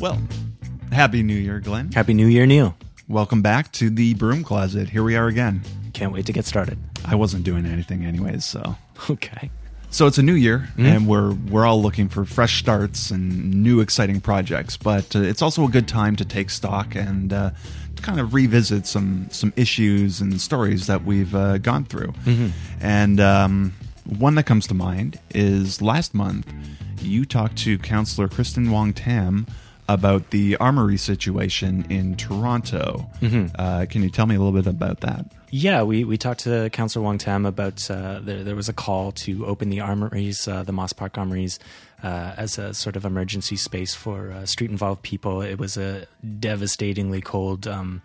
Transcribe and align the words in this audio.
Well, 0.00 0.18
Happy 0.92 1.22
New 1.22 1.34
Year, 1.36 1.60
Glenn. 1.60 1.92
Happy 1.92 2.14
New 2.14 2.26
Year, 2.26 2.46
Neil. 2.46 2.74
Welcome 3.08 3.42
back 3.42 3.70
to 3.72 3.90
the 3.90 4.14
broom 4.14 4.42
closet. 4.42 4.88
Here 4.88 5.02
we 5.02 5.14
are 5.16 5.26
again. 5.28 5.62
Can't 5.92 6.12
wait 6.12 6.26
to 6.26 6.32
get 6.32 6.46
started. 6.46 6.78
I 7.04 7.14
wasn't 7.16 7.44
doing 7.44 7.66
anything 7.66 8.04
anyways, 8.04 8.44
so 8.44 8.76
Okay. 9.10 9.50
so 9.90 10.06
it's 10.06 10.18
a 10.18 10.22
new 10.22 10.34
year, 10.34 10.68
and 10.78 11.06
we're 11.06 11.32
we're 11.32 11.66
all 11.66 11.82
looking 11.82 12.08
for 12.08 12.24
fresh 12.24 12.58
starts 12.60 13.10
and 13.10 13.62
new 13.62 13.80
exciting 13.80 14.20
projects. 14.20 14.76
But 14.76 15.14
uh, 15.14 15.20
it's 15.20 15.42
also 15.42 15.64
a 15.64 15.68
good 15.68 15.86
time 15.88 16.16
to 16.16 16.24
take 16.24 16.50
stock 16.50 16.94
and 16.94 17.32
uh, 17.32 17.50
to 17.96 18.02
kind 18.02 18.20
of 18.20 18.32
revisit 18.32 18.86
some 18.86 19.28
some 19.30 19.52
issues 19.56 20.20
and 20.20 20.40
stories 20.40 20.86
that 20.86 21.04
we've 21.04 21.34
uh, 21.34 21.58
gone 21.58 21.84
through. 21.84 22.14
And 22.80 23.20
um, 23.20 23.74
one 24.04 24.34
that 24.36 24.44
comes 24.44 24.66
to 24.68 24.74
mind 24.74 25.18
is 25.34 25.82
last 25.82 26.14
month 26.14 26.50
you 27.02 27.24
talked 27.24 27.56
to 27.58 27.78
counselor 27.78 28.28
Kristyn 28.28 28.70
Wong 28.70 28.92
Tam 28.92 29.46
about 29.94 30.30
the 30.30 30.56
armory 30.56 30.96
situation 30.96 31.84
in 31.90 32.16
Toronto. 32.16 33.10
Uh, 33.58 33.86
can 33.88 34.02
you 34.02 34.10
tell 34.10 34.26
me 34.26 34.36
a 34.36 34.38
little 34.38 34.52
bit 34.52 34.66
about 34.66 35.00
that? 35.00 35.26
Yeah, 35.50 35.82
we, 35.82 36.04
we 36.04 36.16
talked 36.16 36.40
to 36.40 36.70
Councillor 36.70 37.04
Wong 37.04 37.18
Tam 37.18 37.44
about 37.44 37.90
uh, 37.90 38.20
there, 38.22 38.44
there 38.44 38.54
was 38.54 38.68
a 38.68 38.72
call 38.72 39.10
to 39.12 39.46
open 39.46 39.68
the 39.68 39.80
armories, 39.80 40.46
uh, 40.46 40.62
the 40.62 40.72
Moss 40.72 40.92
Park 40.92 41.18
armories, 41.18 41.58
uh, 42.04 42.34
as 42.36 42.56
a 42.56 42.72
sort 42.72 42.94
of 42.94 43.04
emergency 43.04 43.56
space 43.56 43.92
for 43.92 44.30
uh, 44.30 44.46
street 44.46 44.70
involved 44.70 45.02
people. 45.02 45.42
It 45.42 45.58
was 45.58 45.76
a 45.76 46.06
devastatingly 46.38 47.20
cold, 47.20 47.66
um, 47.66 48.00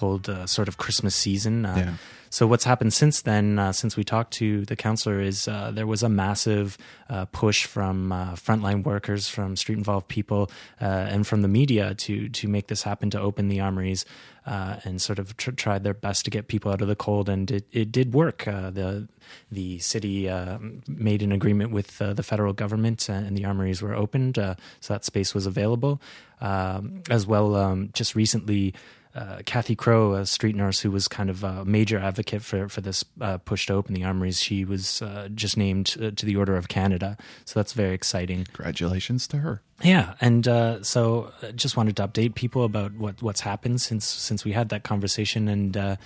cold 0.00 0.28
uh, 0.28 0.46
sort 0.46 0.68
of 0.68 0.76
Christmas 0.76 1.14
season. 1.14 1.64
Uh, 1.64 1.76
Yeah. 1.76 1.94
So 2.28 2.46
what's 2.50 2.66
happened 2.66 2.92
since 2.92 3.22
then, 3.22 3.56
uh, 3.58 3.72
since 3.72 3.96
we 3.96 4.04
talked 4.04 4.32
to 4.42 4.66
the 4.66 4.76
counselor, 4.76 5.22
is 5.22 5.48
uh, 5.48 5.70
there 5.72 5.86
was 5.86 6.02
a 6.02 6.08
massive 6.08 6.76
uh, 7.08 7.24
push 7.32 7.64
from 7.74 8.10
uh, 8.12 8.34
frontline 8.34 8.82
workers, 8.82 9.28
from 9.30 9.56
street 9.56 9.78
involved 9.78 10.08
people, 10.08 10.50
uh, 10.82 11.12
and 11.14 11.24
from 11.24 11.40
the 11.42 11.48
media 11.48 11.94
to 12.04 12.28
to 12.40 12.48
make 12.48 12.66
this 12.66 12.82
happen, 12.82 13.10
to 13.10 13.20
open 13.20 13.48
the 13.48 13.60
armories, 13.62 14.04
uh, 14.44 14.74
and 14.84 15.00
sort 15.00 15.18
of 15.18 15.36
tr- 15.36 15.54
tried 15.54 15.82
their 15.86 15.94
best 15.94 16.24
to 16.24 16.30
get 16.30 16.48
people 16.48 16.68
out 16.72 16.82
of 16.82 16.88
the 16.88 16.96
cold, 16.96 17.28
and 17.28 17.50
it, 17.50 17.64
it 17.72 17.88
did 17.92 18.12
work. 18.12 18.46
Uh, 18.46 18.70
the 18.74 19.06
the 19.50 19.78
city 19.78 20.28
uh, 20.28 20.58
made 20.88 21.22
an 21.22 21.32
agreement 21.32 21.70
with 21.70 22.02
uh, 22.02 22.12
the 22.12 22.22
federal 22.22 22.52
government, 22.52 23.08
and 23.08 23.36
the 23.38 23.46
armories 23.46 23.80
were 23.80 23.94
opened, 23.94 24.36
uh, 24.36 24.54
so 24.80 24.92
that 24.92 25.04
space 25.04 25.32
was 25.32 25.46
available. 25.46 26.00
Um, 26.40 27.02
as 27.08 27.24
well, 27.24 27.54
um, 27.54 27.88
just 27.94 28.14
recently 28.14 28.74
uh, 29.16 29.42
Cathy 29.46 29.74
Crowe, 29.74 30.12
a 30.12 30.26
street 30.26 30.54
nurse 30.54 30.80
who 30.80 30.90
was 30.90 31.08
kind 31.08 31.30
of 31.30 31.42
a 31.42 31.64
major 31.64 31.98
advocate 31.98 32.42
for 32.42 32.68
for 32.68 32.82
this 32.82 33.04
uh, 33.20 33.38
push 33.38 33.66
to 33.66 33.72
open 33.72 33.94
the 33.94 34.04
armories, 34.04 34.40
she 34.40 34.64
was 34.64 35.00
uh, 35.00 35.28
just 35.34 35.56
named 35.56 35.96
uh, 36.00 36.10
to 36.14 36.26
the 36.26 36.36
Order 36.36 36.56
of 36.56 36.68
Canada. 36.68 37.16
So 37.46 37.58
that's 37.58 37.72
very 37.72 37.94
exciting. 37.94 38.44
Congratulations 38.44 39.26
to 39.28 39.38
her. 39.38 39.62
Yeah, 39.82 40.14
and 40.20 40.46
uh, 40.46 40.82
so 40.82 41.32
uh, 41.42 41.52
just 41.52 41.76
wanted 41.76 41.96
to 41.96 42.06
update 42.06 42.34
people 42.34 42.64
about 42.64 42.92
what 42.92 43.22
what's 43.22 43.40
happened 43.40 43.80
since 43.80 44.06
since 44.06 44.44
we 44.44 44.52
had 44.52 44.68
that 44.68 44.82
conversation, 44.82 45.48
and 45.48 45.76
uh, 45.76 45.96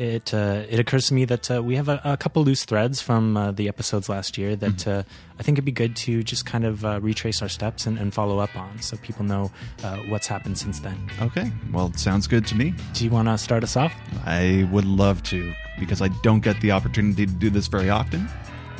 it 0.00 0.32
uh, 0.32 0.64
it 0.68 0.80
occurs 0.80 1.08
to 1.08 1.14
me 1.14 1.26
that 1.26 1.50
uh, 1.50 1.62
we 1.62 1.76
have 1.76 1.88
a, 1.88 2.00
a 2.04 2.16
couple 2.16 2.42
loose 2.42 2.64
threads 2.64 3.02
from 3.02 3.36
uh, 3.36 3.52
the 3.52 3.68
episodes 3.68 4.08
last 4.08 4.38
year 4.38 4.56
that 4.56 4.88
uh, 4.88 5.02
I 5.38 5.42
think 5.42 5.56
it'd 5.56 5.64
be 5.66 5.72
good 5.72 5.94
to 5.96 6.22
just 6.22 6.46
kind 6.46 6.64
of 6.64 6.84
uh, 6.84 7.00
retrace 7.02 7.42
our 7.42 7.50
steps 7.50 7.86
and, 7.86 7.98
and 7.98 8.14
follow 8.14 8.38
up 8.38 8.56
on, 8.56 8.80
so 8.80 8.96
people 8.96 9.26
know 9.26 9.50
uh, 9.84 9.98
what's 10.08 10.26
happened 10.26 10.56
since 10.56 10.80
then. 10.80 11.10
Okay, 11.20 11.52
well, 11.70 11.88
it 11.88 11.98
sounds 11.98 12.26
good 12.26 12.46
to 12.46 12.54
me. 12.54 12.72
Do 12.94 13.04
you 13.04 13.10
want 13.10 13.28
to 13.28 13.36
start 13.36 13.62
us 13.62 13.76
off? 13.76 13.94
I 14.24 14.66
would 14.72 14.86
love 14.86 15.22
to 15.24 15.52
because 15.78 16.00
I 16.00 16.08
don't 16.22 16.40
get 16.40 16.58
the 16.62 16.72
opportunity 16.72 17.26
to 17.26 17.32
do 17.32 17.50
this 17.50 17.66
very 17.66 17.90
often. 17.90 18.26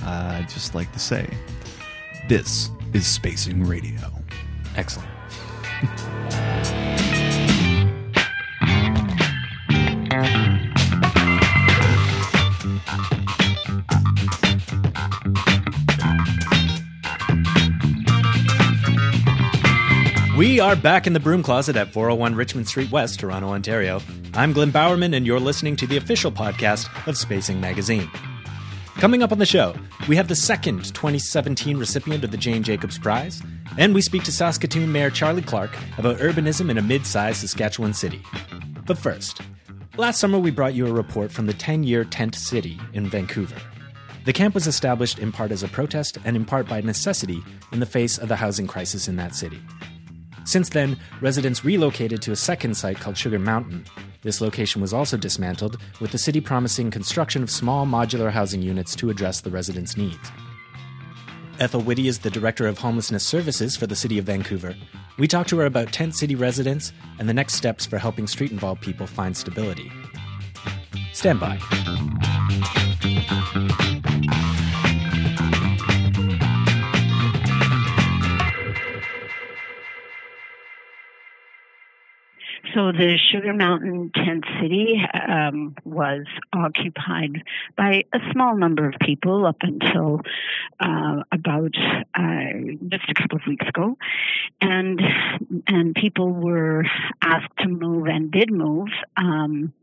Uh, 0.03 0.39
I'd 0.39 0.49
just 0.49 0.75
like 0.75 0.91
to 0.93 0.99
say 0.99 1.29
this 2.29 2.71
is 2.95 3.07
Spacing 3.07 3.65
Radio. 3.65 4.01
Excellent. 4.75 5.11
We 20.41 20.59
are 20.59 20.75
back 20.75 21.07
in 21.07 21.13
the 21.13 21.21
broom 21.21 21.43
closet 21.43 21.77
at 21.77 21.93
401 21.93 22.35
Richmond 22.35 22.67
Street 22.67 22.91
West, 22.91 23.21
Toronto, 23.21 23.51
Ontario. 23.51 24.01
I'm 24.33 24.55
Glenn 24.55 24.71
Bowerman, 24.71 25.13
and 25.13 25.27
you're 25.27 25.39
listening 25.39 25.77
to 25.77 25.87
the 25.87 25.99
official 25.99 26.33
podcast 26.33 26.89
of 27.07 27.19
Spacing 27.19 27.61
Magazine. 27.61 28.11
Coming 28.95 29.23
up 29.23 29.33
on 29.33 29.39
the 29.39 29.45
show, 29.45 29.75
we 30.09 30.17
have 30.17 30.29
the 30.29 30.35
second 30.35 30.95
2017 30.95 31.77
recipient 31.77 32.25
of 32.25 32.31
the 32.31 32.39
Jane 32.39 32.63
Jacobs 32.63 32.99
Prize, 32.99 33.43
and 33.77 33.95
we 33.95 34.01
speak 34.01 34.23
to 34.23 34.33
Saskatoon 34.33 34.91
Mayor 34.91 35.11
Charlie 35.11 35.43
Clark 35.43 35.77
about 35.99 36.17
urbanism 36.17 36.71
in 36.71 36.79
a 36.79 36.83
mid 36.83 37.05
sized 37.05 37.43
Saskatchewan 37.43 37.93
city. 37.93 38.23
But 38.87 38.97
first, 38.97 39.43
last 39.99 40.21
summer 40.21 40.39
we 40.39 40.51
brought 40.51 40.73
you 40.73 40.87
a 40.87 40.93
report 40.93 41.31
from 41.31 41.45
the 41.45 41.53
10 41.53 41.83
year 41.85 42.03
Tent 42.03 42.35
City 42.35 42.81
in 42.95 43.11
Vancouver. 43.11 43.61
The 44.25 44.33
camp 44.33 44.55
was 44.55 44.67
established 44.67 45.19
in 45.19 45.33
part 45.33 45.53
as 45.53 45.63
a 45.63 45.69
protest 45.69 46.17
and 46.25 46.35
in 46.35 46.47
part 46.47 46.67
by 46.67 46.81
necessity 46.81 47.43
in 47.73 47.81
the 47.81 47.85
face 47.85 48.17
of 48.17 48.29
the 48.29 48.37
housing 48.37 48.67
crisis 48.67 49.07
in 49.07 49.17
that 49.17 49.35
city. 49.35 49.61
Since 50.45 50.71
then, 50.71 50.99
residents 51.21 51.65
relocated 51.65 52.23
to 52.23 52.33
a 52.33 52.37
second 52.37 52.77
site 52.77 52.99
called 52.99 53.17
Sugar 53.17 53.39
Mountain. 53.39 53.85
This 54.23 54.41
location 54.41 54.83
was 54.83 54.93
also 54.93 55.17
dismantled, 55.17 55.79
with 56.01 56.11
the 56.11 56.19
city 56.19 56.41
promising 56.41 56.91
construction 56.91 57.43
of 57.43 57.51
small 57.51 57.87
modular 57.87 58.31
housing 58.31 58.63
units 58.63 58.95
to 58.97 59.11
address 59.11 59.41
the 59.41 59.51
residents' 59.51 59.97
needs. 59.97 60.31
Ethel 61.59 61.83
Whitty 61.83 62.09
is 62.09 62.21
the 62.21 62.31
Director 62.31 62.67
of 62.67 62.79
Homelessness 62.79 63.25
Services 63.25 63.77
for 63.77 63.87
the 63.87 63.97
City 63.97 64.19
of 64.19 64.25
Vancouver. 64.25 64.75
We 65.19 65.29
talked 65.29 65.51
to 65.51 65.59
her 65.59 65.67
about 65.67 65.93
tent 65.93 66.17
city 66.17 66.35
residents 66.35 66.93
and 67.19 67.29
the 67.29 67.35
next 67.35 67.55
steps 67.55 67.85
for 67.85 67.99
helping 67.99 68.27
street 68.27 68.51
involved 68.51 68.81
people 68.81 69.07
find 69.07 69.37
stability. 69.37 69.93
Stand 71.13 71.39
by. 71.39 71.59
So 82.81 82.93
the 82.93 83.19
Sugar 83.31 83.53
Mountain 83.53 84.11
tent 84.15 84.43
city 84.59 84.99
um, 85.29 85.77
was 85.85 86.25
occupied 86.55 87.43
by 87.77 88.05
a 88.15 88.19
small 88.33 88.57
number 88.57 88.89
of 88.89 88.95
people 89.03 89.45
up 89.45 89.59
until 89.61 90.23
uh, 90.81 91.23
about 91.31 91.75
uh, 92.15 92.53
just 92.89 93.05
a 93.11 93.15
couple 93.15 93.37
of 93.37 93.43
weeks 93.47 93.69
ago, 93.69 93.99
and 94.63 94.99
and 95.67 95.95
people 95.95 96.33
were 96.33 96.87
asked 97.21 97.55
to 97.59 97.69
move 97.69 98.07
and 98.07 98.31
did 98.31 98.51
move. 98.51 98.89
Um, 99.15 99.75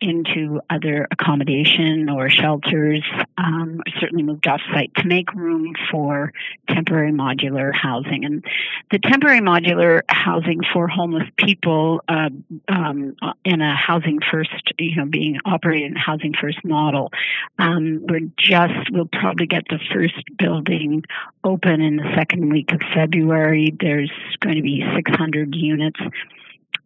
into 0.00 0.60
other 0.70 1.08
accommodation 1.10 2.08
or 2.08 2.30
shelters, 2.30 3.02
um, 3.36 3.80
certainly 4.00 4.22
moved 4.22 4.46
off 4.46 4.60
site 4.72 4.94
to 4.96 5.06
make 5.06 5.32
room 5.34 5.74
for 5.90 6.32
temporary 6.68 7.12
modular 7.12 7.74
housing. 7.74 8.24
And 8.24 8.44
the 8.90 8.98
temporary 8.98 9.40
modular 9.40 10.02
housing 10.08 10.60
for 10.72 10.88
homeless 10.88 11.28
people 11.36 12.02
uh, 12.08 12.30
um, 12.68 13.16
in 13.44 13.60
a 13.60 13.74
housing 13.74 14.20
first, 14.30 14.72
you 14.78 14.96
know, 14.96 15.06
being 15.06 15.38
operated 15.44 15.90
in 15.90 15.96
housing 15.96 16.34
first 16.34 16.64
model, 16.64 17.10
um, 17.58 18.04
we're 18.08 18.28
just, 18.36 18.90
we'll 18.92 19.08
probably 19.10 19.46
get 19.46 19.64
the 19.68 19.78
first 19.92 20.22
building 20.38 21.02
open 21.44 21.80
in 21.80 21.96
the 21.96 22.12
second 22.14 22.50
week 22.50 22.72
of 22.72 22.80
February. 22.94 23.74
There's 23.78 24.12
going 24.40 24.56
to 24.56 24.62
be 24.62 24.84
600 24.94 25.54
units 25.54 26.00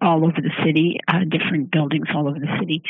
all 0.02 0.24
over 0.24 0.40
the 0.40 0.50
city, 0.64 0.98
uh, 1.06 1.20
different 1.28 1.70
buildings 1.70 2.06
all 2.14 2.28
over 2.28 2.38
the 2.38 2.56
city. 2.58 2.82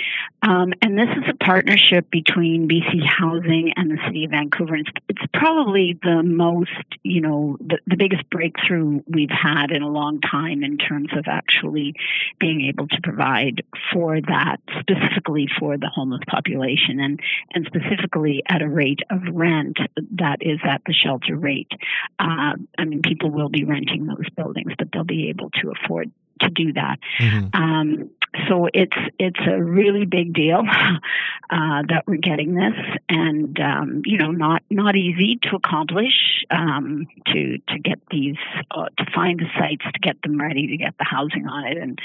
Um, 0.42 0.72
and 0.80 0.98
this 0.98 1.08
is 1.10 1.24
a 1.28 1.44
partnership 1.44 2.10
between 2.10 2.68
BC 2.68 3.04
Housing 3.06 3.72
and 3.76 3.90
the 3.90 3.98
City 4.06 4.24
of 4.24 4.30
Vancouver. 4.30 4.76
It's, 4.76 4.90
it's 5.08 5.22
probably 5.34 5.98
the 6.02 6.22
most, 6.22 6.70
you 7.02 7.20
know, 7.20 7.58
the, 7.60 7.78
the 7.86 7.96
biggest 7.96 8.28
breakthrough 8.30 9.02
we've 9.06 9.30
had 9.30 9.70
in 9.70 9.82
a 9.82 9.88
long 9.88 10.20
time 10.20 10.64
in 10.64 10.78
terms 10.78 11.10
of 11.16 11.24
actually 11.26 11.94
being 12.38 12.62
able 12.62 12.88
to 12.88 13.00
provide 13.02 13.62
for 13.92 14.20
that, 14.20 14.56
specifically 14.80 15.46
for 15.58 15.76
the 15.76 15.88
homeless 15.88 16.22
population, 16.26 16.98
and, 16.98 17.20
and 17.52 17.66
specifically 17.66 18.42
at 18.48 18.62
a 18.62 18.68
rate 18.68 19.00
of 19.10 19.20
rent 19.32 19.76
that 20.12 20.38
is 20.40 20.58
at 20.64 20.80
the 20.86 20.94
shelter 20.94 21.36
rate. 21.36 21.70
Uh, 22.18 22.54
I 22.78 22.84
mean, 22.86 23.02
people 23.02 23.30
will 23.30 23.50
be 23.50 23.64
renting 23.64 24.06
those 24.06 24.28
buildings, 24.34 24.72
but 24.78 24.88
they'll 24.92 25.04
be 25.04 25.28
able 25.28 25.50
to 25.62 25.72
afford 25.72 26.10
to 26.42 26.50
do 26.50 26.72
that. 26.74 26.98
Mm-hmm. 27.18 27.62
Um, 27.62 28.10
so 28.48 28.68
it's 28.72 28.96
it's 29.18 29.40
a 29.46 29.62
really 29.62 30.06
big 30.06 30.32
deal 30.32 30.60
uh, 31.50 31.82
that 31.88 32.04
we're 32.06 32.16
getting 32.16 32.54
this, 32.54 32.74
and 33.08 33.58
um, 33.60 34.02
you 34.04 34.18
know, 34.18 34.30
not 34.30 34.62
not 34.70 34.96
easy 34.96 35.38
to 35.42 35.56
accomplish 35.56 36.44
um, 36.50 37.06
to 37.26 37.58
to 37.58 37.78
get 37.78 38.00
these 38.10 38.36
uh, 38.70 38.86
to 38.96 39.06
find 39.14 39.38
the 39.38 39.46
sites, 39.58 39.84
to 39.92 40.00
get 40.00 40.20
them 40.22 40.40
ready, 40.40 40.66
to 40.68 40.76
get 40.76 40.94
the 40.98 41.04
housing 41.04 41.46
on 41.46 41.66
it, 41.66 41.76
and 41.76 41.98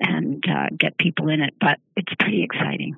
and 0.00 0.44
uh, 0.48 0.68
get 0.78 0.96
people 0.96 1.28
in 1.28 1.40
it. 1.40 1.54
But 1.60 1.78
it's 1.96 2.12
pretty 2.18 2.42
exciting. 2.42 2.96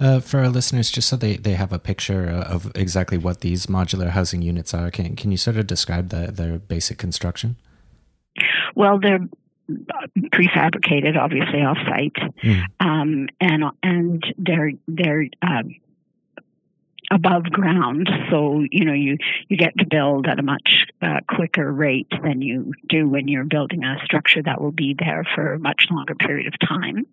Uh, 0.00 0.20
for 0.20 0.40
our 0.40 0.48
listeners, 0.48 0.90
just 0.90 1.08
so 1.08 1.16
they, 1.16 1.36
they 1.36 1.54
have 1.54 1.72
a 1.72 1.78
picture 1.78 2.28
of 2.28 2.70
exactly 2.74 3.16
what 3.16 3.40
these 3.40 3.66
modular 3.66 4.10
housing 4.10 4.42
units 4.42 4.74
are, 4.74 4.90
can 4.90 5.16
can 5.16 5.30
you 5.30 5.36
sort 5.36 5.56
of 5.56 5.66
describe 5.66 6.08
the, 6.08 6.30
their 6.32 6.58
basic 6.58 6.98
construction? 6.98 7.56
Well, 8.74 8.98
they're 8.98 9.28
prefabricated, 9.70 11.16
obviously 11.16 11.62
off 11.62 11.78
site, 11.88 12.14
mm. 12.42 12.62
um, 12.80 13.28
and 13.40 13.64
and 13.82 14.34
they're 14.38 14.72
they're 14.88 15.26
uh, 15.42 15.62
above 17.12 17.44
ground. 17.44 18.08
So, 18.30 18.64
you 18.70 18.84
know, 18.84 18.94
you, 18.94 19.18
you 19.48 19.56
get 19.56 19.76
to 19.78 19.86
build 19.86 20.26
at 20.26 20.38
a 20.38 20.42
much 20.42 20.86
uh, 21.02 21.20
quicker 21.28 21.70
rate 21.70 22.08
than 22.22 22.40
you 22.40 22.72
do 22.88 23.08
when 23.08 23.28
you're 23.28 23.44
building 23.44 23.84
a 23.84 23.96
structure 24.04 24.42
that 24.42 24.60
will 24.60 24.72
be 24.72 24.96
there 24.98 25.24
for 25.34 25.52
a 25.52 25.58
much 25.58 25.86
longer 25.90 26.14
period 26.14 26.46
of 26.46 26.58
time. 26.66 27.06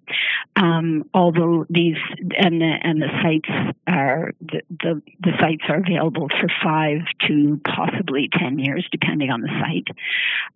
Um, 0.56 1.10
although 1.13 1.66
these, 1.69 1.98
and 2.38 2.62
the, 2.62 2.74
and 2.81 3.01
the 3.01 3.10
sites 3.22 3.75
are, 3.88 4.31
the, 4.40 4.62
the, 4.69 5.01
the 5.19 5.31
sites 5.40 5.63
are 5.68 5.78
available 5.78 6.30
for 6.30 6.48
five 6.63 7.02
to 7.28 7.60
possibly 7.66 8.30
10 8.40 8.60
years, 8.60 8.88
depending 8.92 9.31
on 9.31 9.42
the 9.42 9.50
site. 9.60 9.88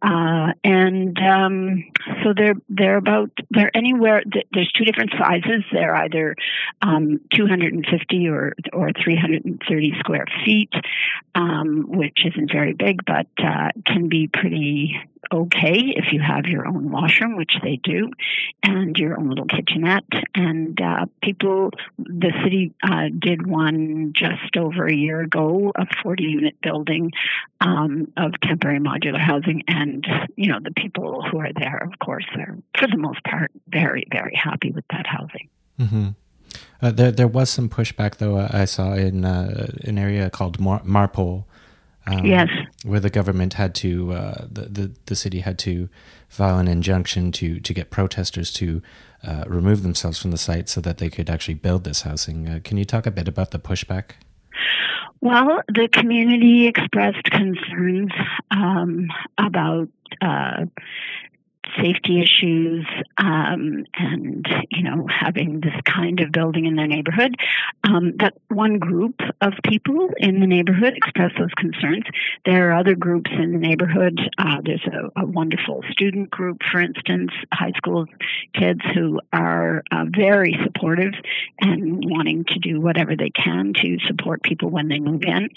Uh, 0.02 0.54
and 0.64 1.18
um, 1.20 1.84
so 2.24 2.34
they're, 2.36 2.56
they're 2.70 2.98
about, 2.98 3.32
they're 3.50 3.76
anywhere, 3.76 4.24
there's 4.54 4.72
two 4.72 4.86
different 4.86 5.12
sizes. 5.18 5.64
They're 5.72 5.96
either 5.96 6.36
um, 6.82 7.20
250 7.34 8.28
or, 8.30 8.54
or 8.72 8.92
300 9.04 9.33
130 9.34 9.94
square 10.00 10.26
feet, 10.46 10.72
um, 11.36 11.86
which 11.88 12.26
isn't 12.26 12.52
very 12.52 12.74
big, 12.74 13.06
but 13.06 13.28
uh, 13.40 13.70
can 13.86 14.10
be 14.10 14.28
pretty 14.28 14.96
okay 15.32 15.94
if 15.96 16.12
you 16.12 16.22
have 16.22 16.46
your 16.46 16.68
own 16.68 16.92
washroom, 16.92 17.36
which 17.36 17.56
they 17.64 17.78
do, 17.78 18.10
and 18.62 18.98
your 18.98 19.18
own 19.18 19.30
little 19.30 19.46
kitchenette. 19.46 20.04
And 20.36 20.80
uh, 20.82 21.06
people, 21.22 21.72
the 21.98 22.32
city 22.44 22.74
uh, 22.84 23.10
did 23.18 23.46
one 23.46 24.14
just 24.16 24.58
over 24.58 24.86
a 24.86 24.94
year 24.94 25.22
ago, 25.22 25.72
a 25.76 25.86
40 26.04 26.24
unit 26.24 26.62
building 26.62 27.12
um, 27.62 28.12
of 28.18 28.34
temporary 28.42 28.80
modular 28.80 29.20
housing. 29.20 29.64
And, 29.68 30.06
you 30.36 30.52
know, 30.52 30.60
the 30.62 30.72
people 30.72 31.24
who 31.30 31.40
are 31.40 31.54
there, 31.54 31.78
of 31.78 31.98
course, 32.00 32.26
are 32.38 32.58
for 32.78 32.88
the 32.88 32.98
most 32.98 33.24
part 33.24 33.52
very, 33.68 34.06
very 34.12 34.36
happy 34.36 34.72
with 34.72 34.86
that 34.92 35.08
housing. 35.08 35.50
Mm-hmm. 35.80 36.10
Uh, 36.82 36.92
there, 36.92 37.12
there 37.12 37.28
was 37.28 37.50
some 37.50 37.70
pushback 37.70 38.18
though. 38.18 38.38
Uh, 38.38 38.50
I 38.52 38.66
saw 38.66 38.94
in 38.94 39.26
uh, 39.26 39.72
an 39.84 39.98
area 39.98 40.30
called 40.30 40.60
Mar- 40.60 40.84
Marpole, 40.84 41.46
um, 42.06 42.26
yes, 42.26 42.50
where 42.84 43.00
the 43.00 43.10
government 43.10 43.54
had 43.54 43.74
to, 43.76 44.12
uh, 44.14 44.46
the, 44.52 44.62
the, 44.62 44.92
the 45.06 45.16
city 45.16 45.40
had 45.40 45.58
to 45.60 45.90
file 46.28 46.60
an 46.60 46.68
injunction 46.68 47.32
to 47.32 47.60
to 47.60 47.74
get 47.74 47.90
protesters 47.90 48.52
to 48.54 48.82
uh, 49.26 49.44
remove 49.48 49.84
themselves 49.84 50.22
from 50.22 50.32
the 50.32 50.38
site 50.38 50.68
so 50.68 50.82
that 50.82 50.98
they 50.98 51.10
could 51.10 51.30
actually 51.30 51.54
build 51.54 51.84
this 51.84 52.02
housing. 52.02 52.48
Uh, 52.48 52.60
can 52.64 52.78
you 52.78 52.86
talk 52.86 53.06
a 53.06 53.12
bit 53.12 53.28
about 53.28 53.52
the 53.52 53.60
pushback? 53.60 54.12
Well, 55.22 55.62
the 55.70 55.88
community 55.88 56.68
expressed 56.68 57.24
concerns 57.32 58.12
um, 58.52 59.08
about 59.38 59.88
safety 61.82 62.22
issues 62.22 62.86
um, 63.18 63.86
and 63.96 64.46
you 64.70 64.84
know 64.84 65.08
having 65.08 65.62
this 65.62 65.76
kind 65.86 66.20
of 66.20 66.32
building 66.32 66.66
in 66.66 66.76
their 66.76 66.88
neighborhood. 66.88 67.36
Um, 67.84 68.14
that 68.18 68.34
one 68.50 68.80
group 68.80 69.20
of 69.42 69.54
people 69.64 70.10
in 70.18 70.40
the 70.40 70.48
neighborhood 70.48 70.94
express 70.96 71.32
those 71.38 71.54
concerns. 71.58 72.04
There 72.46 72.70
are 72.70 72.80
other 72.80 72.96
groups 72.96 73.32
in 73.32 73.52
the 73.54 73.60
neighborhood. 73.60 74.20
Uh, 74.38 74.58
there's 74.64 74.86
a, 74.86 75.22
a, 75.22 75.26
wonderful 75.26 75.84
student 75.90 76.30
group 76.30 76.62
for 76.72 76.80
instance 76.80 77.32
high 77.52 77.72
school 77.76 78.06
kids 78.54 78.82
who 78.94 79.20
are 79.32 79.84
uh, 79.92 80.06
very 80.16 80.58
supportive 80.64 81.14
and 81.60 82.04
wanting 82.06 82.46
to 82.46 82.60
do 82.60 82.80
whatever 82.80 83.16
they 83.16 83.32
can 83.32 83.74
to 83.82 83.98
support 84.08 84.44
people 84.44 84.70
when 84.70 84.88
they 84.90 85.00
move 85.00 85.24
in. 85.24 85.50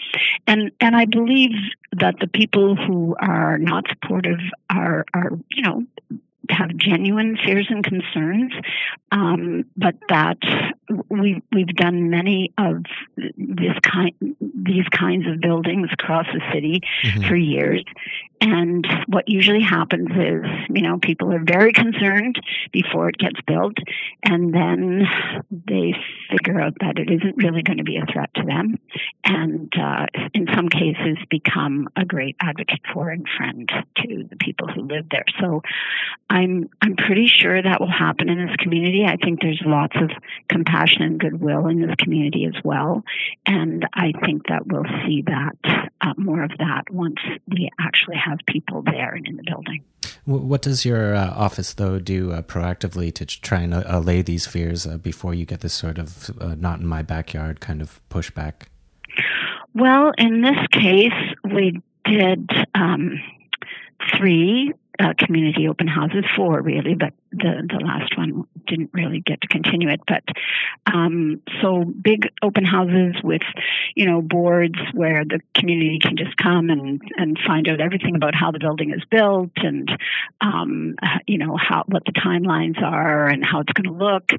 And 0.47 0.71
and 0.81 0.97
i 0.97 1.05
believe 1.05 1.53
that 1.93 2.17
the 2.21 2.27
people 2.27 2.77
who 2.77 3.17
are 3.21 3.59
not 3.59 3.85
supportive 3.89 4.39
are 4.71 5.05
are 5.15 5.31
you 5.51 5.63
know 5.63 5.85
have 6.51 6.77
genuine 6.77 7.37
fears 7.45 7.67
and 7.71 7.85
concerns, 7.85 8.53
um, 9.13 9.65
but 9.77 9.95
that 10.09 10.39
we 11.09 11.43
we've 11.53 11.75
done 11.75 12.11
many 12.11 12.53
of 12.59 12.85
this 13.17 13.77
kind 13.83 14.13
these 14.41 14.89
kinds 14.91 15.27
of 15.27 15.41
buildings 15.41 15.89
across 15.93 16.27
the 16.33 16.41
city 16.53 16.81
mm-hmm. 17.05 17.29
for 17.29 17.37
years, 17.37 17.85
and 18.41 18.87
what 19.07 19.29
usually 19.29 19.63
happens 19.63 20.09
is, 20.11 20.45
you 20.71 20.83
know, 20.83 20.99
people 20.99 21.33
are 21.33 21.43
very 21.45 21.73
concerned 21.73 22.39
before 22.73 23.09
it 23.09 23.19
gets 23.19 23.41
built, 23.47 23.77
and 24.23 24.53
then 24.53 25.07
they 25.51 25.95
figure 26.31 26.61
out 26.61 26.75
that 26.81 26.99
it 26.99 27.11
isn't 27.11 27.37
really 27.37 27.63
going 27.63 27.79
to 27.79 27.85
be 27.85 27.97
a 27.97 28.07
threat 28.13 28.31
to 28.35 28.43
them, 28.45 28.79
and 29.25 29.73
uh, 29.81 30.07
in 30.35 30.47
some 30.55 30.69
cases 30.69 31.17
become 31.31 31.89
a 31.97 32.05
great 32.05 32.37
advocate 32.41 32.81
for 32.93 33.11
and 33.11 33.27
friend 33.37 33.71
to 33.97 34.25
the 34.29 34.37
people 34.37 34.69
who 34.69 34.83
live 34.83 35.07
there. 35.11 35.25
So, 35.41 35.63
I'm 36.37 36.69
I'm 36.83 36.97
pretty 36.97 37.29
sure 37.29 37.63
that 37.63 37.81
will 37.81 37.91
happen 37.91 38.29
in 38.29 38.47
this 38.47 38.55
community. 38.57 39.07
I 39.07 39.17
think 39.17 39.41
there's 39.41 39.63
lots 39.65 39.97
of 39.97 40.11
compassion 40.51 41.01
and 41.01 41.19
goodwill 41.19 41.67
in 41.67 41.81
this 41.81 41.95
community 41.97 42.45
as 42.45 42.63
well, 42.63 43.05
and 43.47 43.89
I 43.95 44.13
think 44.23 44.47
that 44.49 44.67
we'll 44.67 44.85
see 45.07 45.23
that 45.23 45.57
uh, 46.03 46.13
more 46.19 46.43
of 46.43 46.51
that 46.59 46.91
once 46.91 47.21
we 47.49 47.71
actually 47.81 48.19
have 48.19 48.39
people 48.47 48.83
there 48.83 49.15
and 49.15 49.27
in 49.27 49.37
the 49.37 49.45
building. 49.45 49.83
What 50.27 50.61
does 50.61 50.85
your 50.85 51.15
uh, 51.15 51.31
office, 51.31 51.73
though, 51.73 51.99
do 52.01 52.33
uh, 52.33 52.43
proactively 52.43 53.15
to 53.15 53.25
try 53.25 53.61
and 53.61 53.73
uh, 53.73 53.85
allay 53.87 54.23
these 54.23 54.45
fears 54.45 54.87
uh, 54.87 54.99
before 54.99 55.33
you 55.35 55.47
get 55.47 55.61
this 55.61 55.73
sort 55.73 55.99
of 55.99 56.31
uh, 56.41 56.55
not 56.59 56.81
in 56.81 56.87
my 56.87 57.01
backyard 57.03 57.61
kind 57.61 57.81
of 57.81 58.01
pushback? 58.11 58.67
Well, 59.73 60.13
in 60.19 60.43
this 60.43 60.59
case, 60.73 61.13
we 61.45 61.81
did 62.05 62.51
um, 62.75 63.23
three 64.17 64.73
uh, 64.99 65.15
community 65.19 65.69
open 65.69 65.87
houses, 65.87 66.25
for, 66.37 66.61
really, 66.61 66.95
but 66.95 67.13
the 67.39 67.67
the 67.69 67.85
last 67.85 68.17
one 68.17 68.45
didn't 68.67 68.91
really 68.93 69.21
get 69.21 69.41
to 69.41 69.49
continue 69.49 69.89
it. 69.89 70.01
But 70.07 70.25
um, 70.93 71.43
so 71.63 71.85
big 71.85 72.31
open 72.43 72.65
houses 72.65 73.17
with 73.23 73.43
you 73.95 74.07
know 74.07 74.23
boards 74.23 74.79
where 74.93 75.25
the 75.25 75.41
community 75.55 75.99
can 76.01 76.17
just 76.17 76.37
come 76.37 76.71
and 76.71 77.01
and 77.17 77.39
find 77.47 77.69
out 77.69 77.81
everything 77.81 78.17
about 78.17 78.35
how 78.35 78.51
the 78.51 78.59
building 78.59 78.93
is 78.93 79.03
built 79.11 79.53
and 79.57 79.91
um, 80.41 80.97
you 81.27 81.39
know 81.39 81.57
how 81.57 81.85
what 81.87 82.05
the 82.05 82.13
timelines 82.13 82.83
are 82.83 83.27
and 83.27 83.45
how 83.45 83.61
it's 83.61 83.73
going 83.73 83.93
to 83.97 84.05
look. 84.05 84.31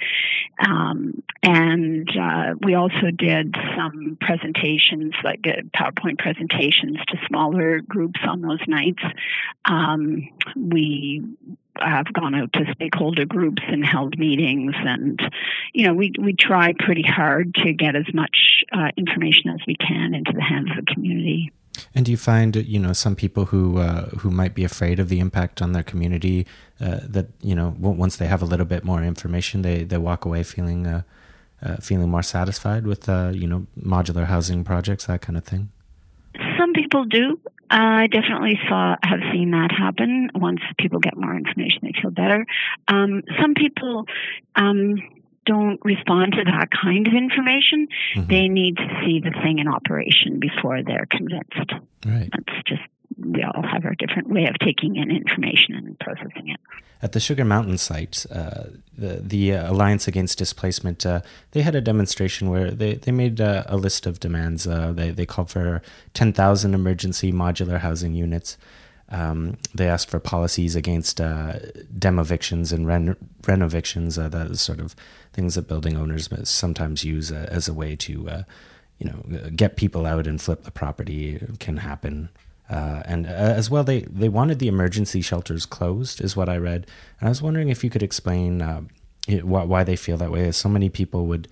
Um, 0.65 1.23
and 1.43 2.09
uh, 2.19 2.55
we 2.61 2.75
also 2.75 3.11
did 3.15 3.55
some 3.75 4.17
presentations 4.19 5.13
like 5.23 5.45
uh, 5.47 5.61
PowerPoint 5.75 6.17
presentations 6.19 6.97
to 7.07 7.17
smaller 7.27 7.81
groups 7.81 8.19
on 8.27 8.41
those 8.41 8.61
nights. 8.67 9.03
Um, 9.65 10.29
we 10.55 11.23
have 11.81 12.11
gone 12.13 12.35
out 12.35 12.53
to 12.53 12.65
stakeholder 12.73 13.25
groups 13.25 13.61
and 13.67 13.85
held 13.85 14.17
meetings, 14.17 14.73
and 14.75 15.19
you 15.73 15.85
know 15.85 15.93
we 15.93 16.11
we 16.19 16.33
try 16.33 16.73
pretty 16.77 17.03
hard 17.03 17.53
to 17.55 17.73
get 17.73 17.95
as 17.95 18.11
much 18.13 18.63
uh, 18.71 18.89
information 18.97 19.49
as 19.49 19.59
we 19.67 19.75
can 19.75 20.13
into 20.13 20.33
the 20.33 20.41
hands 20.41 20.69
of 20.71 20.85
the 20.85 20.93
community. 20.93 21.51
And 21.93 22.05
do 22.05 22.11
you 22.11 22.17
find 22.17 22.55
you 22.55 22.79
know 22.79 22.93
some 22.93 23.15
people 23.15 23.45
who 23.45 23.79
uh, 23.79 24.09
who 24.19 24.31
might 24.31 24.55
be 24.55 24.63
afraid 24.63 24.99
of 24.99 25.09
the 25.09 25.19
impact 25.19 25.61
on 25.61 25.73
their 25.73 25.83
community 25.83 26.45
uh, 26.79 26.99
that 27.03 27.27
you 27.41 27.55
know 27.55 27.75
once 27.79 28.17
they 28.17 28.27
have 28.27 28.41
a 28.41 28.45
little 28.45 28.65
bit 28.65 28.83
more 28.83 29.03
information, 29.03 29.61
they 29.61 29.83
they 29.83 29.97
walk 29.97 30.25
away 30.25 30.43
feeling 30.43 30.87
uh, 30.87 31.01
uh, 31.61 31.77
feeling 31.77 32.09
more 32.09 32.23
satisfied 32.23 32.85
with 32.85 33.09
uh, 33.09 33.31
you 33.33 33.47
know 33.47 33.65
modular 33.81 34.25
housing 34.25 34.63
projects 34.63 35.05
that 35.05 35.21
kind 35.21 35.37
of 35.37 35.43
thing? 35.43 35.69
Some 36.57 36.73
people 36.73 37.05
do. 37.05 37.39
I 37.69 38.07
definitely 38.07 38.59
saw 38.67 38.95
have 39.03 39.19
seen 39.31 39.51
that 39.51 39.71
happen. 39.71 40.29
Once 40.35 40.59
people 40.77 40.99
get 40.99 41.17
more 41.17 41.35
information, 41.35 41.79
they 41.83 41.93
feel 42.01 42.11
better. 42.11 42.45
Um, 42.87 43.23
some 43.41 43.53
people 43.53 44.05
um, 44.55 44.95
don't 45.45 45.79
respond 45.83 46.33
to 46.33 46.43
that 46.43 46.69
kind 46.71 47.07
of 47.07 47.13
information. 47.13 47.87
Mm-hmm. 48.15 48.29
They 48.29 48.47
need 48.47 48.77
to 48.77 48.87
see 49.03 49.19
the 49.19 49.31
thing 49.43 49.59
in 49.59 49.67
operation 49.67 50.39
before 50.39 50.83
they're 50.83 51.07
convinced. 51.09 51.71
Right. 52.05 52.29
That's 52.31 52.63
just 52.67 52.81
we 53.15 53.43
all 53.43 53.63
have 53.63 53.85
our 53.85 53.95
different 53.95 54.29
way 54.29 54.45
of 54.45 54.55
taking 54.59 54.95
in 54.95 55.09
information 55.11 55.75
and 55.75 55.99
processing 55.99 56.49
it. 56.49 56.59
At 57.01 57.11
the 57.11 57.19
Sugar 57.19 57.45
Mountain 57.45 57.77
site, 57.77 58.25
uh, 58.31 58.65
the 58.97 59.21
the 59.21 59.53
uh, 59.53 59.71
Alliance 59.71 60.07
Against 60.07 60.37
Displacement, 60.37 61.05
uh, 61.05 61.21
they 61.51 61.61
had 61.61 61.75
a 61.75 61.81
demonstration 61.81 62.49
where 62.49 62.71
they 62.71 62.95
they 62.95 63.11
made 63.11 63.39
uh, 63.39 63.63
a 63.67 63.77
list 63.77 64.05
of 64.05 64.19
demands. 64.19 64.67
Uh, 64.67 64.91
they 64.93 65.11
they 65.11 65.25
called 65.25 65.49
for 65.49 65.81
ten 66.13 66.33
thousand 66.33 66.73
emergency 66.73 67.31
modular 67.31 67.79
housing 67.79 68.13
units. 68.13 68.57
Um, 69.09 69.57
they 69.73 69.87
asked 69.87 70.09
for 70.09 70.19
policies 70.19 70.75
against 70.75 71.21
uh, 71.21 71.59
evictions 72.19 72.73
and 72.73 72.85
ren- 72.85 73.15
renovictions. 73.45 74.17
Uh, 74.17 74.53
sort 74.55 74.79
of 74.79 74.95
things 75.31 75.55
that 75.55 75.67
building 75.67 75.95
owners 75.95 76.29
sometimes 76.43 77.05
use 77.05 77.31
as 77.31 77.69
a 77.69 77.73
way 77.73 77.95
to, 77.95 78.43
you 78.97 79.05
know, 79.05 79.49
get 79.55 79.77
people 79.77 80.05
out 80.05 80.27
and 80.27 80.41
flip 80.41 80.63
the 80.63 80.71
property. 80.71 81.35
It 81.35 81.59
can 81.59 81.77
happen 81.77 82.29
uh, 82.69 83.01
and 83.05 83.25
uh, 83.25 83.29
as 83.29 83.69
well, 83.69 83.83
they, 83.83 84.01
they 84.01 84.29
wanted 84.29 84.59
the 84.59 84.67
emergency 84.67 85.21
shelters 85.21 85.65
closed, 85.65 86.21
is 86.21 86.35
what 86.35 86.49
I 86.49 86.57
read. 86.57 86.87
And 87.19 87.27
I 87.27 87.29
was 87.29 87.41
wondering 87.41 87.69
if 87.69 87.83
you 87.83 87.89
could 87.89 88.03
explain 88.03 88.61
uh, 88.61 88.81
why, 89.41 89.63
why, 89.63 89.83
they 89.83 89.95
feel 89.95 90.17
that 90.17 90.31
way. 90.31 90.47
As 90.47 90.57
so 90.57 90.69
many 90.69 90.89
people 90.89 91.27
would, 91.27 91.47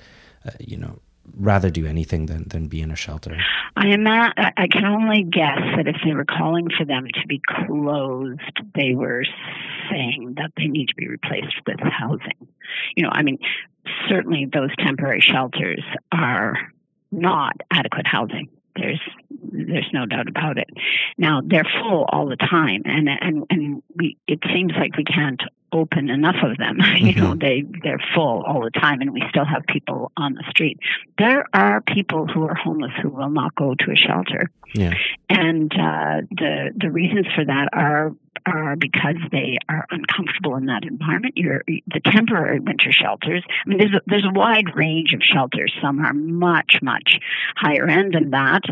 uh, 0.45 0.51
you 0.59 0.77
know, 0.77 0.99
rather 1.37 1.69
do 1.69 1.85
anything 1.85 2.27
than, 2.27 2.47
than 2.47 2.67
be 2.67 2.81
in 2.81 2.91
a 2.91 2.95
shelter? 2.95 3.37
I 3.75 3.87
am 3.87 4.03
not, 4.03 4.33
I 4.37 4.67
can 4.67 4.85
only 4.85 5.23
guess 5.23 5.59
that 5.75 5.87
if 5.87 5.97
they 6.05 6.13
were 6.13 6.25
calling 6.25 6.69
for 6.77 6.85
them 6.85 7.07
to 7.13 7.27
be 7.27 7.41
closed, 7.47 8.39
they 8.75 8.93
were 8.93 9.25
saying 9.89 10.35
that 10.37 10.51
they 10.57 10.67
need 10.67 10.89
to 10.89 10.95
be 10.95 11.07
replaced 11.07 11.55
with 11.65 11.79
housing. 11.79 12.47
You 12.95 13.03
know, 13.03 13.09
I 13.11 13.23
mean, 13.23 13.39
certainly 14.09 14.47
those 14.51 14.69
temporary 14.77 15.21
shelters 15.21 15.83
are 16.11 16.55
not 17.11 17.55
adequate 17.71 18.07
housing. 18.07 18.49
There's 18.75 19.01
there's 19.67 19.89
no 19.93 20.05
doubt 20.05 20.27
about 20.27 20.57
it. 20.57 20.69
Now 21.17 21.41
they're 21.45 21.67
full 21.81 22.05
all 22.09 22.27
the 22.27 22.37
time, 22.37 22.83
and 22.85 23.09
and 23.09 23.45
and 23.49 23.83
we 23.95 24.17
it 24.27 24.39
seems 24.53 24.73
like 24.77 24.95
we 24.97 25.03
can't 25.03 25.41
open 25.75 26.09
enough 26.09 26.37
of 26.41 26.57
them. 26.57 26.79
you 26.97 27.13
know, 27.13 27.33
mm-hmm. 27.33 27.39
they 27.39 27.63
they're 27.83 28.01
full 28.15 28.43
all 28.47 28.63
the 28.63 28.71
time, 28.71 29.01
and 29.01 29.11
we 29.11 29.21
still 29.29 29.45
have 29.45 29.63
people 29.67 30.11
on 30.17 30.33
the 30.33 30.43
street. 30.49 30.79
There 31.17 31.45
are 31.53 31.81
people 31.81 32.27
who 32.27 32.43
are 32.43 32.55
homeless 32.55 32.91
who 33.01 33.09
will 33.09 33.29
not 33.29 33.53
go 33.55 33.75
to 33.75 33.91
a 33.91 33.95
shelter, 33.95 34.49
yeah. 34.73 34.93
and 35.29 35.71
uh, 35.73 36.21
the 36.31 36.71
the 36.75 36.89
reasons 36.89 37.27
for 37.35 37.45
that 37.45 37.69
are 37.73 38.13
are 38.45 38.75
because 38.75 39.15
they 39.31 39.57
are 39.69 39.85
uncomfortable 39.89 40.55
in 40.55 40.65
that 40.67 40.83
environment. 40.83 41.33
You're, 41.35 41.63
the 41.65 41.99
temporary 42.05 42.59
winter 42.59 42.91
shelters. 42.91 43.43
I 43.65 43.69
mean, 43.69 43.79
there's 43.79 43.93
a, 43.93 44.01
there's 44.05 44.25
a 44.25 44.33
wide 44.33 44.75
range 44.75 45.13
of 45.13 45.21
shelters. 45.23 45.73
Some 45.81 45.99
are 45.99 46.13
much 46.13 46.79
much 46.81 47.19
higher 47.55 47.87
end 47.87 48.13
than 48.13 48.31
that, 48.31 48.63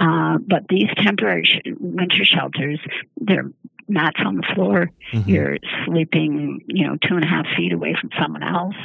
uh, 0.00 0.38
but 0.38 0.64
these 0.68 0.88
temporary 0.96 1.44
sh- 1.44 1.70
winter 1.78 2.24
shelters, 2.24 2.80
they're 3.20 3.50
mats 3.88 4.20
on 4.24 4.36
the 4.36 4.46
floor. 4.54 4.90
Mm-hmm. 5.12 5.30
You're 5.30 5.58
sleeping, 5.86 6.64
you 6.66 6.86
know, 6.86 6.96
two 6.96 7.14
and 7.14 7.24
a 7.24 7.26
half 7.26 7.46
feet 7.56 7.72
away 7.72 7.94
from 8.00 8.10
someone 8.20 8.42
else 8.42 8.76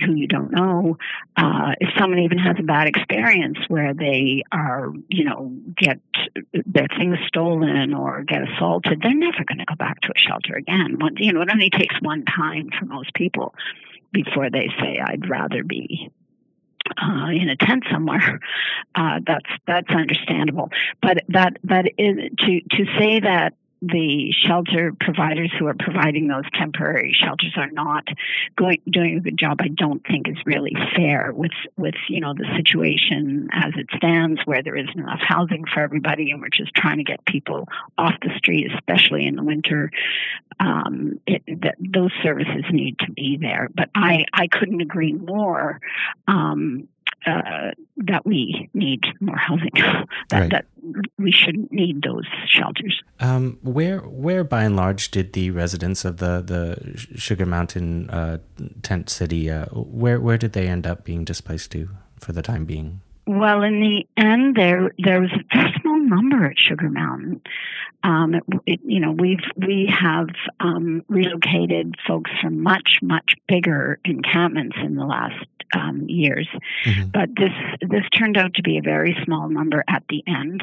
who 0.00 0.14
you 0.14 0.26
don't 0.26 0.50
know. 0.50 0.98
Uh, 1.36 1.72
if 1.80 1.90
someone 1.98 2.18
even 2.20 2.38
has 2.38 2.56
a 2.58 2.62
bad 2.62 2.88
experience 2.88 3.58
where 3.68 3.94
they 3.94 4.42
are, 4.52 4.92
you 5.08 5.24
know, 5.24 5.52
get 5.76 6.00
their 6.66 6.88
things 6.96 7.18
stolen 7.26 7.94
or 7.94 8.22
get 8.24 8.42
assaulted, 8.48 9.00
they're 9.02 9.14
never 9.14 9.44
going 9.44 9.58
to 9.58 9.64
go 9.64 9.74
back 9.76 10.00
to 10.02 10.12
a 10.14 10.18
shelter 10.18 10.54
again. 10.54 10.98
You 11.16 11.32
know, 11.32 11.42
it 11.42 11.48
only 11.50 11.70
takes 11.70 11.94
one 12.00 12.24
time 12.24 12.70
for 12.78 12.84
most 12.84 13.14
people 13.14 13.54
before 14.12 14.50
they 14.50 14.68
say, 14.80 14.98
"I'd 14.98 15.28
rather 15.28 15.62
be 15.62 16.10
uh, 16.96 17.28
in 17.30 17.48
a 17.48 17.56
tent 17.56 17.84
somewhere. 17.90 18.40
Uh, 18.94 19.20
that's 19.26 19.50
that's 19.66 19.90
understandable, 19.90 20.70
but 21.02 21.18
that 21.28 21.58
that 21.64 21.86
is 21.98 22.16
to 22.38 22.60
to 22.60 22.84
say 22.98 23.20
that 23.20 23.54
the 23.80 24.32
shelter 24.32 24.92
providers 24.98 25.52
who 25.58 25.66
are 25.66 25.74
providing 25.78 26.28
those 26.28 26.44
temporary 26.54 27.12
shelters 27.12 27.52
are 27.56 27.70
not 27.70 28.06
going 28.56 28.80
doing 28.90 29.16
a 29.16 29.20
good 29.20 29.38
job 29.38 29.58
i 29.60 29.68
don't 29.68 30.04
think 30.06 30.28
is 30.28 30.36
really 30.44 30.74
fair 30.96 31.32
with 31.32 31.52
with 31.76 31.94
you 32.08 32.20
know 32.20 32.34
the 32.34 32.46
situation 32.56 33.48
as 33.52 33.72
it 33.76 33.86
stands 33.96 34.40
where 34.44 34.62
there 34.62 34.76
isn't 34.76 34.98
enough 34.98 35.20
housing 35.20 35.64
for 35.72 35.80
everybody 35.80 36.30
and 36.30 36.40
we're 36.40 36.48
just 36.48 36.74
trying 36.74 36.98
to 36.98 37.04
get 37.04 37.24
people 37.24 37.68
off 37.96 38.14
the 38.22 38.30
street 38.36 38.70
especially 38.74 39.26
in 39.26 39.36
the 39.36 39.42
winter. 39.42 39.90
Um, 40.60 41.20
it, 41.26 41.42
that 41.62 41.76
those 41.78 42.10
services 42.22 42.64
need 42.72 42.98
to 43.00 43.12
be 43.12 43.38
there. 43.40 43.68
But 43.74 43.90
i 43.94 44.24
i 44.32 44.48
couldn't 44.48 44.80
agree 44.80 45.12
more 45.12 45.80
um, 46.26 46.88
uh, 47.26 47.72
that 47.96 48.24
we 48.24 48.68
need 48.74 49.04
more 49.20 49.36
housing, 49.36 49.70
that, 49.74 50.06
right. 50.32 50.50
that 50.50 50.66
we 51.18 51.32
shouldn't 51.32 51.72
need 51.72 52.02
those 52.02 52.26
shelters. 52.46 53.02
Um, 53.20 53.58
where, 53.62 53.98
where 54.00 54.44
by 54.44 54.64
and 54.64 54.76
large 54.76 55.10
did 55.10 55.32
the 55.32 55.50
residents 55.50 56.04
of 56.04 56.18
the, 56.18 56.42
the 56.42 57.18
Sugar 57.18 57.46
Mountain 57.46 58.10
uh, 58.10 58.38
tent 58.82 59.10
city, 59.10 59.50
uh, 59.50 59.66
where, 59.66 60.20
where 60.20 60.38
did 60.38 60.52
they 60.52 60.68
end 60.68 60.86
up 60.86 61.04
being 61.04 61.24
displaced 61.24 61.72
to 61.72 61.88
for 62.18 62.32
the 62.32 62.42
time 62.42 62.64
being? 62.64 63.00
Well, 63.28 63.62
in 63.62 63.80
the 63.80 64.06
end, 64.16 64.56
there 64.56 64.90
there 64.98 65.20
was 65.20 65.30
a 65.30 65.44
small 65.98 66.08
number 66.08 66.46
at 66.46 66.58
Sugar 66.58 66.90
Mountain. 66.90 67.42
Um, 68.02 68.34
it, 68.34 68.42
it, 68.66 68.80
you 68.84 69.00
know, 69.00 69.12
we've 69.12 69.42
we 69.56 69.92
have 69.92 70.28
um, 70.60 71.04
relocated 71.08 71.96
folks 72.06 72.30
from 72.40 72.62
much 72.62 72.98
much 73.02 73.34
bigger 73.48 73.98
encampments 74.04 74.76
in 74.82 74.94
the 74.94 75.04
last 75.04 75.44
um, 75.74 76.08
years. 76.08 76.48
Mm-hmm. 76.84 77.08
But 77.10 77.30
this 77.36 77.52
this 77.80 78.04
turned 78.16 78.36
out 78.36 78.54
to 78.54 78.62
be 78.62 78.78
a 78.78 78.82
very 78.82 79.16
small 79.24 79.48
number 79.48 79.84
at 79.88 80.04
the 80.08 80.22
end, 80.26 80.62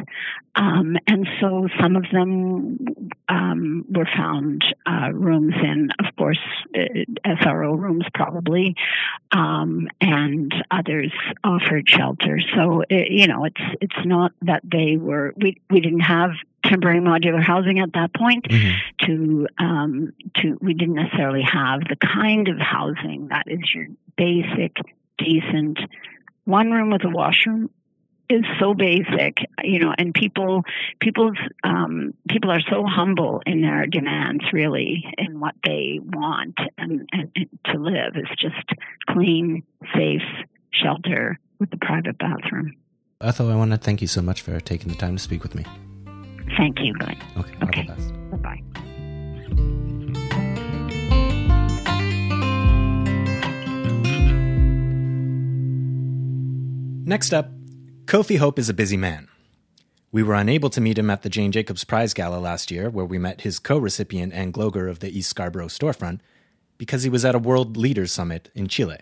um, 0.55 0.97
and 1.07 1.27
so 1.41 1.67
some 1.79 1.95
of 1.95 2.05
them 2.11 2.77
um, 3.27 3.85
were 3.89 4.07
found 4.15 4.63
uh, 4.85 5.11
rooms 5.13 5.55
in, 5.61 5.89
of 5.99 6.15
course, 6.15 6.39
uh, 6.73 6.79
SRO 7.25 7.77
rooms 7.77 8.05
probably, 8.13 8.75
um, 9.31 9.87
and 9.99 10.53
others 10.71 11.11
offered 11.43 11.87
shelter. 11.87 12.39
So 12.55 12.83
it, 12.89 13.11
you 13.11 13.27
know, 13.27 13.45
it's 13.45 13.61
it's 13.81 14.05
not 14.05 14.31
that 14.43 14.61
they 14.63 14.95
were 14.97 15.33
we 15.35 15.61
we 15.69 15.79
didn't 15.79 16.01
have 16.01 16.31
temporary 16.63 16.99
modular 16.99 17.43
housing 17.43 17.79
at 17.79 17.93
that 17.93 18.13
point 18.13 18.45
mm-hmm. 18.45 19.05
to 19.05 19.47
um, 19.59 20.13
to 20.37 20.57
we 20.61 20.73
didn't 20.73 20.95
necessarily 20.95 21.43
have 21.43 21.81
the 21.81 21.95
kind 21.95 22.47
of 22.47 22.57
housing 22.57 23.27
that 23.29 23.43
is 23.47 23.73
your 23.73 23.87
basic 24.17 24.77
decent 25.17 25.79
one 26.45 26.71
room 26.71 26.91
with 26.91 27.03
a 27.03 27.09
washroom 27.09 27.69
is 28.29 28.43
so 28.59 28.73
basic, 28.73 29.37
you 29.63 29.79
know, 29.79 29.93
and 29.97 30.13
people, 30.13 30.63
people's, 30.99 31.37
um, 31.63 32.13
people 32.27 32.49
are 32.49 32.61
so 32.61 32.83
humble 32.85 33.41
in 33.45 33.61
their 33.61 33.85
demands, 33.85 34.43
really, 34.51 35.05
in 35.17 35.39
what 35.39 35.55
they 35.63 35.99
want 36.01 36.57
and, 36.77 37.07
and, 37.11 37.31
and 37.35 37.49
to 37.65 37.77
live. 37.77 38.15
It's 38.15 38.41
just 38.41 38.67
clean, 39.09 39.63
safe 39.95 40.23
shelter 40.71 41.39
with 41.59 41.71
a 41.73 41.77
private 41.77 42.17
bathroom. 42.17 42.75
Ethel, 43.21 43.49
I 43.49 43.55
want 43.55 43.71
to 43.71 43.77
thank 43.77 44.01
you 44.01 44.09
so 44.09 44.21
much 44.21 44.41
for 44.41 44.59
taking 44.59 44.89
the 44.89 44.97
time 44.97 45.15
to 45.15 45.23
speak 45.23 45.41
with 45.41 45.55
me. 45.55 45.63
Thank 46.57 46.79
you, 46.81 46.93
Glenn. 46.95 47.17
Okay. 47.37 47.55
Okay. 47.63 47.87
Bye 48.31 48.37
bye. 48.37 48.61
Next 57.05 57.33
up, 57.33 57.51
Kofi 58.05 58.37
Hope 58.37 58.59
is 58.59 58.67
a 58.67 58.73
busy 58.73 58.97
man. 58.97 59.29
We 60.11 60.21
were 60.21 60.33
unable 60.33 60.69
to 60.71 60.81
meet 60.81 60.97
him 60.97 61.09
at 61.09 61.21
the 61.21 61.29
Jane 61.29 61.53
Jacobs 61.53 61.85
Prize 61.85 62.13
Gala 62.13 62.39
last 62.39 62.69
year, 62.69 62.89
where 62.89 63.05
we 63.05 63.17
met 63.17 63.41
his 63.41 63.59
co 63.59 63.77
recipient 63.77 64.33
Anne 64.33 64.51
Gloger 64.51 64.89
of 64.89 64.99
the 64.99 65.17
East 65.17 65.29
Scarborough 65.29 65.67
storefront, 65.67 66.19
because 66.77 67.03
he 67.03 67.09
was 67.09 67.23
at 67.23 67.35
a 67.35 67.39
World 67.39 67.77
Leaders 67.77 68.11
Summit 68.11 68.49
in 68.53 68.67
Chile. 68.67 68.99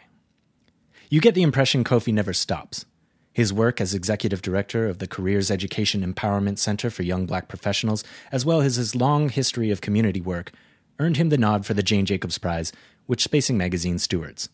You 1.10 1.20
get 1.20 1.34
the 1.34 1.42
impression 1.42 1.84
Kofi 1.84 2.14
never 2.14 2.34
stops. 2.34 2.86
His 3.34 3.52
work 3.52 3.82
as 3.82 3.96
executive 3.96 4.44
director 4.44 4.88
of 4.88 5.00
the 5.00 5.08
Careers 5.08 5.50
Education 5.50 6.06
Empowerment 6.06 6.60
Center 6.60 6.92
for 6.92 7.02
Young 7.02 7.26
Black 7.26 7.48
Professionals, 7.48 8.04
as 8.32 8.46
well 8.46 8.62
as 8.62 8.76
his 8.76 8.96
long 8.96 9.30
history 9.30 9.72
of 9.72 9.82
community 9.82 10.22
work, 10.22 10.52
earned 11.00 11.18
him 11.18 11.30
the 11.30 11.38
nod 11.38 11.66
for 11.66 11.74
the 11.74 11.82
Jane 11.82 12.06
Jacobs 12.06 12.38
Prize, 12.38 12.72
which 13.08 13.24
Spacing 13.24 13.58
Magazine 13.58 13.98
stewards. 13.98 14.50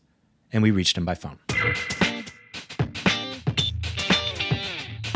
And 0.53 0.63
we 0.63 0.71
reached 0.71 0.97
him 0.97 1.03
by 1.03 1.15
phone. 1.15 1.37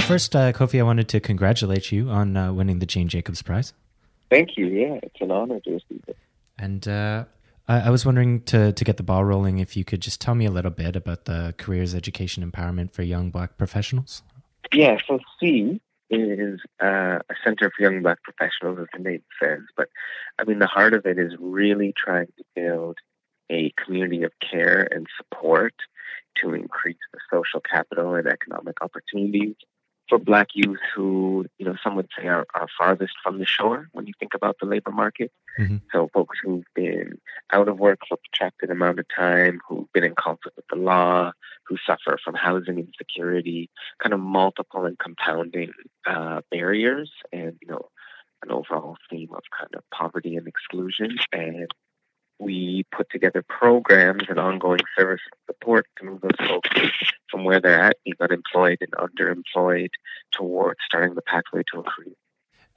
First, 0.01 0.36
uh, 0.36 0.51
Kofi, 0.51 0.79
I 0.79 0.84
wanted 0.84 1.08
to 1.08 1.22
congratulate 1.22 1.89
you 1.89 2.10
on 2.10 2.36
uh, 2.36 2.51
winning 2.51 2.79
the 2.79 2.86
Jane 2.86 3.08
Jacobs 3.08 3.41
Prize. 3.41 3.72
Thank 4.29 4.58
you. 4.58 4.65
Yeah, 4.65 5.00
it's 5.01 5.22
an 5.22 5.32
honor 5.32 5.62
to 5.62 5.72
receive 5.72 6.03
it. 6.08 6.17
And 6.60 6.86
uh, 6.86 7.24
I, 7.67 7.82
I, 7.82 7.89
was 7.89 8.05
wondering 8.05 8.41
to 8.43 8.74
to 8.74 8.84
get 8.84 8.98
the 8.98 9.03
ball 9.03 9.24
rolling, 9.24 9.60
if 9.60 9.77
you 9.77 9.86
could 9.86 10.01
just 10.01 10.20
tell 10.20 10.36
me 10.36 10.46
a 10.46 10.51
little 10.51 10.72
bit 10.72 10.96
about 10.96 11.25
the 11.25 11.53
careers 11.58 11.96
education 11.96 12.50
empowerment 12.50 12.91
for 12.91 13.03
young 13.03 13.29
Black 13.32 13.58
professionals. 13.58 14.22
Yeah, 14.72 14.98
so 15.08 15.20
CEE 15.39 15.82
is 16.10 16.60
uh, 16.82 17.20
a 17.29 17.36
center 17.43 17.72
for 17.75 17.84
young 17.84 18.01
Black 18.01 18.20
professionals, 18.24 18.79
as 18.79 18.88
the 18.93 19.03
name 19.03 19.24
says. 19.41 19.62
But 19.77 19.89
I 20.39 20.43
mean, 20.43 20.60
the 20.60 20.67
heart 20.67 20.93
of 20.93 21.05
it 21.05 21.17
is 21.17 21.34
really 21.39 21.93
trying 21.96 22.27
to 22.38 22.43
build 22.55 22.98
a 23.50 23.74
community 23.84 24.24
of 24.24 24.32
care 24.39 24.88
and 24.91 25.08
support 25.17 25.74
to 26.41 26.53
increase 26.53 26.98
the 27.13 27.20
social 27.32 27.62
capital 27.62 28.15
and 28.15 28.27
economic 28.27 28.82
opportunities 28.82 29.55
for 30.13 30.20
black 30.20 30.50
youth 30.53 30.77
who, 30.96 31.43
you 31.58 31.65
know, 31.65 31.75
some 31.84 31.96
would 31.96 32.08
say 32.15 32.27
are, 32.27 32.46
are 32.53 32.67
farthest 32.77 33.13
from 33.24 33.39
the 33.39 33.48
shore 33.48 33.89
when 33.93 34.05
you 34.05 34.13
think 34.20 34.36
about 34.36 34.55
the 34.62 34.67
labor 34.67 34.91
market. 34.91 35.32
Mm-hmm. 35.60 35.77
So 35.91 36.08
folks 36.13 36.38
who've 36.43 36.65
been 36.75 37.17
out 37.51 37.67
of 37.67 37.79
work 37.79 37.98
for 38.08 38.13
a 38.13 38.17
protracted 38.17 38.70
amount 38.70 39.00
of 39.00 39.05
time, 39.15 39.60
who've 39.67 39.91
been 39.91 40.03
in 40.03 40.13
conflict 40.13 40.55
with 40.55 40.67
the 40.70 40.75
law, 40.75 41.32
who 41.65 41.77
suffer 41.84 42.20
from 42.24 42.36
housing 42.36 42.77
insecurity, 42.77 43.72
kind 44.03 44.13
of 44.13 44.20
multiple 44.20 44.86
and 44.86 45.00
compounding 45.00 45.72
uh, 46.05 46.41
barriers 46.51 47.12
and, 47.32 47.58
you 47.60 47.67
know, 47.67 47.89
an 48.43 48.51
overall 48.51 48.98
theme 49.10 49.29
of 49.34 49.41
kind 49.58 49.74
of 49.74 49.82
poverty 49.91 50.36
and 50.36 50.48
exclusion. 50.48 51.17
And 51.32 51.72
we 52.43 52.85
put 52.91 53.09
together 53.09 53.43
programs 53.47 54.23
and 54.29 54.39
ongoing 54.39 54.79
service 54.97 55.21
support 55.47 55.88
to 55.97 56.05
move 56.05 56.21
those 56.21 56.47
folks 56.47 56.69
from 57.29 57.43
where 57.43 57.59
they're 57.59 57.81
at, 57.81 57.97
being 58.03 58.15
unemployed 58.19 58.79
and 58.81 58.91
underemployed, 58.91 59.89
towards 60.31 60.79
starting 60.85 61.15
the 61.15 61.21
pathway 61.21 61.63
to 61.71 61.79
a 61.79 61.83
career. 61.83 62.13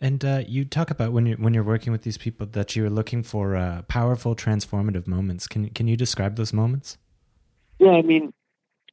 And 0.01 0.25
uh, 0.25 0.43
you 0.47 0.65
talk 0.65 0.91
about 0.91 1.13
when 1.13 1.27
you're 1.27 1.39
when 1.39 1.55
you're 1.55 1.65
working 1.65 1.91
with 1.91 2.03
these 2.03 2.19
people 2.19 2.47
that 2.47 2.77
you're 2.77 2.91
looking 2.91 3.23
for 3.23 3.57
uh, 3.57 3.83
powerful, 3.89 4.37
transformative 4.37 5.07
moments. 5.07 5.47
Can 5.47 5.71
can 5.71 5.89
you 5.89 5.97
describe 5.97 6.37
those 6.37 6.53
moments? 6.53 6.99
Yeah, 7.79 7.93
I 7.93 8.03
mean, 8.03 8.33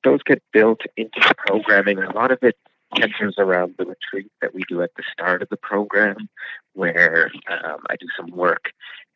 those 0.04 0.24
get 0.24 0.42
built 0.54 0.82
into 0.96 1.20
the 1.20 1.36
programming. 1.36 2.00
A 2.00 2.14
lot 2.14 2.32
of 2.32 2.40
it 2.42 2.58
centers 2.98 3.36
around 3.38 3.76
the 3.78 3.86
retreat 3.86 4.32
that 4.42 4.54
we 4.54 4.64
do 4.70 4.82
at 4.82 4.92
the 4.96 5.04
start 5.12 5.42
of 5.42 5.50
the 5.50 5.58
program, 5.58 6.30
where 6.74 7.32
um, 7.50 7.80
I 7.90 7.96
do 7.98 8.08
some 8.18 8.32
work 8.32 8.72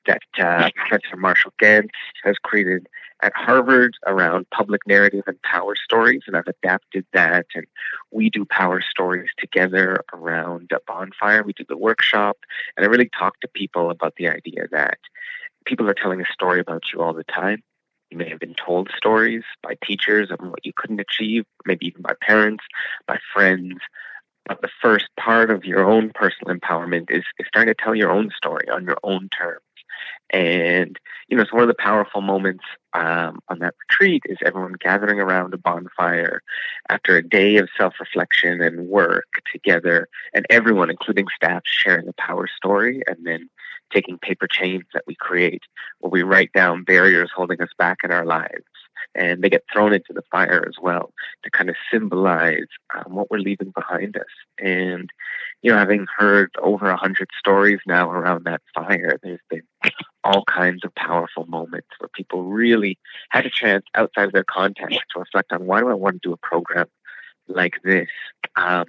that 0.08 0.22
uh, 0.40 0.70
Professor 0.76 1.16
Marshall 1.16 1.54
Ganz 1.60 1.90
has 2.24 2.38
created 2.38 2.88
at 3.22 3.34
Harvard 3.36 3.96
around 4.06 4.50
public 4.52 4.82
narrative 4.88 5.24
and 5.28 5.42
power 5.42 5.76
stories, 5.76 6.22
and 6.28 6.36
I've 6.36 6.48
adapted 6.48 7.06
that. 7.14 7.46
And 7.56 7.66
we 8.12 8.30
do 8.30 8.46
power 8.46 8.82
stories 8.82 9.30
together 9.38 10.04
around 10.14 10.72
a 10.74 10.80
bonfire. 10.88 11.44
We 11.44 11.54
do 11.54 11.66
the 11.68 11.78
workshop, 11.78 12.38
and 12.76 12.86
I 12.86 12.90
really 12.90 13.10
talk 13.18 13.40
to 13.42 13.48
people 13.48 13.90
about 13.90 14.16
the 14.18 14.30
idea 14.30 14.68
that 14.72 15.00
people 15.66 15.90
are 15.90 15.94
telling 15.94 16.22
a 16.22 16.34
story 16.34 16.60
about 16.60 16.84
you 16.94 17.02
all 17.02 17.14
the 17.14 17.24
time. 17.24 17.64
You 18.10 18.18
may 18.18 18.30
have 18.30 18.40
been 18.40 18.56
told 18.56 18.90
stories 18.96 19.44
by 19.62 19.76
teachers 19.84 20.32
of 20.32 20.40
what 20.40 20.66
you 20.66 20.72
couldn't 20.76 21.02
achieve, 21.02 21.44
maybe 21.66 21.88
even 21.88 22.02
by 22.02 22.14
parents, 22.22 22.64
by 23.06 23.20
friends. 23.34 23.80
But 24.46 24.62
the 24.62 24.70
first 24.82 25.08
part 25.20 25.52
of 25.52 25.66
your 25.66 25.86
own 25.86 26.12
personal 26.16 26.56
empowerment 26.56 27.12
is, 27.12 27.26
is 27.38 27.48
starting 27.48 27.74
to 27.74 27.84
tell 27.84 27.94
your 27.94 28.12
own 28.12 28.32
story 28.34 28.70
on 28.70 28.86
your 28.86 28.98
own 29.04 29.28
terms. 29.38 29.60
And, 30.32 31.00
you 31.28 31.38
know, 31.38 31.44
it's 31.44 31.54
one 31.54 31.62
of 31.62 31.68
the 31.68 31.76
powerful 31.78 32.22
moments 32.22 32.64
um, 32.94 33.40
on 33.50 33.60
that 33.60 33.76
retreat 33.88 34.24
is 34.26 34.38
everyone 34.46 34.76
gathering 34.80 35.20
around 35.20 35.54
a 35.54 35.58
bonfire 35.58 36.42
after 36.90 37.16
a 37.16 37.28
day 37.28 37.58
of 37.58 37.70
self 37.78 37.96
reflection 38.00 38.62
and 38.62 38.88
work 38.88 39.28
together, 39.52 40.08
and 40.34 40.46
everyone, 40.50 40.90
including 40.90 41.28
staff, 41.36 41.62
sharing 41.66 42.08
a 42.08 42.14
power 42.14 42.48
story 42.48 43.02
and 43.08 43.26
then 43.26 43.50
taking 43.94 44.18
paper 44.18 44.48
chains 44.48 44.84
that 44.94 45.04
we 45.08 45.16
create 45.16 45.64
where 46.00 46.12
we 46.12 46.24
write 46.24 46.52
down 46.54 46.84
barriers 46.84 47.32
holding 47.34 47.62
us 47.62 47.70
back 47.78 48.00
in 48.04 48.12
our 48.12 48.26
lives. 48.26 48.66
And 49.16 49.44
they 49.44 49.50
get 49.50 49.63
thrown 49.72 49.94
into 49.94 50.13
the 50.13 50.24
fire 50.32 50.66
as 50.68 50.75
well 50.82 51.13
to 51.44 51.50
kind 51.50 51.70
of 51.70 51.75
symbolize 51.92 52.68
um, 52.96 53.16
what 53.16 53.32
we're 53.32 53.39
leaving 53.39 53.72
behind 53.72 54.18
us. 54.18 54.25
And, 54.60 55.10
you 55.62 55.72
know, 55.72 55.77
having 55.77 56.08
heard 56.18 56.51
over 56.62 56.89
a 56.89 56.98
hundred 56.98 57.30
stories 57.38 57.80
now 57.88 58.12
around 58.12 58.46
that 58.46 58.62
fire, 58.74 59.20
there's 59.24 59.39
been 59.50 59.63
all 60.24 60.44
kinds 60.46 60.84
of 60.84 60.94
powerful 60.96 61.46
moments 61.48 61.88
where 62.00 62.10
people 62.10 62.44
really 62.44 62.98
had 63.30 63.46
a 63.46 63.50
chance 63.50 63.86
outside 63.96 64.25
of 64.25 64.34
their 64.34 64.44
context 64.44 65.00
to 65.13 65.20
reflect 65.20 65.51
on 65.51 65.66
why 65.66 65.80
do 65.80 65.89
I 65.89 65.94
want 65.94 66.22
to 66.22 66.30
do 66.30 66.34
a 66.34 66.38
program 66.38 66.88
like 67.48 67.75
this? 67.84 68.10
Um, 68.56 68.86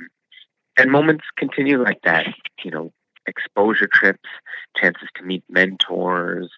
and 0.76 0.90
moments 0.90 1.24
continue 1.36 1.82
like 1.82 2.02
that. 2.02 2.26
You 2.64 2.70
know, 2.70 2.92
exposure 3.26 3.88
trips, 3.92 4.28
chances 4.76 5.08
to 5.16 5.22
meet 5.22 5.44
mentors, 5.48 6.50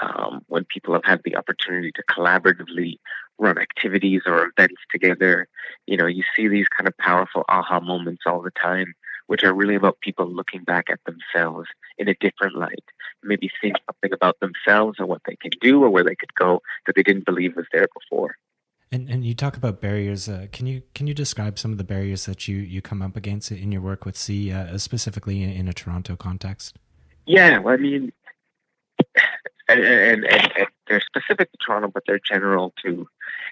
um, 0.00 0.44
when 0.48 0.64
people 0.64 0.94
have 0.94 1.04
had 1.04 1.20
the 1.24 1.36
opportunity 1.36 1.92
to 1.92 2.02
collaboratively 2.10 2.96
run 3.38 3.58
activities 3.58 4.22
or 4.26 4.50
events 4.56 4.80
together. 4.90 5.48
You 5.86 5.96
know, 5.96 6.06
you 6.06 6.22
see 6.34 6.48
these 6.48 6.68
kind 6.68 6.88
of 6.88 6.96
powerful 6.98 7.44
aha 7.48 7.80
moments 7.80 8.22
all 8.26 8.42
the 8.42 8.50
time, 8.52 8.94
which 9.26 9.42
are 9.42 9.52
really 9.52 9.74
about 9.74 10.00
people 10.00 10.26
looking 10.26 10.64
back 10.64 10.86
at 10.90 11.00
themselves 11.04 11.68
in 11.98 12.08
a 12.08 12.14
different 12.14 12.56
light, 12.56 12.84
maybe 13.22 13.50
seeing 13.60 13.74
something 13.86 14.12
about 14.12 14.38
themselves 14.40 14.98
or 14.98 15.06
what 15.06 15.22
they 15.26 15.36
can 15.36 15.52
do 15.60 15.82
or 15.82 15.90
where 15.90 16.04
they 16.04 16.14
could 16.14 16.34
go 16.34 16.62
that 16.86 16.96
they 16.96 17.02
didn't 17.02 17.26
believe 17.26 17.56
was 17.56 17.66
there 17.72 17.88
before. 17.94 18.36
And 18.90 19.08
and 19.08 19.24
you 19.24 19.34
talk 19.34 19.56
about 19.56 19.80
barriers. 19.80 20.28
Uh, 20.28 20.48
can 20.52 20.66
you 20.66 20.82
can 20.94 21.06
you 21.06 21.14
describe 21.14 21.58
some 21.58 21.72
of 21.72 21.78
the 21.78 21.84
barriers 21.84 22.26
that 22.26 22.46
you 22.46 22.58
you 22.58 22.82
come 22.82 23.00
up 23.00 23.16
against 23.16 23.50
in 23.50 23.72
your 23.72 23.80
work 23.80 24.04
with 24.04 24.18
CEE, 24.18 24.52
uh, 24.52 24.76
specifically 24.76 25.42
in, 25.42 25.48
in, 25.48 25.68
a 25.68 25.72
Toronto 25.72 26.14
context? 26.14 26.76
Yeah, 27.24 27.56
well, 27.56 27.72
I 27.72 27.78
mean, 27.78 28.12
and, 29.68 29.80
and, 29.80 30.24
and, 30.24 30.52
and, 30.56 30.66
they're 30.88 31.00
specific 31.00 31.50
to 31.52 31.58
Toronto, 31.64 31.88
but 31.88 32.02
they're 32.06 32.18
general 32.18 32.74
to 32.84 33.08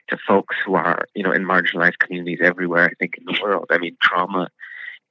to 0.08 0.18
folks 0.26 0.56
who 0.64 0.74
are 0.74 1.06
you 1.14 1.22
know 1.22 1.32
in 1.32 1.44
marginalized 1.44 1.98
communities 1.98 2.40
everywhere. 2.42 2.86
I 2.86 2.94
think 2.98 3.16
in 3.18 3.24
the 3.24 3.40
world. 3.42 3.66
I 3.70 3.78
mean, 3.78 3.96
trauma 4.02 4.48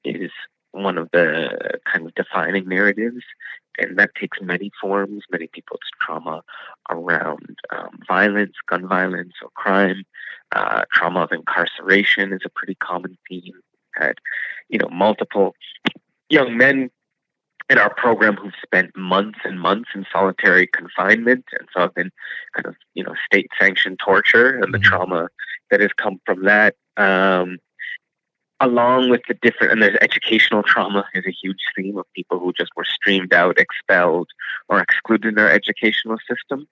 is 0.04 0.32
one 0.72 0.98
of 0.98 1.10
the 1.12 1.80
kind 1.86 2.06
of 2.06 2.14
defining 2.14 2.68
narratives 2.68 3.24
and 3.80 3.98
that 3.98 4.16
takes 4.16 4.40
many 4.42 4.72
forms. 4.80 5.24
Many 5.32 5.48
people's 5.48 5.80
trauma 6.02 6.44
around 6.90 7.58
um, 7.72 8.00
violence, 8.08 8.54
gun 8.68 8.88
violence, 8.88 9.34
or 9.42 9.50
crime. 9.56 10.04
Uh, 10.52 10.84
trauma 10.92 11.22
of 11.22 11.32
incarceration 11.32 12.34
is 12.34 12.42
a 12.44 12.50
pretty 12.50 12.76
common 12.76 13.18
theme. 13.28 13.54
Had 13.96 14.16
you 14.70 14.80
know 14.80 14.90
multiple 14.90 15.56
young 16.30 16.58
men 16.58 16.92
in 17.70 17.78
our 17.78 17.94
program 17.94 18.36
who've 18.36 18.54
spent 18.64 18.96
months 18.96 19.40
and 19.44 19.60
months 19.60 19.90
in 19.94 20.06
solitary 20.12 20.68
confinement, 20.68 21.46
and 21.58 21.68
so 21.74 21.82
have 21.82 21.94
been 21.94 22.12
kind 22.56 22.66
of 22.66 22.76
you 22.94 23.04
know 23.04 23.14
state 23.26 23.48
sanctioned 23.60 24.00
torture 24.04 24.60
and 24.60 24.74
the 24.74 24.78
mm-hmm. 24.78 24.90
trauma 24.90 25.30
that 25.72 25.80
has 25.80 25.92
come 25.94 26.20
from 26.26 26.44
that. 26.46 26.76
Um, 26.98 27.58
along 28.60 29.10
with 29.10 29.22
the 29.28 29.36
different, 29.36 29.72
and 29.72 29.82
there's 29.82 29.98
educational 30.02 30.64
trauma 30.64 31.06
is 31.14 31.26
a 31.26 31.32
huge 31.32 31.60
theme 31.76 31.98
of 31.98 32.06
people 32.14 32.40
who 32.40 32.52
just 32.54 32.72
were 32.76 32.86
streamed 32.86 33.34
out, 33.34 33.58
expelled, 33.58 34.30
or 34.68 34.82
excluded 34.82 35.34
in 35.34 35.40
our 35.40 35.50
educational 35.50 36.18
system. 36.30 36.68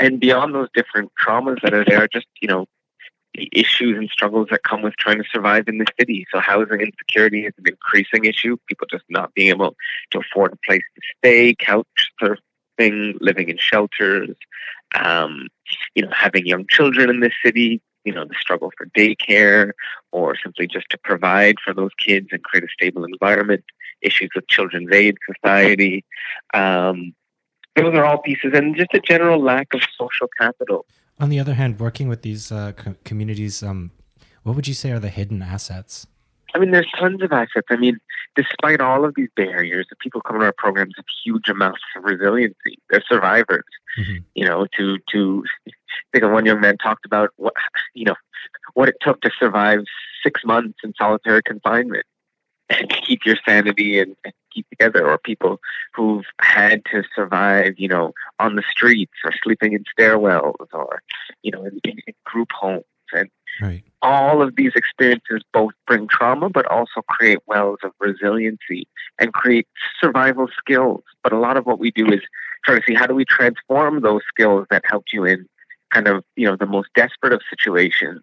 And 0.00 0.20
beyond 0.20 0.54
those 0.54 0.68
different 0.74 1.12
traumas 1.24 1.60
that 1.62 1.74
are 1.74 1.84
there, 1.84 2.08
just, 2.08 2.26
you 2.40 2.48
know, 2.48 2.66
the 3.34 3.48
issues 3.52 3.96
and 3.96 4.08
struggles 4.10 4.48
that 4.50 4.62
come 4.62 4.82
with 4.82 4.96
trying 4.96 5.18
to 5.18 5.28
survive 5.30 5.68
in 5.68 5.78
the 5.78 5.86
city. 5.98 6.26
So 6.32 6.40
housing 6.40 6.80
insecurity 6.80 7.46
is 7.46 7.52
an 7.58 7.64
increasing 7.66 8.24
issue. 8.24 8.56
People 8.66 8.86
just 8.90 9.04
not 9.08 9.34
being 9.34 9.48
able 9.48 9.76
to 10.10 10.20
afford 10.20 10.52
a 10.52 10.58
place 10.66 10.82
to 10.94 11.00
stay, 11.18 11.54
couch 11.54 11.86
surfing, 12.20 13.16
living 13.20 13.48
in 13.48 13.58
shelters, 13.58 14.36
um, 14.94 15.48
you 15.94 16.02
know, 16.02 16.10
having 16.12 16.46
young 16.46 16.66
children 16.68 17.10
in 17.10 17.20
the 17.20 17.30
city, 17.44 17.80
you 18.04 18.12
know, 18.12 18.24
the 18.24 18.34
struggle 18.40 18.72
for 18.76 18.86
daycare 18.86 19.72
or 20.12 20.36
simply 20.36 20.66
just 20.66 20.88
to 20.90 20.98
provide 20.98 21.56
for 21.62 21.74
those 21.74 21.90
kids 21.98 22.28
and 22.32 22.42
create 22.42 22.64
a 22.64 22.68
stable 22.72 23.04
environment, 23.04 23.64
issues 24.00 24.30
with 24.34 24.48
children's 24.48 24.90
aid 24.92 25.16
society. 25.34 26.04
Um, 26.54 27.14
those 27.76 27.94
are 27.94 28.04
all 28.04 28.18
pieces, 28.18 28.52
and 28.54 28.76
just 28.76 28.94
a 28.94 29.00
general 29.00 29.40
lack 29.40 29.72
of 29.74 29.82
social 29.96 30.28
capital. 30.40 30.86
On 31.20 31.28
the 31.28 31.40
other 31.40 31.54
hand, 31.54 31.80
working 31.80 32.08
with 32.08 32.22
these 32.22 32.52
uh, 32.52 32.72
co- 32.72 32.94
communities, 33.04 33.62
um, 33.62 33.90
what 34.42 34.54
would 34.56 34.68
you 34.68 34.74
say 34.74 34.92
are 34.92 35.00
the 35.00 35.08
hidden 35.08 35.42
assets? 35.42 36.06
I 36.54 36.58
mean, 36.58 36.70
there's 36.70 36.90
tons 36.98 37.22
of 37.22 37.32
assets. 37.32 37.66
I 37.70 37.76
mean, 37.76 37.98
despite 38.34 38.80
all 38.80 39.04
of 39.04 39.14
these 39.14 39.28
barriers, 39.36 39.86
the 39.90 39.96
people 39.96 40.20
coming 40.20 40.40
to 40.40 40.46
our 40.46 40.52
programs 40.52 40.94
have 40.96 41.04
huge 41.24 41.48
amounts 41.48 41.80
of 41.96 42.04
resiliency. 42.04 42.78
They're 42.88 43.04
survivors. 43.06 43.64
Mm-hmm. 43.98 44.16
You 44.34 44.44
know, 44.46 44.66
to 44.78 44.98
to 45.12 45.44
think 46.12 46.24
of 46.24 46.30
one 46.30 46.46
young 46.46 46.60
man 46.60 46.78
talked 46.78 47.04
about 47.04 47.30
what 47.36 47.54
you 47.94 48.04
know 48.04 48.14
what 48.74 48.88
it 48.88 48.96
took 49.00 49.20
to 49.22 49.30
survive 49.38 49.80
six 50.22 50.44
months 50.44 50.78
in 50.82 50.94
solitary 50.96 51.42
confinement 51.42 52.06
and 52.70 52.88
keep 53.06 53.24
your 53.24 53.36
sanity 53.46 53.98
and 53.98 54.16
keep 54.52 54.68
together, 54.70 55.08
or 55.08 55.18
people 55.18 55.60
who've 55.94 56.24
had 56.40 56.84
to 56.92 57.02
survive, 57.14 57.74
you 57.76 57.88
know, 57.88 58.12
on 58.38 58.56
the 58.56 58.62
streets 58.70 59.12
or 59.24 59.32
sleeping 59.42 59.72
in 59.72 59.84
stairwells 59.98 60.66
or 60.72 61.02
you 61.42 61.50
know 61.50 61.64
in, 61.64 61.80
in 61.84 61.96
group 62.24 62.48
homes 62.52 62.84
and 63.12 63.30
right. 63.60 63.82
all 64.02 64.42
of 64.42 64.56
these 64.56 64.72
experiences 64.74 65.42
both 65.52 65.72
bring 65.86 66.06
trauma 66.08 66.48
but 66.50 66.66
also 66.66 67.02
create 67.08 67.38
wells 67.46 67.78
of 67.82 67.92
resiliency 68.00 68.86
and 69.18 69.32
create 69.32 69.66
survival 70.00 70.48
skills. 70.58 71.02
But 71.22 71.32
a 71.32 71.38
lot 71.38 71.56
of 71.56 71.66
what 71.66 71.78
we 71.78 71.90
do 71.90 72.06
is 72.06 72.20
try 72.64 72.78
to 72.78 72.82
see 72.86 72.94
how 72.94 73.06
do 73.06 73.14
we 73.14 73.24
transform 73.24 74.00
those 74.02 74.22
skills 74.28 74.66
that 74.70 74.82
helped 74.84 75.12
you 75.12 75.24
in 75.24 75.46
kind 75.92 76.06
of 76.06 76.22
you 76.36 76.46
know 76.46 76.56
the 76.56 76.66
most 76.66 76.88
desperate 76.94 77.32
of 77.32 77.40
situations 77.48 78.22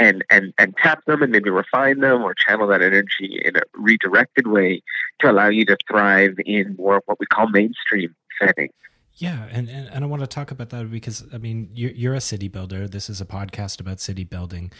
and 0.00 0.24
and 0.30 0.52
and 0.58 0.74
tap 0.82 1.04
them 1.04 1.22
and 1.22 1.30
maybe 1.30 1.50
refine 1.50 2.00
them 2.00 2.22
or 2.22 2.34
channel 2.34 2.66
that 2.66 2.82
energy 2.82 3.40
in 3.44 3.56
a 3.56 3.60
redirected 3.74 4.48
way 4.48 4.82
to 5.20 5.30
allow 5.30 5.48
you 5.48 5.64
to 5.66 5.76
thrive 5.88 6.34
in 6.44 6.74
more 6.76 6.96
of 6.96 7.02
what 7.06 7.20
we 7.20 7.26
call 7.26 7.48
mainstream 7.48 8.14
settings. 8.40 8.72
Yeah, 9.14 9.48
and, 9.50 9.68
and, 9.68 9.88
and 9.88 10.02
I 10.02 10.06
want 10.06 10.22
to 10.22 10.26
talk 10.26 10.50
about 10.50 10.70
that 10.70 10.90
because 10.90 11.24
I 11.32 11.38
mean 11.38 11.68
you're, 11.74 11.90
you're 11.90 12.14
a 12.14 12.20
city 12.20 12.48
builder. 12.48 12.88
This 12.88 13.10
is 13.10 13.20
a 13.20 13.26
podcast 13.26 13.78
about 13.78 14.00
city 14.00 14.24
building. 14.24 14.72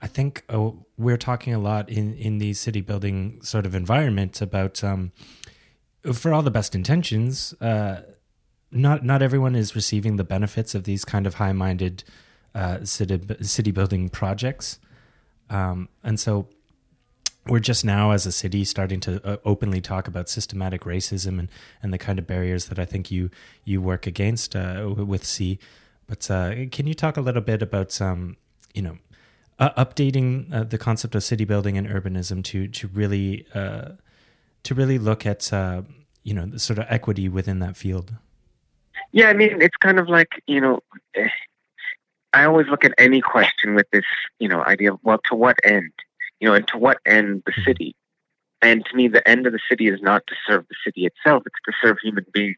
I 0.00 0.06
think 0.06 0.44
oh, 0.48 0.86
we're 0.96 1.16
talking 1.16 1.52
a 1.52 1.58
lot 1.58 1.90
in 1.90 2.14
in 2.14 2.38
the 2.38 2.54
city 2.54 2.80
building 2.80 3.40
sort 3.42 3.66
of 3.66 3.74
environment 3.74 4.40
about 4.40 4.84
um, 4.84 5.10
for 6.12 6.32
all 6.32 6.42
the 6.42 6.52
best 6.52 6.76
intentions. 6.76 7.52
Uh, 7.60 8.02
not 8.70 9.04
not 9.04 9.22
everyone 9.22 9.56
is 9.56 9.74
receiving 9.74 10.16
the 10.16 10.24
benefits 10.24 10.76
of 10.76 10.84
these 10.84 11.04
kind 11.04 11.26
of 11.26 11.34
high 11.34 11.52
minded 11.52 12.04
uh, 12.54 12.84
city 12.84 13.20
city 13.42 13.70
building 13.70 14.08
projects, 14.08 14.78
um, 15.50 15.88
and 16.02 16.18
so 16.18 16.48
we're 17.46 17.58
just 17.58 17.84
now 17.84 18.10
as 18.10 18.26
a 18.26 18.32
city 18.32 18.64
starting 18.64 19.00
to 19.00 19.26
uh, 19.26 19.36
openly 19.44 19.80
talk 19.80 20.06
about 20.06 20.28
systematic 20.28 20.82
racism 20.82 21.38
and, 21.38 21.48
and 21.82 21.92
the 21.92 21.98
kind 21.98 22.18
of 22.18 22.26
barriers 22.26 22.66
that 22.66 22.78
I 22.78 22.84
think 22.84 23.10
you 23.10 23.30
you 23.64 23.80
work 23.80 24.06
against 24.06 24.54
uh, 24.54 24.94
with 24.96 25.24
CEE. 25.24 25.58
But 26.06 26.30
uh, 26.30 26.66
can 26.70 26.86
you 26.86 26.94
talk 26.94 27.16
a 27.16 27.20
little 27.20 27.42
bit 27.42 27.62
about 27.62 28.00
um, 28.00 28.36
you 28.74 28.82
know 28.82 28.98
uh, 29.58 29.70
updating 29.82 30.52
uh, 30.52 30.64
the 30.64 30.78
concept 30.78 31.14
of 31.14 31.24
city 31.24 31.44
building 31.44 31.78
and 31.78 31.88
urbanism 31.88 32.44
to 32.44 32.68
to 32.68 32.88
really 32.88 33.46
uh, 33.54 33.92
to 34.64 34.74
really 34.74 34.98
look 34.98 35.24
at 35.26 35.50
you 36.22 36.34
know 36.34 36.46
the 36.46 36.58
sort 36.58 36.78
of 36.78 36.86
equity 36.88 37.28
within 37.28 37.58
that 37.60 37.76
field? 37.76 38.14
Yeah, 39.12 39.28
I 39.28 39.32
mean, 39.32 39.62
it's 39.62 39.76
kind 39.76 39.98
of 39.98 40.08
like, 40.08 40.42
you 40.46 40.60
know, 40.60 40.80
I 42.32 42.44
always 42.44 42.66
look 42.68 42.84
at 42.84 42.94
any 42.98 43.20
question 43.20 43.74
with 43.74 43.86
this, 43.92 44.04
you 44.38 44.48
know, 44.48 44.62
idea 44.62 44.92
of 44.92 45.00
well, 45.02 45.20
to 45.30 45.34
what 45.34 45.56
end, 45.64 45.92
you 46.40 46.48
know, 46.48 46.54
and 46.54 46.66
to 46.68 46.78
what 46.78 46.98
end 47.06 47.42
the 47.46 47.52
mm-hmm. 47.52 47.62
city. 47.62 47.94
And 48.60 48.84
to 48.86 48.96
me, 48.96 49.08
the 49.08 49.26
end 49.26 49.46
of 49.46 49.52
the 49.52 49.60
city 49.68 49.86
is 49.86 50.02
not 50.02 50.26
to 50.26 50.34
serve 50.46 50.66
the 50.68 50.74
city 50.84 51.06
itself; 51.06 51.44
it's 51.46 51.54
to 51.64 51.72
serve 51.80 51.98
human 52.02 52.26
beings 52.32 52.56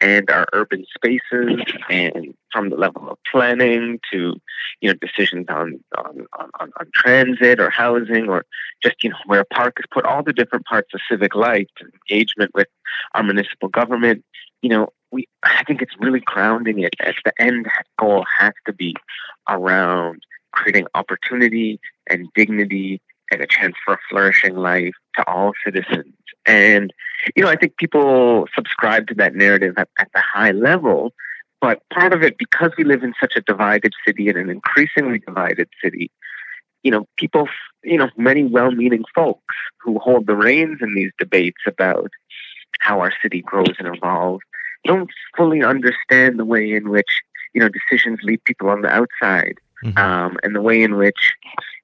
and 0.00 0.30
our 0.30 0.46
urban 0.52 0.84
spaces 0.94 1.60
and 1.88 2.34
from 2.52 2.70
the 2.70 2.76
level 2.76 3.08
of 3.08 3.18
planning 3.30 3.98
to 4.12 4.34
you 4.80 4.88
know 4.88 4.94
decisions 4.94 5.46
on 5.48 5.82
on, 5.96 6.26
on, 6.38 6.70
on 6.78 6.86
transit 6.94 7.60
or 7.60 7.70
housing 7.70 8.28
or 8.28 8.44
just 8.82 9.02
you 9.02 9.10
know 9.10 9.16
where 9.26 9.40
a 9.40 9.44
park 9.44 9.76
is. 9.78 9.86
Put 9.90 10.04
all 10.04 10.22
the 10.22 10.32
different 10.32 10.66
parts 10.66 10.92
of 10.94 11.00
civic 11.08 11.34
life 11.34 11.68
and 11.80 11.92
engagement 12.10 12.52
with 12.54 12.68
our 13.14 13.22
municipal 13.22 13.68
government 13.68 14.24
you 14.62 14.68
know 14.68 14.88
we 15.10 15.26
i 15.42 15.62
think 15.64 15.82
it's 15.82 15.94
really 15.98 16.20
grounding 16.20 16.78
it 16.80 16.94
as 17.00 17.14
the 17.24 17.32
end 17.38 17.66
goal 17.98 18.24
has 18.38 18.52
to 18.66 18.72
be 18.72 18.94
around 19.48 20.22
creating 20.52 20.86
opportunity 20.94 21.80
and 22.08 22.28
dignity 22.34 23.00
and 23.32 23.40
a 23.40 23.46
chance 23.46 23.74
for 23.84 23.94
a 23.94 23.98
flourishing 24.08 24.56
life 24.56 24.94
to 25.14 25.26
all 25.28 25.52
citizens 25.64 26.14
and, 26.46 26.92
you 27.36 27.42
know, 27.42 27.48
I 27.48 27.56
think 27.56 27.76
people 27.76 28.48
subscribe 28.54 29.06
to 29.08 29.14
that 29.14 29.34
narrative 29.34 29.74
at, 29.76 29.88
at 29.98 30.08
the 30.14 30.20
high 30.20 30.52
level. 30.52 31.12
But 31.60 31.82
part 31.92 32.12
of 32.12 32.22
it, 32.22 32.38
because 32.38 32.72
we 32.78 32.84
live 32.84 33.02
in 33.02 33.14
such 33.20 33.36
a 33.36 33.42
divided 33.42 33.92
city 34.06 34.28
and 34.28 34.38
an 34.38 34.48
increasingly 34.48 35.18
divided 35.18 35.68
city, 35.82 36.10
you 36.82 36.90
know, 36.90 37.06
people, 37.16 37.46
you 37.84 37.98
know, 37.98 38.08
many 38.16 38.44
well 38.44 38.70
meaning 38.70 39.04
folks 39.14 39.54
who 39.82 39.98
hold 39.98 40.26
the 40.26 40.34
reins 40.34 40.78
in 40.80 40.94
these 40.94 41.12
debates 41.18 41.60
about 41.66 42.10
how 42.80 43.00
our 43.00 43.12
city 43.22 43.42
grows 43.42 43.74
and 43.78 43.94
evolves 43.94 44.42
don't 44.84 45.10
fully 45.36 45.62
understand 45.62 46.38
the 46.38 46.44
way 46.44 46.72
in 46.72 46.88
which, 46.88 47.20
you 47.52 47.60
know, 47.60 47.68
decisions 47.68 48.20
leave 48.22 48.42
people 48.44 48.68
on 48.68 48.82
the 48.82 48.88
outside 48.88 49.58
mm-hmm. 49.84 49.98
um, 49.98 50.38
and 50.42 50.54
the 50.54 50.62
way 50.62 50.82
in 50.82 50.96
which, 50.96 51.34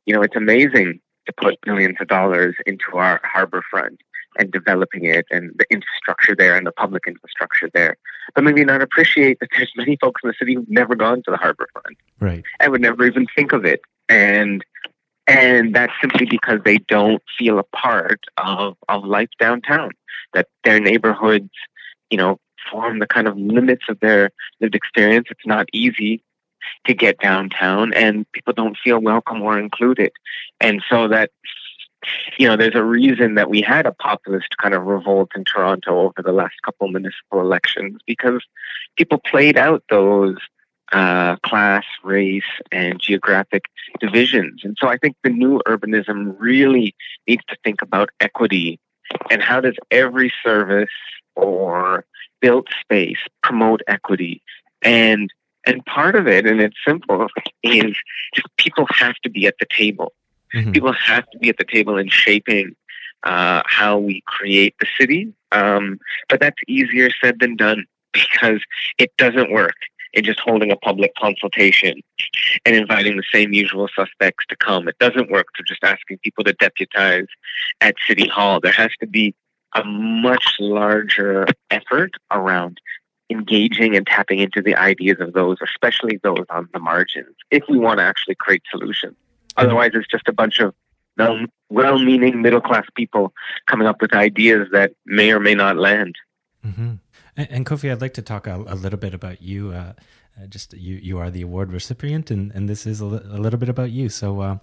you 0.07 0.15
know, 0.15 0.23
it's 0.23 0.37
amazing 0.37 1.01
to 1.27 1.33
put 1.33 1.59
millions 1.67 1.97
of 2.01 2.09
dollars 2.09 2.55
into 2.67 2.85
our 2.95 3.21
harbor 3.25 3.63
front 3.71 4.01
and 4.39 4.53
developing 4.53 5.05
it 5.05 5.27
and 5.31 5.53
the 5.59 5.67
infrastructure 5.71 6.35
there 6.37 6.57
and 6.57 6.67
the 6.67 6.73
public 6.73 7.05
infrastructure 7.07 7.71
there. 7.73 7.97
But 8.35 8.45
maybe 8.45 8.65
not 8.65 8.83
appreciate 8.83 9.41
that 9.41 9.49
there's 9.57 9.73
many 9.77 9.97
folks 10.01 10.21
in 10.23 10.29
the 10.29 10.35
city 10.39 10.55
who've 10.55 10.69
never 10.69 10.95
gone 10.95 11.23
to 11.25 11.31
the 11.31 11.37
harbor 11.37 11.69
front. 11.73 11.97
Right. 12.21 12.45
And 12.61 12.73
would 12.73 12.81
never 12.81 13.05
even 13.07 13.27
think 13.35 13.53
of 13.53 13.65
it. 13.65 13.81
And 14.09 14.65
and 15.27 15.75
that's 15.75 15.93
simply 16.01 16.27
because 16.27 16.61
they 16.65 16.79
don't 16.79 17.23
feel 17.39 17.59
a 17.59 17.65
part 17.65 18.21
of, 18.37 18.77
of 18.89 19.05
life 19.05 19.31
downtown. 19.39 19.91
That 20.35 20.49
their 20.65 20.81
neighborhoods, 20.81 21.51
you 22.11 22.19
know, 22.19 22.39
form 22.71 22.99
the 22.99 23.07
kind 23.07 23.27
of 23.29 23.37
limits 23.37 23.85
of 23.89 23.99
their 24.01 24.31
lived 24.61 24.75
experience. 24.75 25.29
It's 25.31 25.47
not 25.47 25.69
easy 25.73 26.23
to 26.87 26.95
get 26.95 27.19
downtown 27.21 27.93
and 27.95 28.31
people 28.33 28.53
don't 28.53 28.77
feel 28.83 29.01
welcome 29.01 29.41
or 29.43 29.59
included. 29.59 30.13
And 30.61 30.83
so 30.89 31.09
that 31.09 31.31
you 32.39 32.47
know, 32.47 32.57
there's 32.57 32.75
a 32.75 32.85
reason 32.85 33.35
that 33.35 33.51
we 33.51 33.61
had 33.61 33.87
a 33.87 33.93
populist 33.93 34.57
kind 34.59 34.75
of 34.75 34.85
revolt 34.85 35.31
in 35.35 35.45
Toronto 35.45 35.99
over 36.01 36.23
the 36.23 36.33
last 36.33 36.55
couple 36.65 36.89
municipal 36.89 37.41
elections 37.41 38.01
because 38.07 38.45
people 38.97 39.19
played 39.19 39.57
out 39.57 39.83
those 39.91 40.37
uh, 40.93 41.37
class, 41.37 41.85
race, 42.03 42.43
and 42.71 43.01
geographic 43.01 43.65
divisions. 44.01 44.63
And 44.65 44.77
so 44.81 44.89
I 44.89 44.97
think 44.97 45.17
the 45.23 45.31
new 45.31 45.61
urbanism 45.67 46.37
really 46.39 46.95
needs 47.27 47.45
to 47.49 47.57
think 47.65 47.83
about 47.83 48.11
equity 48.21 48.79
and 49.31 49.43
how 49.43 49.61
does 49.61 49.77
every 49.91 50.33
service 50.45 50.89
or 51.35 52.05
built 52.41 52.67
space 52.81 53.19
promote 53.43 53.81
equity 53.87 54.43
and 54.83 55.33
and 55.65 55.85
part 55.87 56.15
of 56.15 56.27
it 56.29 56.47
and 56.47 56.61
it's 56.61 56.77
simple 56.87 57.29
is 57.63 57.97
just 58.35 58.49
people 58.57 58.87
have 58.91 59.15
to 59.23 59.31
be 59.31 59.47
at 59.47 59.55
the 59.59 59.67
table 59.71 60.13
Mm-hmm. 60.55 60.73
People 60.73 60.93
have 60.93 61.29
to 61.31 61.39
be 61.39 61.49
at 61.49 61.59
the 61.59 61.65
table 61.65 61.97
in 61.99 62.09
shaping 62.09 62.75
uh, 63.25 63.63
how 63.67 63.99
we 63.99 64.23
create 64.27 64.75
the 64.81 64.87
city. 64.99 65.33
Um, 65.53 65.99
but 66.29 66.41
that's 66.41 66.57
easier 66.67 67.11
said 67.23 67.41
than 67.41 67.57
done 67.57 67.87
because 68.13 68.61
it 68.99 69.13
doesn't 69.19 69.51
work 69.51 69.77
in 70.17 70.25
just 70.25 70.41
holding 70.41 70.73
a 70.73 70.77
public 70.77 71.15
consultation 71.15 72.01
and 72.65 72.75
inviting 72.75 73.17
the 73.17 73.23
same 73.33 73.53
usual 73.53 73.87
suspects 73.95 74.45
to 74.49 74.57
come. 74.57 74.89
It 74.89 74.99
doesn't 74.99 75.31
work 75.31 75.49
to 75.57 75.63
just 75.63 75.85
asking 75.85 76.19
people 76.19 76.43
to 76.45 76.55
deputize 76.55 77.27
at 77.83 77.95
City 78.09 78.27
Hall. 78.27 78.59
There 78.59 78.73
has 78.73 78.91
to 79.01 79.07
be 79.07 79.35
a 79.75 79.85
much 79.85 80.57
larger 80.59 81.47
effort 81.71 82.13
around 82.31 82.81
engaging 83.29 83.95
and 83.95 84.07
tapping 84.07 84.39
into 84.39 84.63
the 84.63 84.75
ideas 84.75 85.19
of 85.21 85.35
those, 85.35 85.59
especially 85.63 86.19
those 86.23 86.47
on 86.49 86.69
the 86.73 86.79
margins, 86.79 87.35
if 87.51 87.65
we 87.69 87.77
want 87.77 87.99
to 87.99 88.05
actually 88.05 88.37
create 88.37 88.63
solutions. 88.71 89.17
Otherwise, 89.59 89.91
it's 89.95 90.07
just 90.07 90.29
a 90.29 90.33
bunch 90.33 90.61
of 90.61 90.75
well 91.69 91.99
meaning 91.99 92.41
middle 92.41 92.61
class 92.61 92.87
people 92.95 93.35
coming 93.67 93.87
up 93.87 94.01
with 94.01 94.15
ideas 94.15 94.69
that 94.73 94.93
may 95.05 95.31
or 95.31 95.41
may 95.41 95.55
not 95.55 95.77
land. 95.77 96.15
Mm-hmm. 96.65 96.95
And, 97.37 97.51
and, 97.51 97.67
Kofi, 97.67 97.91
I'd 97.91 98.01
like 98.01 98.15
to 98.15 98.23
talk 98.23 98.47
a, 98.47 98.55
a 98.55 98.75
little 98.75 98.99
bit 98.99 99.15
about 99.15 99.43
you. 99.43 99.73
Uh, 99.73 99.93
uh, 100.41 100.47
just 100.49 100.75
you, 100.75 100.97
you 100.97 101.19
are 101.19 101.31
the 101.31 101.43
award 101.43 101.73
recipient, 101.73 102.31
and, 102.31 102.53
and 102.53 102.69
this 102.69 102.87
is 102.87 103.01
a, 103.01 103.05
a 103.05 103.39
little 103.39 103.59
bit 103.59 103.69
about 103.69 103.91
you. 103.91 104.09
So, 104.09 104.41
uh, 104.41 104.59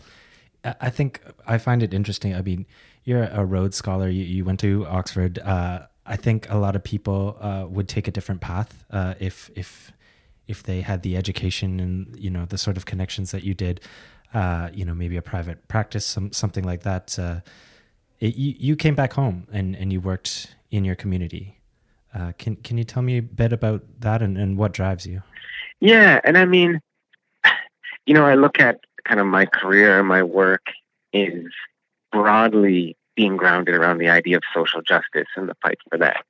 I 0.79 0.89
think 0.89 1.21
I 1.45 1.57
find 1.57 1.83
it 1.83 1.93
interesting. 1.93 2.33
I 2.33 2.41
mean, 2.41 2.65
you're 3.03 3.25
a 3.25 3.43
Rhodes 3.43 3.75
Scholar. 3.75 4.07
You, 4.07 4.23
you 4.23 4.45
went 4.45 4.59
to 4.61 4.85
Oxford. 4.85 5.39
Uh, 5.39 5.87
I 6.05 6.15
think 6.15 6.49
a 6.49 6.57
lot 6.57 6.75
of 6.75 6.83
people 6.83 7.37
uh, 7.41 7.65
would 7.67 7.89
take 7.89 8.07
a 8.07 8.11
different 8.11 8.39
path 8.39 8.85
uh, 8.91 9.15
if 9.19 9.49
if 9.55 9.91
if 10.47 10.63
they 10.63 10.81
had 10.81 11.01
the 11.01 11.17
education 11.17 11.79
and 11.79 12.17
you 12.17 12.29
know 12.29 12.45
the 12.45 12.57
sort 12.57 12.77
of 12.77 12.85
connections 12.85 13.31
that 13.31 13.43
you 13.43 13.53
did 13.53 13.81
uh, 14.33 14.69
you 14.73 14.83
know, 14.83 14.95
maybe 14.95 15.15
a 15.15 15.21
private 15.21 15.67
practice, 15.67 16.05
some, 16.05 16.31
something 16.31 16.63
like 16.63 16.83
that. 16.83 17.17
It, 18.19 18.35
you, 18.35 18.55
you 18.57 18.75
came 18.75 18.95
back 18.95 19.13
home 19.13 19.47
and, 19.51 19.75
and 19.75 19.91
you 19.91 20.01
worked 20.01 20.55
in 20.71 20.85
your 20.85 20.95
community. 20.95 21.59
Uh, 22.13 22.31
can 22.37 22.55
can 22.57 22.77
you 22.77 22.83
tell 22.83 23.01
me 23.01 23.17
a 23.17 23.21
bit 23.21 23.51
about 23.51 23.83
that 23.99 24.21
and, 24.21 24.37
and 24.37 24.57
what 24.57 24.71
drives 24.71 25.05
you? 25.05 25.21
Yeah, 25.79 26.21
and 26.23 26.37
I 26.37 26.45
mean, 26.45 26.79
you 28.05 28.13
know, 28.13 28.25
I 28.25 28.35
look 28.35 28.59
at 28.59 28.79
kind 29.05 29.19
of 29.19 29.25
my 29.25 29.45
career 29.45 30.03
my 30.03 30.23
work 30.23 30.65
is 31.11 31.45
broadly 32.11 32.95
being 33.15 33.37
grounded 33.37 33.75
around 33.75 33.97
the 33.97 34.09
idea 34.09 34.37
of 34.37 34.43
social 34.53 34.81
justice 34.81 35.27
and 35.35 35.49
the 35.49 35.55
fight 35.61 35.77
for 35.89 35.97
that. 35.97 36.23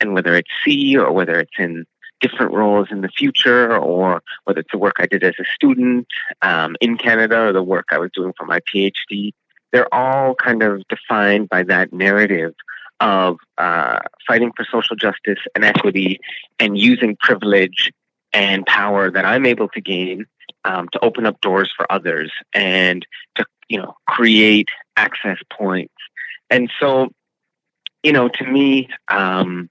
And 0.00 0.14
whether 0.14 0.34
it's 0.34 0.50
CEE 0.64 0.96
or 0.96 1.12
whether 1.12 1.38
it's 1.38 1.58
in 1.58 1.86
different 2.20 2.52
roles 2.52 2.88
in 2.90 3.00
the 3.00 3.08
future, 3.08 3.76
or 3.76 4.22
whether 4.44 4.60
it's 4.60 4.72
the 4.72 4.78
work 4.78 4.96
I 4.98 5.06
did 5.06 5.24
as 5.24 5.34
a 5.40 5.44
student 5.54 6.06
um, 6.42 6.76
in 6.80 6.98
Canada 6.98 7.46
or 7.46 7.52
the 7.52 7.62
work 7.62 7.86
I 7.90 7.98
was 7.98 8.10
doing 8.14 8.34
for 8.36 8.44
my 8.44 8.60
PhD, 8.60 9.32
they're 9.72 9.92
all 9.94 10.34
kind 10.34 10.62
of 10.62 10.86
defined 10.88 11.48
by 11.48 11.62
that 11.64 11.92
narrative 11.92 12.54
of 13.00 13.38
uh, 13.58 13.98
fighting 14.26 14.52
for 14.56 14.66
social 14.70 14.96
justice 14.96 15.38
and 15.54 15.64
equity 15.64 16.20
and 16.58 16.78
using 16.78 17.16
privilege 17.20 17.92
and 18.32 18.64
power 18.66 19.10
that 19.10 19.24
I'm 19.24 19.46
able 19.46 19.68
to 19.68 19.80
gain 19.80 20.26
um, 20.64 20.88
to 20.92 21.04
open 21.04 21.26
up 21.26 21.40
doors 21.40 21.72
for 21.74 21.90
others 21.90 22.30
and 22.52 23.06
to 23.36 23.44
you 23.68 23.78
know 23.78 23.94
create 24.06 24.68
access 24.96 25.38
points. 25.50 25.94
And 26.50 26.70
so, 26.78 27.08
you 28.02 28.12
know, 28.12 28.28
to 28.28 28.44
me, 28.44 28.88
um, 29.08 29.70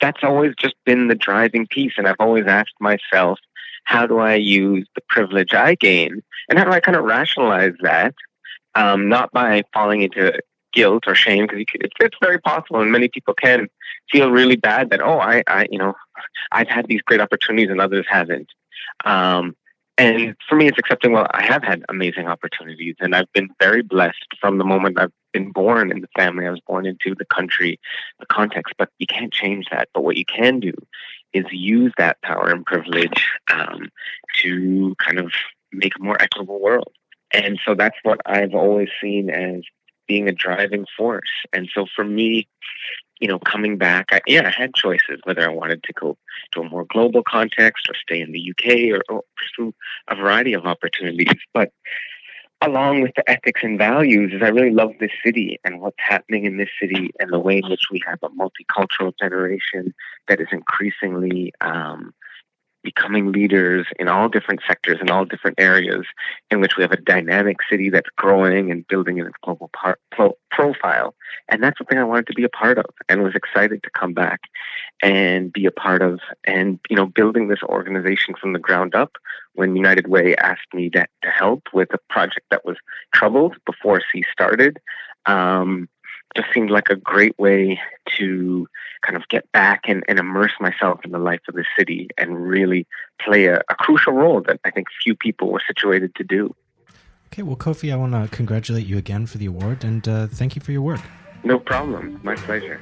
that's 0.00 0.22
always 0.22 0.54
just 0.56 0.74
been 0.86 1.08
the 1.08 1.14
driving 1.14 1.66
piece. 1.66 1.94
And 1.98 2.08
I've 2.08 2.16
always 2.18 2.46
asked 2.46 2.74
myself, 2.80 3.38
how 3.84 4.06
do 4.06 4.18
I 4.18 4.36
use 4.36 4.86
the 4.94 5.02
privilege 5.08 5.52
I 5.52 5.74
gain? 5.74 6.22
And 6.48 6.58
how 6.58 6.64
do 6.64 6.70
I 6.70 6.80
kind 6.80 6.96
of 6.96 7.04
rationalize 7.04 7.74
that? 7.82 8.14
Um, 8.74 9.08
not 9.08 9.32
by 9.32 9.64
falling 9.74 10.02
into 10.02 10.38
guilt 10.72 11.04
or 11.06 11.14
shame, 11.14 11.46
because 11.46 11.64
it's, 12.00 12.16
very 12.20 12.38
possible, 12.38 12.80
and 12.80 12.92
many 12.92 13.08
people 13.08 13.34
can 13.34 13.68
feel 14.10 14.30
really 14.30 14.56
bad 14.56 14.90
that, 14.90 15.00
oh, 15.00 15.18
I, 15.18 15.42
I, 15.46 15.66
you 15.70 15.78
know, 15.78 15.94
I've 16.52 16.68
had 16.68 16.86
these 16.86 17.02
great 17.02 17.20
opportunities 17.20 17.70
and 17.70 17.80
others 17.80 18.06
haven't. 18.08 18.50
Um, 19.04 19.56
and 19.98 20.34
for 20.48 20.56
me, 20.56 20.66
it's 20.66 20.78
accepting, 20.78 21.12
well, 21.12 21.26
I 21.32 21.42
have 21.42 21.62
had 21.62 21.84
amazing 21.88 22.26
opportunities 22.26 22.96
and 23.00 23.14
I've 23.14 23.30
been 23.34 23.50
very 23.60 23.82
blessed 23.82 24.26
from 24.40 24.56
the 24.56 24.64
moment 24.64 24.98
I've 24.98 25.12
been 25.32 25.52
born 25.52 25.90
in 25.90 26.00
the 26.00 26.08
family 26.16 26.46
I 26.46 26.50
was 26.50 26.60
born 26.66 26.86
into, 26.86 27.14
the 27.14 27.26
country, 27.26 27.78
the 28.18 28.26
context. 28.26 28.74
But 28.78 28.88
you 28.98 29.06
can't 29.06 29.32
change 29.32 29.66
that. 29.70 29.90
But 29.92 30.02
what 30.02 30.16
you 30.16 30.24
can 30.24 30.58
do 30.58 30.72
is 31.34 31.44
use 31.50 31.92
that 31.98 32.20
power 32.22 32.48
and 32.48 32.64
privilege 32.64 33.28
um, 33.52 33.90
to 34.38 34.94
kind 35.04 35.18
of 35.18 35.32
make 35.70 35.92
a 35.98 36.02
more 36.02 36.20
equitable 36.20 36.60
world. 36.60 36.92
And 37.32 37.60
so 37.64 37.74
that's 37.74 37.96
what 38.02 38.20
I've 38.26 38.54
always 38.54 38.88
seen 39.00 39.30
as 39.30 39.62
being 40.10 40.28
a 40.28 40.32
driving 40.32 40.86
force. 40.96 41.30
And 41.52 41.70
so 41.72 41.86
for 41.94 42.04
me, 42.04 42.48
you 43.20 43.28
know, 43.28 43.38
coming 43.38 43.78
back, 43.78 44.06
I, 44.10 44.20
yeah, 44.26 44.48
I 44.48 44.50
had 44.50 44.74
choices 44.74 45.20
whether 45.22 45.48
I 45.48 45.54
wanted 45.54 45.84
to 45.84 45.92
go 45.92 46.18
to 46.52 46.62
a 46.62 46.68
more 46.68 46.84
global 46.84 47.22
context 47.22 47.88
or 47.88 47.94
stay 47.94 48.20
in 48.20 48.32
the 48.32 48.50
UK 48.50 48.90
or, 48.92 49.02
or 49.08 49.22
pursue 49.36 49.72
a 50.08 50.16
variety 50.16 50.52
of 50.52 50.66
opportunities. 50.66 51.38
But 51.54 51.70
along 52.60 53.02
with 53.02 53.12
the 53.14 53.30
ethics 53.30 53.60
and 53.62 53.78
values 53.78 54.32
is 54.32 54.42
I 54.42 54.48
really 54.48 54.72
love 54.72 54.90
this 54.98 55.12
city 55.24 55.60
and 55.62 55.80
what's 55.80 55.96
happening 56.00 56.44
in 56.44 56.56
this 56.56 56.70
city 56.80 57.12
and 57.20 57.32
the 57.32 57.38
way 57.38 57.58
in 57.58 57.70
which 57.70 57.84
we 57.92 58.02
have 58.04 58.18
a 58.24 58.30
multicultural 58.30 59.12
generation 59.16 59.94
that 60.26 60.40
is 60.40 60.48
increasingly 60.50 61.52
um, 61.60 62.12
becoming 62.82 63.32
leaders 63.32 63.86
in 63.98 64.08
all 64.08 64.28
different 64.28 64.60
sectors 64.66 64.98
in 65.00 65.10
all 65.10 65.24
different 65.24 65.60
areas 65.60 66.06
in 66.50 66.60
which 66.60 66.76
we 66.76 66.82
have 66.82 66.92
a 66.92 66.96
dynamic 66.96 67.58
city 67.68 67.90
that's 67.90 68.08
growing 68.16 68.70
and 68.70 68.86
building 68.88 69.18
its 69.18 69.36
global 69.42 69.70
par- 69.72 69.98
pro- 70.10 70.36
profile. 70.50 71.14
And 71.48 71.62
that's 71.62 71.78
something 71.78 71.98
I 71.98 72.04
wanted 72.04 72.26
to 72.28 72.34
be 72.34 72.44
a 72.44 72.48
part 72.48 72.78
of 72.78 72.86
and 73.08 73.22
was 73.22 73.34
excited 73.34 73.82
to 73.82 73.90
come 73.90 74.14
back 74.14 74.40
and 75.02 75.52
be 75.52 75.66
a 75.66 75.70
part 75.70 76.02
of 76.02 76.20
and, 76.44 76.78
you 76.88 76.96
know, 76.96 77.06
building 77.06 77.48
this 77.48 77.62
organization 77.62 78.34
from 78.40 78.52
the 78.52 78.58
ground 78.58 78.94
up 78.94 79.16
when 79.54 79.76
United 79.76 80.08
Way 80.08 80.36
asked 80.36 80.72
me 80.72 80.90
to, 80.90 81.06
to 81.22 81.30
help 81.30 81.64
with 81.72 81.92
a 81.92 81.98
project 82.08 82.46
that 82.50 82.64
was 82.64 82.76
troubled 83.12 83.56
before 83.66 84.00
CEE 84.12 84.24
started. 84.32 84.78
Um, 85.26 85.88
just 86.36 86.48
seemed 86.52 86.70
like 86.70 86.88
a 86.90 86.96
great 86.96 87.38
way 87.38 87.80
to 88.18 88.66
kind 89.02 89.16
of 89.16 89.28
get 89.28 89.50
back 89.52 89.82
and, 89.88 90.04
and 90.08 90.18
immerse 90.18 90.52
myself 90.60 91.00
in 91.04 91.10
the 91.10 91.18
life 91.18 91.40
of 91.48 91.54
the 91.54 91.64
city 91.78 92.08
and 92.18 92.48
really 92.48 92.86
play 93.20 93.46
a, 93.46 93.62
a 93.68 93.74
crucial 93.74 94.12
role 94.12 94.42
that 94.42 94.60
I 94.64 94.70
think 94.70 94.88
few 95.02 95.14
people 95.14 95.50
were 95.50 95.62
situated 95.66 96.14
to 96.16 96.24
do. 96.24 96.54
Okay, 97.32 97.42
well, 97.42 97.56
Kofi, 97.56 97.92
I 97.92 97.96
want 97.96 98.12
to 98.12 98.34
congratulate 98.36 98.86
you 98.86 98.98
again 98.98 99.26
for 99.26 99.38
the 99.38 99.46
award 99.46 99.84
and 99.84 100.06
uh, 100.06 100.26
thank 100.26 100.56
you 100.56 100.62
for 100.62 100.72
your 100.72 100.82
work. 100.82 101.00
No 101.44 101.58
problem. 101.58 102.20
My 102.22 102.34
pleasure. 102.34 102.80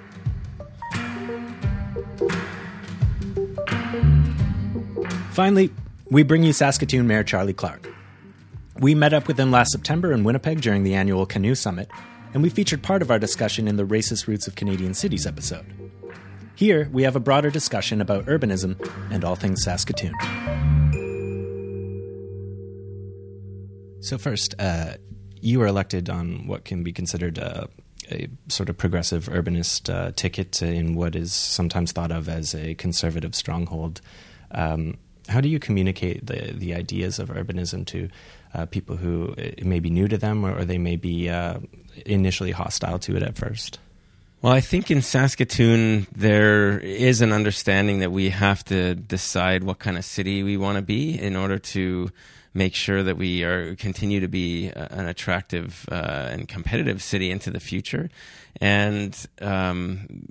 Finally, 5.32 5.70
we 6.10 6.22
bring 6.22 6.42
you 6.42 6.52
Saskatoon 6.52 7.06
Mayor 7.06 7.22
Charlie 7.22 7.52
Clark. 7.52 7.88
We 8.80 8.94
met 8.94 9.12
up 9.12 9.28
with 9.28 9.38
him 9.38 9.50
last 9.50 9.72
September 9.72 10.12
in 10.12 10.24
Winnipeg 10.24 10.60
during 10.60 10.82
the 10.82 10.94
annual 10.94 11.26
Canoe 11.26 11.54
Summit, 11.54 11.90
and 12.34 12.42
we 12.42 12.48
featured 12.48 12.82
part 12.82 13.02
of 13.02 13.10
our 13.10 13.18
discussion 13.18 13.68
in 13.68 13.76
the 13.76 13.84
Racist 13.84 14.26
Roots 14.26 14.46
of 14.46 14.54
Canadian 14.54 14.94
Cities 14.94 15.26
episode. 15.26 15.66
Here, 16.54 16.88
we 16.92 17.04
have 17.04 17.16
a 17.16 17.20
broader 17.20 17.50
discussion 17.50 18.00
about 18.00 18.26
urbanism 18.26 18.76
and 19.10 19.24
all 19.24 19.36
things 19.36 19.62
Saskatoon. 19.62 20.12
So, 24.00 24.18
first, 24.18 24.54
uh, 24.58 24.94
you 25.40 25.58
were 25.58 25.66
elected 25.66 26.10
on 26.10 26.46
what 26.46 26.64
can 26.64 26.82
be 26.82 26.92
considered 26.92 27.38
a, 27.38 27.68
a 28.10 28.28
sort 28.48 28.68
of 28.68 28.76
progressive 28.76 29.26
urbanist 29.26 29.92
uh, 29.92 30.12
ticket 30.16 30.60
in 30.62 30.94
what 30.94 31.14
is 31.14 31.32
sometimes 31.32 31.92
thought 31.92 32.10
of 32.10 32.28
as 32.28 32.54
a 32.54 32.74
conservative 32.74 33.34
stronghold. 33.34 34.00
Um, 34.50 34.98
how 35.28 35.40
do 35.40 35.48
you 35.48 35.58
communicate 35.58 36.26
the, 36.26 36.52
the 36.52 36.74
ideas 36.74 37.18
of 37.18 37.28
urbanism 37.28 37.86
to 37.86 38.08
uh, 38.54 38.66
people 38.66 38.96
who 38.96 39.34
it 39.36 39.66
may 39.66 39.78
be 39.78 39.90
new 39.90 40.08
to 40.08 40.16
them 40.16 40.44
or, 40.44 40.58
or 40.58 40.64
they 40.64 40.78
may 40.78 40.96
be 40.96 41.28
uh, 41.28 41.58
initially 42.06 42.52
hostile 42.52 42.98
to 43.00 43.16
it 43.16 43.22
at 43.22 43.36
first? 43.36 43.78
Well, 44.40 44.52
I 44.52 44.60
think 44.60 44.90
in 44.90 45.02
Saskatoon 45.02 46.06
there 46.14 46.78
is 46.78 47.22
an 47.22 47.32
understanding 47.32 48.00
that 48.00 48.12
we 48.12 48.30
have 48.30 48.64
to 48.66 48.94
decide 48.94 49.64
what 49.64 49.80
kind 49.80 49.98
of 49.98 50.04
city 50.04 50.44
we 50.44 50.56
want 50.56 50.76
to 50.76 50.82
be 50.82 51.20
in 51.20 51.34
order 51.34 51.58
to 51.58 52.10
make 52.54 52.74
sure 52.74 53.02
that 53.02 53.16
we 53.16 53.42
are 53.42 53.74
continue 53.74 54.20
to 54.20 54.28
be 54.28 54.68
an 54.68 55.06
attractive 55.06 55.86
uh, 55.90 56.28
and 56.30 56.48
competitive 56.48 57.02
city 57.02 57.30
into 57.30 57.50
the 57.50 57.60
future. 57.60 58.10
And 58.60 59.16
um, 59.40 60.28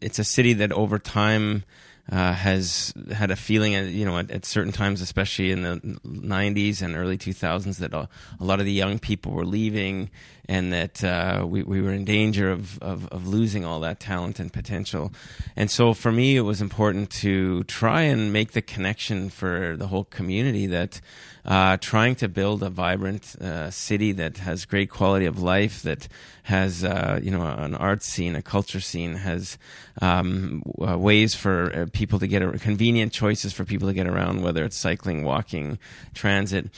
it's 0.00 0.18
a 0.18 0.24
city 0.24 0.54
that 0.54 0.72
over 0.72 0.98
time 0.98 1.64
uh, 2.10 2.32
has 2.32 2.94
had 3.12 3.30
a 3.30 3.36
feeling, 3.36 3.74
uh, 3.74 3.80
you 3.82 4.04
know, 4.04 4.18
at, 4.18 4.30
at, 4.30 4.44
certain 4.44 4.72
times, 4.72 5.00
especially 5.00 5.50
in 5.50 5.62
the 5.62 5.76
90s 6.06 6.80
and 6.80 6.94
early 6.94 7.18
2000s, 7.18 7.78
that 7.78 7.92
a, 7.92 8.08
a 8.38 8.44
lot 8.44 8.60
of 8.60 8.66
the 8.66 8.72
young 8.72 8.98
people 8.98 9.32
were 9.32 9.44
leaving 9.44 10.10
and 10.48 10.72
that 10.72 11.02
uh, 11.02 11.44
we, 11.46 11.62
we 11.64 11.82
were 11.82 11.92
in 11.92 12.04
danger 12.04 12.50
of, 12.50 12.78
of, 12.80 13.08
of, 13.08 13.26
losing 13.26 13.64
all 13.64 13.80
that 13.80 13.98
talent 13.98 14.38
and 14.38 14.52
potential. 14.52 15.12
And 15.56 15.68
so 15.70 15.92
for 15.92 16.12
me, 16.12 16.36
it 16.36 16.42
was 16.42 16.62
important 16.62 17.10
to 17.10 17.64
try 17.64 18.02
and 18.02 18.32
make 18.32 18.52
the 18.52 18.62
connection 18.62 19.28
for 19.28 19.76
the 19.76 19.88
whole 19.88 20.04
community 20.04 20.68
that 20.68 21.00
uh, 21.44 21.76
trying 21.78 22.14
to 22.16 22.28
build 22.28 22.62
a 22.62 22.70
vibrant 22.70 23.36
uh, 23.40 23.70
city 23.70 24.12
that 24.12 24.38
has 24.38 24.64
great 24.64 24.90
quality 24.90 25.26
of 25.26 25.42
life, 25.42 25.82
that 25.82 26.08
has 26.46 26.84
uh, 26.84 27.18
you 27.20 27.30
know 27.32 27.42
an 27.42 27.74
art 27.74 28.04
scene, 28.04 28.36
a 28.36 28.42
culture 28.42 28.78
scene, 28.78 29.16
has 29.16 29.58
um, 30.00 30.62
uh, 30.80 30.96
ways 30.96 31.34
for 31.34 31.74
uh, 31.74 31.86
people 31.92 32.20
to 32.20 32.28
get 32.28 32.40
a, 32.40 32.56
convenient 32.58 33.12
choices 33.12 33.52
for 33.52 33.64
people 33.64 33.88
to 33.88 33.94
get 33.94 34.06
around, 34.06 34.42
whether 34.42 34.64
it's 34.64 34.76
cycling, 34.76 35.24
walking, 35.24 35.76
transit 36.14 36.70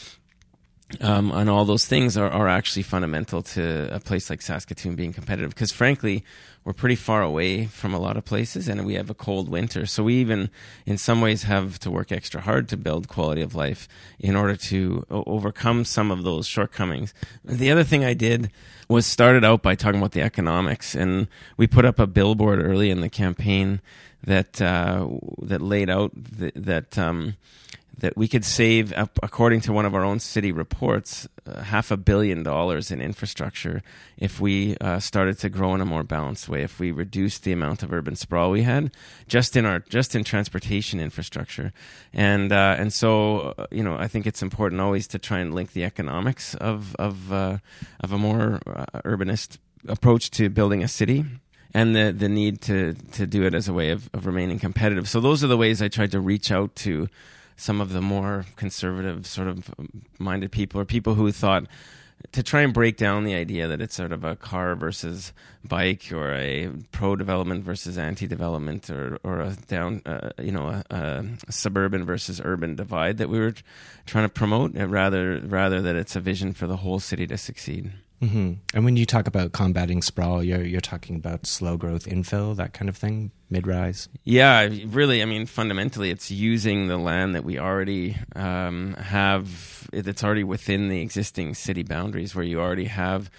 um, 1.01 1.31
and 1.33 1.51
all 1.51 1.65
those 1.65 1.87
things 1.87 2.17
are, 2.17 2.31
are 2.31 2.49
actually 2.49 2.83
fundamental 2.83 3.43
to 3.43 3.95
a 3.95 4.01
place 4.01 4.31
like 4.31 4.41
Saskatoon 4.41 4.95
being 4.95 5.13
competitive. 5.13 5.51
Because 5.51 5.71
frankly, 5.71 6.25
we're 6.65 6.73
pretty 6.73 6.97
far 6.97 7.23
away 7.23 7.67
from 7.67 7.95
a 7.95 7.99
lot 7.99 8.17
of 8.17 8.25
places, 8.25 8.69
and 8.69 8.85
we 8.85 8.95
have 8.95 9.11
a 9.11 9.15
cold 9.15 9.49
winter. 9.49 9.87
So 9.87 10.05
we 10.05 10.15
even, 10.17 10.51
in 10.87 10.99
some 10.99 11.21
ways, 11.21 11.45
have 11.45 11.79
to 11.81 11.91
work 11.91 12.11
extra 12.11 12.41
hard 12.41 12.69
to 12.69 12.77
build 12.77 13.09
quality 13.09 13.43
of 13.43 13.55
life 13.55 13.89
in 14.19 14.35
order 14.37 14.57
to 14.57 15.07
overcome 15.11 15.85
some 15.85 16.11
of 16.11 16.25
those 16.25 16.47
shortcomings. 16.47 17.15
The 17.45 17.71
other 17.71 17.85
thing 17.85 18.05
I 18.05 18.15
did 18.15 18.51
was 18.89 19.07
started 19.07 19.45
out 19.45 19.63
by 19.63 19.75
talking 19.75 20.01
about 20.01 20.13
the 20.13 20.23
economics, 20.23 20.95
and 20.95 21.29
we 21.57 21.67
put 21.67 21.85
up 21.85 21.99
a 21.99 22.07
billboard 22.07 22.63
early 22.63 22.91
in 22.91 23.01
the 23.01 23.11
campaign 23.11 23.81
that 24.25 24.61
uh, 24.61 25.07
that 25.43 25.61
laid 25.61 25.91
out 25.91 26.13
th- 26.39 26.55
that. 26.55 26.99
Um, 26.99 27.37
that 27.99 28.17
we 28.17 28.29
could 28.29 28.45
save, 28.45 28.93
according 28.97 29.61
to 29.63 29.73
one 29.73 29.85
of 29.85 29.95
our 29.95 30.05
own 30.05 30.21
city 30.21 30.53
reports, 30.53 31.29
uh, 31.47 31.63
half 31.63 31.91
a 31.91 31.97
billion 31.97 32.43
dollars 32.43 32.91
in 32.91 33.01
infrastructure 33.01 33.83
if 34.17 34.41
we 34.41 34.77
uh, 34.81 35.01
started 35.01 35.39
to 35.39 35.49
grow 35.49 35.75
in 35.75 35.81
a 35.81 35.85
more 35.85 36.05
balanced 36.05 36.49
way. 36.49 36.63
If 36.63 36.79
we 36.79 36.93
reduced 36.93 37.43
the 37.43 37.53
amount 37.53 37.83
of 37.83 37.93
urban 37.93 38.15
sprawl 38.15 38.51
we 38.51 38.63
had, 38.63 38.93
just 39.27 39.57
in 39.57 39.67
our 39.67 39.81
just 39.81 40.15
in 40.15 40.23
transportation 40.25 41.01
infrastructure, 41.01 41.73
and 42.13 42.53
uh, 42.53 42.77
and 42.79 42.93
so 42.93 43.55
uh, 43.59 43.67
you 43.71 43.83
know, 43.83 43.97
I 43.97 44.07
think 44.07 44.27
it's 44.27 44.43
important 44.43 44.81
always 44.81 45.09
to 45.09 45.19
try 45.19 45.41
and 45.41 45.55
link 45.55 45.73
the 45.73 45.85
economics 45.85 46.55
of 46.55 46.95
of 46.97 47.33
uh, 47.33 47.59
of 48.01 48.13
a 48.13 48.19
more 48.19 48.61
uh, 48.67 48.87
urbanist 49.05 49.59
approach 49.89 50.31
to 50.33 50.49
building 50.49 50.83
a 50.83 50.89
city 50.89 51.25
and 51.75 51.95
the 51.95 52.13
the 52.13 52.29
need 52.29 52.61
to 52.63 52.95
to 53.13 53.27
do 53.27 53.45
it 53.45 53.55
as 53.55 53.69
a 53.69 53.73
way 53.73 53.91
of, 53.91 54.09
of 54.15 54.27
remaining 54.27 54.59
competitive. 54.59 55.09
So 55.09 55.21
those 55.21 55.43
are 55.43 55.49
the 55.49 55.57
ways 55.57 55.83
I 55.83 55.89
tried 55.89 56.13
to 56.13 56.21
reach 56.21 56.53
out 56.53 56.75
to 56.77 57.09
some 57.59 57.81
of 57.81 57.93
the 57.93 58.01
more 58.01 58.47
conservative 58.57 59.27
sort 59.27 59.49
of 59.49 59.75
minded 60.19 60.51
people 60.51 60.81
or 60.81 60.85
people 60.85 61.17
who 61.17 61.31
thought 61.33 61.67
to 62.33 62.43
try 62.43 62.63
and 62.63 62.73
break 62.73 62.97
down 62.97 63.25
the 63.25 63.35
idea 63.35 63.67
that 63.69 63.81
it's 63.81 63.95
sort 63.95 64.13
of 64.13 64.25
a 64.25 64.37
car 64.37 64.75
versus 64.75 65.33
bike 65.65 66.11
or 66.13 66.33
a 66.35 66.71
pro 66.93 67.17
development 67.17 67.65
versus 67.65 67.99
anti 67.99 68.27
development 68.27 68.89
or 68.89 69.19
or 69.23 69.41
a 69.41 69.57
down 69.67 70.03
uh, 70.07 70.31
you 70.39 70.53
know 70.53 70.69
a, 70.69 70.85
a, 70.91 71.53
suburban 71.53 72.05
versus 72.05 72.41
urban 72.45 72.75
divide 72.75 73.19
that 73.19 73.29
we 73.29 73.39
were 73.39 73.55
trying 74.07 74.25
to 74.25 74.33
promote 74.33 74.73
rather 74.75 75.41
rather 75.41 75.83
that 75.83 75.97
it's 75.97 76.17
a 76.17 76.21
vision 76.21 76.53
for 76.53 76.67
the 76.67 76.77
whole 76.77 77.01
city 77.01 77.27
to 77.27 77.37
succeed. 77.37 77.93
Mm-hmm. 78.23 78.55
And 78.75 78.85
when 78.85 78.97
you 78.97 79.07
talk 79.07 79.29
about 79.29 79.53
combating 79.53 80.03
sprawl, 80.03 80.43
you're 80.43 80.65
you're 80.65 80.81
talking 80.81 81.15
about 81.15 81.47
slow 81.47 81.77
growth 81.77 82.07
infill, 82.07 82.57
that 82.57 82.73
kind 82.73 82.89
of 82.89 82.97
thing, 82.97 83.31
mid 83.49 83.67
rise. 83.67 84.09
Yeah, 84.25 84.69
really. 84.87 85.23
I 85.23 85.25
mean, 85.25 85.47
fundamentally, 85.47 86.11
it's 86.11 86.31
using 86.31 86.89
the 86.89 86.99
land 86.99 87.35
that 87.35 87.45
we 87.45 87.59
already 87.59 88.17
um, 88.35 88.95
have. 88.95 89.89
That's 89.93 90.25
already 90.25 90.45
within 90.45 90.89
the 90.89 91.01
existing 91.01 91.55
city 91.55 91.85
boundaries, 91.85 92.35
where 92.35 92.45
you 92.45 92.61
already 92.61 92.87
have 92.87 93.31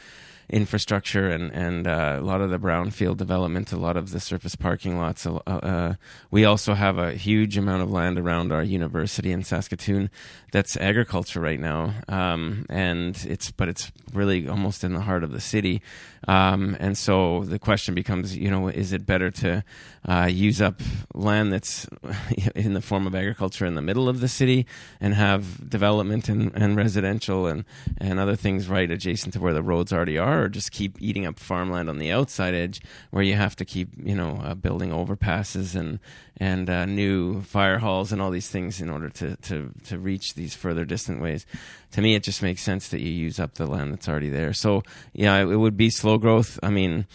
infrastructure 0.50 1.30
and 1.30 1.52
and 1.54 1.88
uh, 1.88 2.18
a 2.20 2.24
lot 2.24 2.42
of 2.42 2.50
the 2.50 2.60
brownfield 2.60 3.18
development, 3.18 3.72
a 3.72 3.78
lot 3.78 3.96
of 3.96 4.12
the 4.12 4.20
surface 4.20 4.56
parking 4.56 4.98
lots. 4.98 5.26
Uh, 5.26 5.36
uh, 5.46 5.94
we 6.32 6.46
also 6.46 6.74
have 6.74 6.98
a 6.98 7.14
huge 7.14 7.58
amount 7.58 7.84
of 7.84 7.92
land 7.92 8.18
around 8.18 8.52
our 8.52 8.64
university 8.64 9.32
in 9.32 9.44
Saskatoon 9.44 10.10
that's 10.52 10.78
agriculture 10.78 11.40
right 11.40 11.60
now, 11.60 11.94
um, 12.08 12.66
and 12.70 13.16
it's 13.28 13.52
but 13.52 13.70
it's 13.70 13.92
really 14.14 14.48
almost 14.48 14.84
in 14.84 14.94
the 14.94 15.02
heart 15.02 15.24
of 15.24 15.32
the 15.32 15.42
city. 15.42 15.82
Um, 16.28 16.76
and 16.80 16.98
so 16.98 17.44
the 17.46 17.60
question 17.60 17.96
becomes, 17.96 18.36
you 18.36 18.52
know, 18.52 18.68
is 18.68 18.92
it 18.92 19.06
better 19.06 19.32
to 19.32 19.64
uh, 20.08 20.28
use 20.30 20.62
up 20.62 20.82
land 21.14 21.54
that's 21.54 21.88
in 22.56 22.74
the 22.74 22.82
form 22.82 23.08
of 23.08 23.16
agriculture 23.16 23.66
in 23.66 23.76
the 23.76 23.82
middle 23.82 24.10
of 24.10 24.20
the 24.20 24.28
city 24.28 24.66
and 25.00 25.14
have 25.14 25.70
development 25.70 26.28
and, 26.28 26.52
and 26.56 26.76
residential 26.76 27.48
and, 27.48 27.64
and 27.98 28.20
other 28.20 28.36
things 28.36 28.68
right 28.68 28.92
adjacent 28.92 29.34
to 29.34 29.40
where 29.40 29.54
the 29.54 29.64
roads 29.64 29.94
already 29.94 30.18
are, 30.18 30.44
or 30.44 30.50
just 30.50 30.72
keep 30.72 31.02
eating 31.02 31.26
up 31.26 31.40
farmland 31.40 31.90
on 31.90 32.00
the 32.00 32.12
outside 32.12 32.54
edge 32.54 32.82
where 33.12 33.24
you 33.24 33.36
have 33.36 33.56
to 33.56 33.66
keep, 33.66 33.90
you 33.98 34.16
know, 34.16 34.42
uh, 34.44 34.54
building 34.54 34.92
overpasses 34.92 35.76
and 35.76 36.00
and 36.40 36.70
uh, 36.70 36.86
new 36.86 37.42
fire 37.42 37.80
halls 37.80 38.12
and 38.12 38.22
all 38.22 38.32
these 38.32 38.50
things 38.50 38.80
in 38.80 38.90
order 38.90 39.10
to, 39.10 39.36
to, 39.38 39.72
to 39.84 40.00
reach 40.00 40.36
these 40.40 40.56
further 40.56 40.86
distant 40.86 41.22
ways. 41.22 41.46
To 41.92 42.02
me, 42.02 42.16
it 42.16 42.24
just 42.24 42.42
makes 42.42 42.64
sense 42.64 42.88
that 42.90 43.02
you 43.02 43.12
use 43.12 43.40
up 43.40 43.56
the 43.56 43.68
land 43.68 43.94
that's 43.94 44.10
already 44.10 44.30
there. 44.30 44.54
So, 44.54 44.84
yeah, 45.14 45.38
it 45.38 45.58
would 45.58 45.78
be 45.78 45.90
slow 45.90 46.18
growth. 46.18 46.58
I 46.64 46.70
mean, 46.70 47.06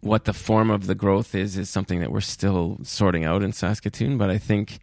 what 0.00 0.24
the 0.24 0.32
form 0.32 0.70
of 0.70 0.86
the 0.86 0.94
growth 0.94 1.34
is 1.34 1.58
is 1.58 1.68
something 1.68 2.00
that 2.00 2.12
we're 2.12 2.20
still 2.20 2.78
sorting 2.82 3.24
out 3.24 3.42
in 3.42 3.52
Saskatoon, 3.52 4.16
but 4.16 4.30
I 4.30 4.38
think 4.38 4.78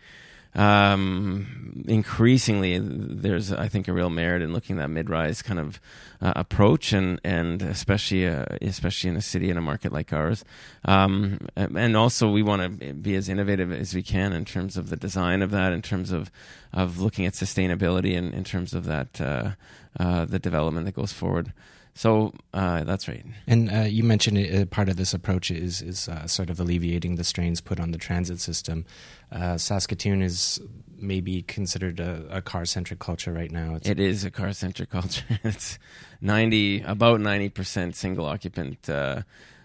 um, 0.55 1.83
increasingly 1.87 2.77
there's 2.79 3.53
I 3.53 3.67
think 3.67 3.87
a 3.87 3.93
real 3.93 4.09
merit 4.09 4.41
in 4.41 4.51
looking 4.51 4.77
at 4.77 4.81
that 4.81 4.89
mid-rise 4.89 5.41
kind 5.41 5.59
of 5.59 5.79
uh, 6.21 6.33
approach 6.35 6.91
and 6.91 7.21
and 7.23 7.61
especially 7.61 8.27
uh, 8.27 8.45
especially 8.61 9.09
in 9.09 9.15
a 9.15 9.21
city 9.21 9.49
in 9.49 9.57
a 9.57 9.61
market 9.61 9.93
like 9.93 10.11
ours. 10.11 10.43
Um, 10.85 11.39
and 11.55 11.95
also 11.95 12.29
we 12.29 12.43
want 12.43 12.81
to 12.81 12.93
be 12.93 13.15
as 13.15 13.29
innovative 13.29 13.71
as 13.71 13.95
we 13.95 14.03
can 14.03 14.33
in 14.33 14.45
terms 14.45 14.75
of 14.75 14.89
the 14.89 14.97
design 14.97 15.41
of 15.41 15.51
that 15.51 15.71
in 15.71 15.81
terms 15.81 16.11
of 16.11 16.31
of 16.73 16.99
looking 16.99 17.25
at 17.25 17.33
sustainability 17.33 18.17
and 18.17 18.33
in 18.33 18.43
terms 18.43 18.73
of 18.73 18.85
that 18.85 19.21
uh, 19.21 19.51
uh 19.99 20.25
the 20.25 20.39
development 20.39 20.85
that 20.85 20.95
goes 20.95 21.13
forward 21.13 21.53
so 21.93 22.33
uh, 22.53 22.83
that's 22.83 23.07
right. 23.07 23.25
And 23.47 23.69
uh, 23.71 23.81
you 23.81 24.03
mentioned 24.03 24.37
it, 24.37 24.61
uh, 24.61 24.65
part 24.65 24.89
of 24.89 24.97
this 24.97 25.13
approach 25.13 25.51
is 25.51 25.81
is 25.81 26.07
uh, 26.07 26.27
sort 26.27 26.49
of 26.49 26.59
alleviating 26.59 27.15
the 27.15 27.23
strains 27.23 27.61
put 27.61 27.79
on 27.79 27.91
the 27.91 27.97
transit 27.97 28.39
system. 28.39 28.85
Uh, 29.31 29.57
Saskatoon 29.57 30.21
is 30.21 30.59
maybe 30.97 31.41
considered 31.43 31.99
a, 31.99 32.23
a 32.29 32.41
car 32.41 32.65
centric 32.65 32.99
culture 32.99 33.33
right 33.33 33.51
now. 33.51 33.75
It's, 33.75 33.89
it 33.89 33.99
is 33.99 34.23
a 34.23 34.31
car 34.31 34.53
centric 34.53 34.89
culture. 34.89 35.25
it's 35.43 35.77
ninety 36.21 36.81
about 36.81 37.19
ninety 37.19 37.49
percent 37.49 37.95
single 37.95 38.25
occupant 38.25 38.89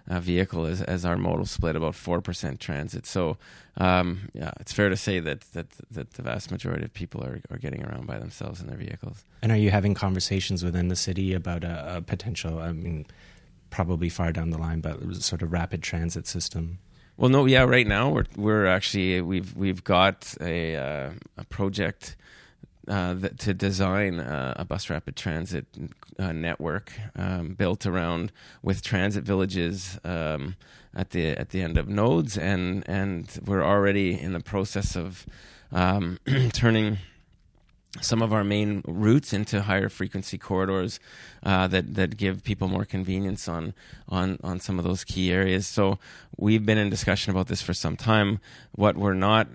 uh, 0.09 0.21
vehicle 0.21 0.67
as, 0.67 0.83
as 0.83 1.05
our 1.05 1.17
modal 1.17 1.47
split, 1.47 1.77
about 1.77 1.95
four 1.95 2.21
percent 2.21 2.61
transit. 2.61 3.07
So 3.07 3.37
um, 3.77 4.29
yeah, 4.33 4.53
it's 4.61 4.73
fair 4.73 4.89
to 4.89 4.97
say 4.97 5.21
that, 5.21 5.41
that 5.53 5.67
that 5.91 6.13
the 6.13 6.23
vast 6.23 6.51
majority 6.51 6.85
of 6.85 6.93
people 6.93 7.25
are, 7.25 7.41
are 7.51 7.59
getting 7.59 7.85
around 7.85 8.07
by 8.07 8.19
themselves 8.19 8.61
in 8.61 8.67
their 8.67 8.77
vehicles. 8.77 9.25
And 9.43 9.53
are 9.53 9.59
you 9.59 9.71
having 9.71 9.95
conversations 9.95 10.65
within 10.65 10.89
the 10.89 10.97
city 10.97 11.35
about 11.35 11.65
a, 11.65 11.97
a 11.97 12.03
potential? 12.03 12.59
I 12.59 12.73
mean, 12.73 13.07
probably 13.71 14.09
far 14.09 14.33
down 14.33 14.51
the 14.51 14.59
line, 14.59 14.81
but 14.81 15.17
sort 15.17 15.43
of 15.43 15.53
rapid 15.53 15.83
transit 15.83 16.27
system. 16.27 16.79
Well, 17.19 17.31
no, 17.31 17.47
yeah. 17.47 17.63
Right 17.63 17.87
now, 17.87 18.11
we're 18.11 18.27
we're 18.37 18.67
actually 18.67 19.21
we've 19.23 19.57
we've 19.57 19.83
got 19.83 20.35
a 20.41 20.77
uh, 20.77 21.11
a 21.37 21.45
project 21.45 22.17
uh, 22.89 23.15
to 23.39 23.55
design 23.55 24.21
uh, 24.21 24.55
a 24.57 24.65
bus 24.65 24.89
rapid 24.91 25.17
transit 25.17 25.67
uh, 26.19 26.33
network 26.33 26.93
um, 27.17 27.55
built 27.55 27.87
around 27.87 28.33
with 28.63 28.83
transit 28.83 29.25
villages 29.25 29.99
um, 30.05 30.57
at 30.95 31.11
the 31.11 31.29
at 31.31 31.51
the 31.51 31.63
end 31.63 31.77
of 31.77 31.89
nodes, 31.89 32.39
and 32.39 32.89
and 32.89 33.41
we're 33.45 33.65
already 33.65 34.19
in 34.19 34.33
the 34.33 34.41
process 34.41 34.97
of 34.97 35.27
um, 35.73 36.19
turning 36.53 36.99
some 38.01 38.23
of 38.23 38.33
our 38.33 38.45
main 38.45 38.83
routes 38.87 39.33
into 39.33 39.63
higher 39.63 39.89
frequency 39.89 40.39
corridors 40.39 41.01
uh, 41.43 41.67
that 41.67 41.95
that 41.95 42.17
give 42.17 42.45
people 42.45 42.69
more 42.69 42.85
convenience 42.85 43.49
on 43.49 43.75
on 44.09 44.39
on 44.43 44.61
some 44.61 44.79
of 44.79 44.85
those 44.85 45.05
key 45.05 45.33
areas. 45.33 45.67
So 45.67 45.99
we've 46.37 46.65
been 46.65 46.79
in 46.79 46.91
discussion 46.91 47.31
about 47.31 47.49
this 47.49 47.63
for 47.63 47.75
some 47.75 47.97
time. 47.97 48.41
What 48.73 48.97
we're 48.97 49.15
not 49.15 49.49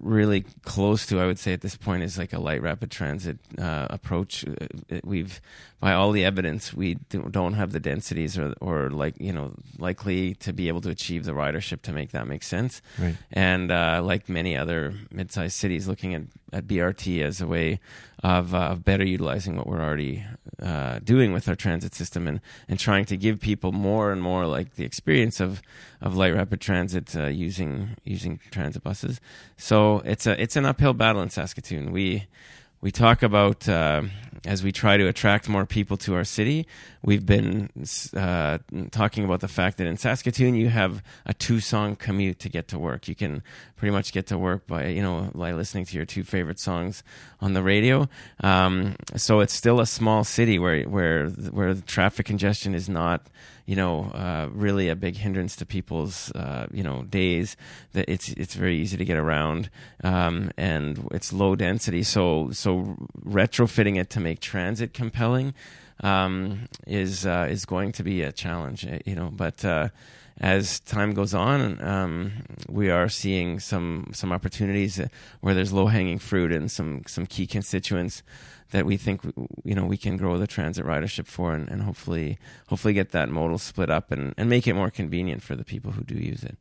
really 0.00 0.44
close 0.62 1.06
to, 1.06 1.20
I 1.20 1.26
would 1.26 1.38
say 1.38 1.52
at 1.52 1.60
this 1.60 1.76
point, 1.76 2.02
is 2.02 2.18
like 2.18 2.32
a 2.32 2.38
light 2.38 2.62
rapid 2.62 2.90
transit 2.90 3.38
uh, 3.58 3.86
approach. 3.90 4.44
Uh, 4.46 5.00
we've, 5.04 5.40
by 5.80 5.92
all 5.92 6.12
the 6.12 6.24
evidence, 6.24 6.72
we 6.72 6.94
don't 6.94 7.54
have 7.54 7.72
the 7.72 7.80
densities 7.80 8.38
or, 8.38 8.54
or 8.60 8.90
like 8.90 9.20
you 9.20 9.32
know, 9.32 9.54
likely 9.78 10.34
to 10.36 10.52
be 10.52 10.68
able 10.68 10.80
to 10.82 10.90
achieve 10.90 11.24
the 11.24 11.32
ridership 11.32 11.82
to 11.82 11.92
make 11.92 12.12
that 12.12 12.26
make 12.26 12.42
sense. 12.42 12.82
Right. 12.98 13.16
And 13.32 13.70
uh, 13.70 14.02
like 14.04 14.28
many 14.28 14.56
other 14.56 14.94
mid-sized 15.10 15.54
cities, 15.54 15.88
looking 15.88 16.14
at, 16.14 16.22
at 16.52 16.66
BRT 16.66 17.22
as 17.22 17.40
a 17.40 17.46
way 17.46 17.80
of, 18.22 18.54
uh, 18.54 18.58
of 18.58 18.84
better 18.84 19.04
utilizing 19.04 19.56
what 19.56 19.66
we're 19.66 19.80
already 19.80 20.24
uh, 20.62 21.00
doing 21.00 21.32
with 21.32 21.48
our 21.48 21.56
transit 21.56 21.94
system 21.94 22.28
and, 22.28 22.40
and 22.68 22.78
trying 22.78 23.04
to 23.06 23.16
give 23.16 23.40
people 23.40 23.72
more 23.72 24.12
and 24.12 24.22
more 24.22 24.46
like 24.46 24.76
the 24.76 24.84
experience 24.84 25.40
of, 25.40 25.60
of 26.00 26.16
light 26.16 26.34
rapid 26.34 26.60
transit 26.60 27.16
uh, 27.16 27.26
using 27.26 27.96
using 28.04 28.38
transit 28.50 28.82
buses. 28.82 29.20
So 29.56 30.00
it's 30.04 30.26
a 30.26 30.40
it's 30.40 30.56
an 30.56 30.66
uphill 30.66 30.94
battle 30.94 31.22
in 31.22 31.30
Saskatoon. 31.30 31.90
We 31.90 32.26
we 32.80 32.90
talk 32.92 33.22
about 33.22 33.68
uh, 33.68 34.02
as 34.44 34.62
we 34.62 34.72
try 34.72 34.96
to 34.96 35.08
attract 35.08 35.48
more 35.48 35.66
people 35.66 35.96
to 35.98 36.14
our 36.14 36.24
city. 36.24 36.66
We've 37.04 37.24
been 37.26 37.68
uh, 38.16 38.58
talking 38.92 39.24
about 39.24 39.40
the 39.40 39.48
fact 39.48 39.78
that 39.78 39.86
in 39.86 39.96
Saskatoon 39.96 40.54
you 40.54 40.68
have 40.68 41.02
a 41.26 41.34
two-song 41.34 41.96
commute 41.96 42.38
to 42.40 42.48
get 42.48 42.68
to 42.68 42.78
work. 42.78 43.08
You 43.08 43.16
can 43.16 43.42
pretty 43.76 43.90
much 43.90 44.12
get 44.12 44.28
to 44.28 44.38
work 44.38 44.66
by 44.66 44.86
you 44.86 45.02
know 45.02 45.30
by 45.34 45.52
listening 45.52 45.84
to 45.86 45.96
your 45.96 46.06
two 46.06 46.22
favorite 46.22 46.60
songs 46.60 47.02
on 47.40 47.54
the 47.54 47.62
radio. 47.62 48.08
Um, 48.40 48.94
so 49.16 49.40
it's 49.40 49.52
still 49.52 49.80
a 49.80 49.86
small 49.86 50.22
city 50.22 50.58
where 50.58 50.84
where 50.84 51.26
where 51.28 51.74
traffic 51.74 52.26
congestion 52.26 52.74
is 52.74 52.88
not 52.88 53.26
you 53.64 53.76
know, 53.76 54.10
uh, 54.12 54.48
really 54.52 54.88
a 54.88 54.96
big 54.96 55.16
hindrance 55.16 55.54
to 55.56 55.64
people's, 55.64 56.32
uh, 56.32 56.66
you 56.72 56.82
know, 56.82 57.04
days. 57.04 57.56
That 57.92 58.08
it's 58.08 58.30
it's 58.30 58.54
very 58.54 58.76
easy 58.76 58.96
to 58.96 59.04
get 59.04 59.16
around, 59.16 59.70
um, 60.02 60.50
and 60.56 61.08
it's 61.12 61.32
low 61.32 61.54
density. 61.54 62.02
So 62.02 62.50
so 62.50 62.96
retrofitting 63.24 63.98
it 63.98 64.10
to 64.10 64.20
make 64.20 64.40
transit 64.40 64.92
compelling 64.92 65.54
um, 66.02 66.68
is 66.86 67.26
uh, 67.26 67.46
is 67.48 67.64
going 67.64 67.92
to 67.92 68.02
be 68.02 68.22
a 68.22 68.32
challenge, 68.32 68.86
eh, 68.86 68.98
you 69.04 69.14
know. 69.14 69.30
But 69.32 69.64
uh, 69.64 69.88
as 70.40 70.80
time 70.80 71.14
goes 71.14 71.34
on, 71.34 71.82
um, 71.82 72.32
we 72.68 72.90
are 72.90 73.08
seeing 73.08 73.60
some 73.60 74.10
some 74.12 74.32
opportunities 74.32 75.00
where 75.40 75.54
there's 75.54 75.72
low 75.72 75.86
hanging 75.86 76.18
fruit 76.18 76.52
and 76.52 76.70
some 76.70 77.02
some 77.06 77.26
key 77.26 77.46
constituents 77.46 78.22
that 78.70 78.86
we 78.86 78.96
think 78.96 79.22
you 79.64 79.74
know 79.74 79.84
we 79.84 79.96
can 79.96 80.16
grow 80.16 80.38
the 80.38 80.46
transit 80.46 80.84
ridership 80.84 81.26
for 81.26 81.54
and, 81.54 81.68
and 81.68 81.82
hopefully 81.82 82.38
hopefully 82.68 82.94
get 82.94 83.10
that 83.10 83.28
modal 83.28 83.58
split 83.58 83.90
up 83.90 84.10
and, 84.10 84.34
and 84.36 84.48
make 84.48 84.66
it 84.66 84.74
more 84.74 84.90
convenient 84.90 85.42
for 85.42 85.54
the 85.54 85.64
people 85.64 85.92
who 85.92 86.02
do 86.02 86.14
use 86.14 86.42
it. 86.42 86.56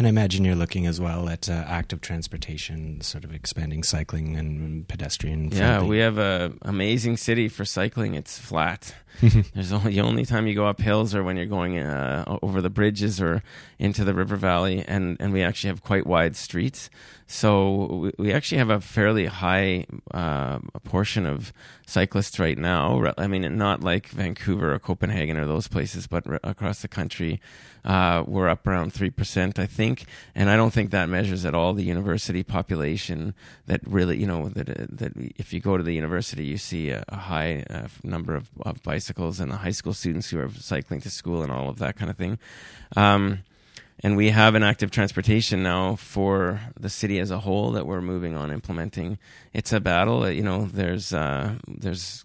And 0.00 0.06
I 0.06 0.08
imagine 0.08 0.46
you're 0.46 0.54
looking 0.54 0.86
as 0.86 0.98
well 0.98 1.28
at 1.28 1.46
uh, 1.50 1.52
active 1.52 2.00
transportation, 2.00 3.02
sort 3.02 3.22
of 3.22 3.34
expanding 3.34 3.82
cycling 3.82 4.34
and 4.34 4.88
pedestrian. 4.88 5.50
Yeah, 5.50 5.82
we 5.82 5.98
have 5.98 6.16
a 6.16 6.54
amazing 6.62 7.18
city 7.18 7.50
for 7.50 7.66
cycling. 7.66 8.14
It's 8.14 8.38
flat. 8.38 8.94
There's 9.20 9.72
only 9.72 9.92
the 9.92 10.00
only 10.00 10.24
time 10.24 10.46
you 10.46 10.54
go 10.54 10.66
up 10.66 10.80
hills 10.80 11.14
or 11.14 11.22
when 11.22 11.36
you're 11.36 11.44
going 11.44 11.78
uh, 11.78 12.38
over 12.40 12.62
the 12.62 12.70
bridges 12.70 13.20
or 13.20 13.42
into 13.78 14.02
the 14.02 14.14
river 14.14 14.36
valley, 14.36 14.82
and 14.88 15.18
and 15.20 15.34
we 15.34 15.42
actually 15.42 15.68
have 15.68 15.82
quite 15.82 16.06
wide 16.06 16.34
streets. 16.34 16.88
So 17.26 18.10
we 18.18 18.32
actually 18.32 18.56
have 18.56 18.70
a 18.70 18.80
fairly 18.80 19.26
high 19.26 19.84
uh, 20.14 20.60
portion 20.82 21.26
of 21.26 21.52
cyclists 21.90 22.38
right 22.38 22.56
now. 22.56 23.12
I 23.18 23.26
mean, 23.26 23.58
not 23.58 23.82
like 23.82 24.08
Vancouver 24.08 24.72
or 24.72 24.78
Copenhagen 24.78 25.36
or 25.36 25.46
those 25.46 25.66
places, 25.66 26.06
but 26.06 26.24
across 26.44 26.82
the 26.82 26.88
country, 26.88 27.40
uh, 27.84 28.22
we're 28.26 28.48
up 28.48 28.66
around 28.66 28.92
three 28.92 29.10
percent, 29.10 29.58
I 29.58 29.66
think. 29.66 30.04
And 30.34 30.48
I 30.48 30.56
don't 30.56 30.72
think 30.72 30.90
that 30.90 31.08
measures 31.08 31.44
at 31.44 31.54
all 31.54 31.72
the 31.72 31.82
university 31.82 32.42
population. 32.42 33.34
That 33.66 33.80
really, 33.86 34.18
you 34.18 34.26
know, 34.26 34.48
that 34.50 34.66
that 34.98 35.12
if 35.36 35.52
you 35.52 35.60
go 35.60 35.76
to 35.76 35.82
the 35.82 35.94
university, 35.94 36.44
you 36.44 36.58
see 36.58 36.90
a, 36.90 37.04
a 37.08 37.16
high 37.16 37.64
uh, 37.68 37.88
number 38.02 38.34
of, 38.34 38.50
of, 38.60 38.82
bicycles 38.82 39.40
and 39.40 39.50
the 39.50 39.56
high 39.56 39.72
school 39.72 39.92
students 39.92 40.30
who 40.30 40.38
are 40.40 40.50
cycling 40.50 41.00
to 41.02 41.10
school 41.10 41.42
and 41.42 41.50
all 41.50 41.68
of 41.68 41.78
that 41.78 41.96
kind 41.96 42.10
of 42.10 42.16
thing. 42.16 42.38
Um, 42.96 43.40
and 44.02 44.16
we 44.16 44.30
have 44.30 44.54
an 44.54 44.62
active 44.62 44.90
transportation 44.90 45.62
now 45.62 45.96
for 45.96 46.60
the 46.78 46.88
city 46.88 47.18
as 47.18 47.30
a 47.30 47.40
whole 47.40 47.72
that 47.72 47.86
we're 47.86 48.00
moving 48.00 48.36
on 48.36 48.50
implementing. 48.50 49.18
It's 49.52 49.72
a 49.72 49.80
battle. 49.80 50.28
You 50.28 50.42
know, 50.42 50.64
there's 50.64 51.12
uh, 51.12 51.56
there's 51.68 52.24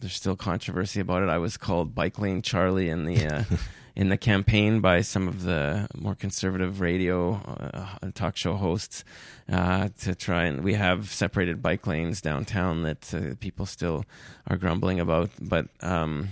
there's 0.00 0.14
still 0.14 0.36
controversy 0.36 1.00
about 1.00 1.22
it. 1.22 1.28
I 1.28 1.38
was 1.38 1.56
called 1.56 1.94
Bike 1.94 2.18
Lane 2.18 2.42
Charlie 2.42 2.88
in 2.88 3.04
the 3.04 3.26
uh, 3.26 3.42
in 3.96 4.08
the 4.08 4.16
campaign 4.16 4.80
by 4.80 5.00
some 5.00 5.26
of 5.26 5.42
the 5.42 5.88
more 5.96 6.14
conservative 6.14 6.80
radio 6.80 7.34
uh, 7.34 8.10
talk 8.14 8.36
show 8.36 8.54
hosts 8.54 9.04
uh, 9.50 9.88
to 10.00 10.14
try 10.14 10.44
and 10.44 10.62
we 10.62 10.74
have 10.74 11.10
separated 11.10 11.62
bike 11.62 11.86
lanes 11.86 12.20
downtown 12.20 12.82
that 12.82 13.14
uh, 13.14 13.34
people 13.40 13.66
still 13.66 14.04
are 14.46 14.56
grumbling 14.56 15.00
about, 15.00 15.30
but. 15.40 15.66
Um, 15.80 16.28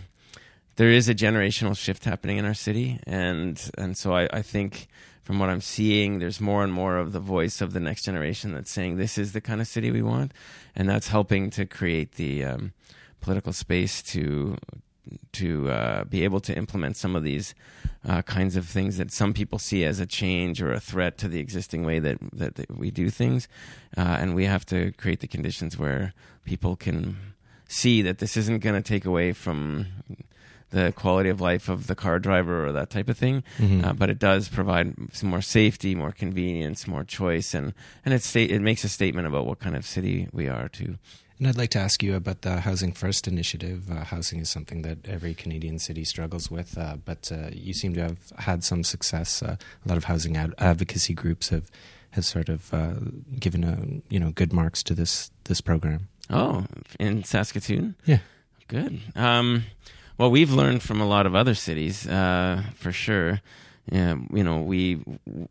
there 0.77 0.91
is 0.91 1.09
a 1.09 1.15
generational 1.15 1.77
shift 1.77 2.05
happening 2.05 2.39
in 2.39 2.45
our 2.45 2.55
city, 2.55 3.01
and 3.07 3.71
and 3.79 3.97
so 3.97 4.15
I, 4.15 4.29
I 4.33 4.43
think 4.43 4.89
from 5.23 5.39
what 5.39 5.49
I'm 5.49 5.61
seeing, 5.61 6.19
there's 6.19 6.41
more 6.41 6.63
and 6.63 6.73
more 6.73 6.99
of 6.99 7.13
the 7.13 7.21
voice 7.21 7.61
of 7.61 7.73
the 7.73 7.81
next 7.81 8.03
generation 8.03 8.53
that's 8.53 8.71
saying 8.71 8.97
this 8.97 9.17
is 9.17 9.33
the 9.33 9.41
kind 9.41 9.61
of 9.61 9.67
city 9.67 9.91
we 9.91 10.03
want, 10.03 10.33
and 10.77 10.89
that's 10.89 11.09
helping 11.09 11.51
to 11.51 11.65
create 11.65 12.13
the 12.13 12.45
um, 12.45 12.73
political 13.21 13.53
space 13.53 14.03
to 14.03 14.57
to 15.33 15.71
uh, 15.71 16.05
be 16.05 16.25
able 16.25 16.41
to 16.41 16.57
implement 16.57 16.97
some 16.97 17.15
of 17.15 17.23
these 17.23 17.55
uh, 18.07 18.23
kinds 18.23 18.57
of 18.57 18.67
things 18.67 18.97
that 18.97 19.13
some 19.13 19.33
people 19.33 19.59
see 19.59 19.85
as 19.85 20.01
a 20.01 20.07
change 20.07 20.63
or 20.63 20.73
a 20.73 20.81
threat 20.81 21.19
to 21.19 21.29
the 21.29 21.39
existing 21.39 21.85
way 21.85 21.99
that 21.99 22.19
that, 22.33 22.57
that 22.57 22.77
we 22.77 22.90
do 22.90 23.11
things, 23.11 23.48
uh, 23.96 24.17
and 24.21 24.35
we 24.35 24.44
have 24.44 24.67
to 24.67 24.92
create 24.92 25.21
the 25.21 25.29
conditions 25.29 25.79
where 25.79 26.13
people 26.44 26.75
can 26.75 27.17
see 27.67 28.03
that 28.03 28.19
this 28.19 28.37
isn't 28.37 28.59
going 28.59 28.75
to 28.75 28.87
take 28.87 29.05
away 29.07 29.33
from 29.33 29.87
the 30.75 30.92
quality 30.92 31.31
of 31.31 31.40
life 31.40 31.68
of 31.68 31.87
the 31.87 31.94
car 31.94 32.18
driver 32.18 32.66
or 32.66 32.72
that 32.72 32.90
type 32.90 33.08
of 33.08 33.16
thing. 33.16 33.42
Mm-hmm. 33.58 33.85
Uh, 33.85 33.92
but 33.92 34.10
it 34.10 34.18
does 34.18 34.48
provide 34.48 34.94
some 35.12 35.31
more 35.31 35.42
safety, 35.42 35.94
more 35.94 36.12
convenience, 36.12 36.87
more 36.87 37.04
choice, 37.04 37.54
and 37.54 37.72
and 38.04 38.12
it 38.12 38.37
it 38.37 38.60
makes 38.60 38.85
a 38.85 38.88
statement 38.88 39.27
about 39.27 39.46
what 39.46 39.60
kind 39.60 39.77
of 39.77 39.87
city 39.87 40.29
we 40.33 40.48
are 40.48 40.68
too. 40.68 40.98
And 41.38 41.48
I'd 41.48 41.58
like 41.58 41.70
to 41.70 41.81
ask 41.81 42.02
you 42.02 42.14
about 42.14 42.42
the 42.42 42.60
Housing 42.60 42.92
First 42.92 43.27
initiative. 43.27 43.90
Uh, 43.90 44.04
housing 44.04 44.38
is 44.38 44.48
something 44.48 44.83
that 44.83 44.98
every 45.06 45.35
Canadian 45.35 45.81
city 45.81 46.04
struggles 46.04 46.48
with, 46.48 46.79
uh, 46.79 46.96
but 47.04 47.31
uh, 47.33 47.50
you 47.52 47.75
seem 47.75 47.92
to 47.94 48.02
have 48.02 48.18
had 48.38 48.62
some 48.62 48.85
success. 48.85 49.42
Uh, 49.42 49.56
a 49.85 49.88
lot 49.88 49.96
of 49.96 50.04
housing 50.04 50.37
ad- 50.37 50.54
advocacy 50.58 51.14
groups 51.14 51.48
have 51.48 51.70
has 52.10 52.27
sort 52.29 52.48
of 52.48 52.72
uh, 52.72 52.94
given 53.40 53.64
a 53.64 54.12
you 54.12 54.20
know 54.20 54.31
good 54.31 54.52
marks 54.52 54.83
to 54.85 54.94
this 54.94 55.31
this 55.44 55.60
program. 55.60 56.08
Oh, 56.31 56.64
in 56.98 57.25
Saskatoon. 57.25 57.96
Yeah, 58.06 58.20
good. 58.68 59.00
Um, 59.16 59.64
well, 60.19 60.31
we've 60.31 60.52
learned 60.52 60.83
from 60.83 61.00
a 61.00 61.06
lot 61.06 61.27
of 61.27 61.35
other 61.35 61.54
cities 61.54 62.06
uh, 62.06 62.62
for 62.75 62.92
sure. 62.92 63.40
Yeah, 63.90 64.17
you 64.33 64.42
know, 64.42 64.62
we 64.62 64.94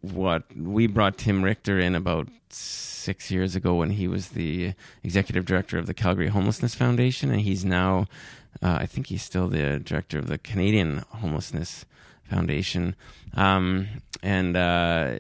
what 0.01 0.43
we 0.55 0.87
brought 0.87 1.19
Tim 1.19 1.43
Richter 1.43 1.79
in 1.79 1.93
about 1.93 2.27
six 2.49 3.29
years 3.29 3.55
ago 3.55 3.75
when 3.75 3.91
he 3.91 4.07
was 4.07 4.29
the 4.29 4.73
executive 5.03 5.45
director 5.45 5.77
of 5.77 5.85
the 5.85 5.93
Calgary 5.93 6.29
Homelessness 6.29 6.73
Foundation, 6.73 7.29
and 7.29 7.41
he's 7.41 7.63
now, 7.63 8.07
uh, 8.61 8.77
I 8.79 8.85
think 8.87 9.07
he's 9.07 9.21
still 9.21 9.47
the 9.47 9.79
director 9.79 10.17
of 10.17 10.27
the 10.27 10.39
Canadian 10.39 11.03
Homelessness 11.09 11.85
Foundation, 12.23 12.95
um, 13.35 13.87
and 14.23 14.57
uh, 14.57 15.17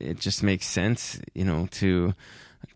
it 0.00 0.18
just 0.18 0.42
makes 0.42 0.66
sense, 0.66 1.20
you 1.34 1.44
know, 1.44 1.68
to 1.72 2.14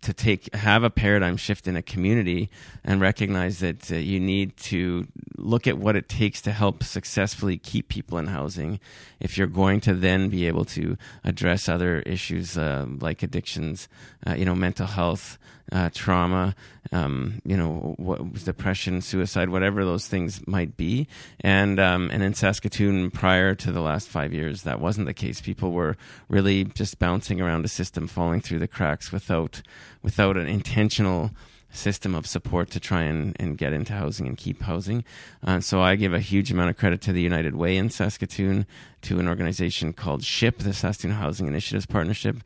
to 0.02 0.12
take 0.12 0.54
have 0.54 0.84
a 0.84 0.90
paradigm 0.90 1.36
shift 1.36 1.66
in 1.66 1.76
a 1.76 1.82
community 1.82 2.50
and 2.84 3.00
recognize 3.00 3.58
that 3.60 3.90
uh, 3.90 3.96
you 3.96 4.20
need 4.20 4.56
to 4.56 5.06
look 5.36 5.66
at 5.66 5.78
what 5.78 5.96
it 5.96 6.08
takes 6.08 6.40
to 6.42 6.52
help 6.52 6.82
successfully 6.82 7.58
keep 7.58 7.88
people 7.88 8.18
in 8.18 8.26
housing. 8.26 8.80
If 9.20 9.36
you're 9.36 9.46
going 9.46 9.80
to 9.82 9.94
then 9.94 10.28
be 10.28 10.46
able 10.46 10.64
to 10.66 10.96
address 11.24 11.68
other 11.68 12.00
issues 12.00 12.56
uh, 12.58 12.86
like 13.00 13.22
addictions 13.22 13.88
uh, 14.26 14.34
you 14.34 14.44
know 14.44 14.54
mental 14.54 14.86
health 14.86 15.38
uh, 15.72 15.90
trauma, 15.92 16.54
um, 16.92 17.40
you 17.44 17.56
know, 17.56 17.94
what, 17.98 18.32
depression, 18.44 19.00
suicide, 19.00 19.50
whatever 19.50 19.84
those 19.84 20.06
things 20.06 20.46
might 20.46 20.76
be. 20.76 21.06
And 21.40 21.78
um, 21.78 22.10
and 22.12 22.22
in 22.22 22.34
Saskatoon, 22.34 23.10
prior 23.10 23.54
to 23.56 23.72
the 23.72 23.80
last 23.80 24.08
five 24.08 24.32
years, 24.32 24.62
that 24.62 24.80
wasn't 24.80 25.06
the 25.06 25.14
case. 25.14 25.40
People 25.40 25.72
were 25.72 25.96
really 26.28 26.64
just 26.64 26.98
bouncing 26.98 27.40
around 27.40 27.64
a 27.64 27.68
system, 27.68 28.06
falling 28.06 28.40
through 28.40 28.60
the 28.60 28.68
cracks 28.68 29.12
without 29.12 29.62
without 30.02 30.36
an 30.36 30.48
intentional 30.48 31.30
system 31.70 32.14
of 32.14 32.26
support 32.26 32.70
to 32.70 32.80
try 32.80 33.02
and, 33.02 33.36
and 33.38 33.58
get 33.58 33.72
into 33.72 33.92
housing 33.92 34.26
and 34.26 34.36
keep 34.36 34.62
housing. 34.62 35.04
Uh, 35.46 35.60
so 35.60 35.80
I 35.80 35.96
give 35.96 36.14
a 36.14 36.20
huge 36.20 36.50
amount 36.50 36.70
of 36.70 36.76
credit 36.76 37.00
to 37.02 37.12
the 37.12 37.22
United 37.22 37.54
Way 37.54 37.76
in 37.76 37.90
Saskatoon, 37.90 38.66
to 39.02 39.20
an 39.20 39.28
organization 39.28 39.92
called 39.92 40.24
SHIP, 40.24 40.58
the 40.58 40.72
Saskatoon 40.72 41.16
Housing 41.16 41.46
Initiatives 41.46 41.86
Partnership, 41.86 42.38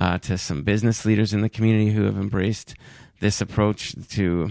uh, 0.00 0.18
to 0.18 0.38
some 0.38 0.62
business 0.62 1.04
leaders 1.04 1.34
in 1.34 1.42
the 1.42 1.48
community 1.48 1.92
who 1.92 2.04
have 2.04 2.16
embraced 2.16 2.74
this 3.20 3.40
approach 3.40 3.94
to 4.10 4.50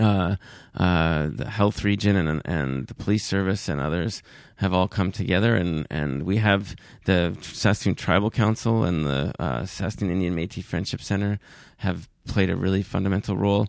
uh, 0.00 0.36
uh, 0.74 1.28
the 1.32 1.50
health 1.50 1.84
region 1.84 2.16
and 2.16 2.42
and 2.44 2.86
the 2.86 2.94
police 2.94 3.24
service 3.24 3.68
and 3.68 3.80
others 3.80 4.22
have 4.56 4.74
all 4.74 4.88
come 4.88 5.10
together 5.10 5.56
and, 5.56 5.86
and 5.88 6.24
we 6.24 6.36
have 6.36 6.76
the 7.06 7.34
Saskatoon 7.40 7.94
Tribal 7.94 8.30
Council 8.30 8.84
and 8.84 9.06
the 9.06 9.32
uh, 9.38 9.64
Saskatoon 9.64 10.10
Indian 10.10 10.36
Métis 10.36 10.64
Friendship 10.64 11.00
Center 11.00 11.40
have 11.78 12.10
played 12.26 12.50
a 12.50 12.56
really 12.56 12.82
fundamental 12.82 13.38
role 13.38 13.68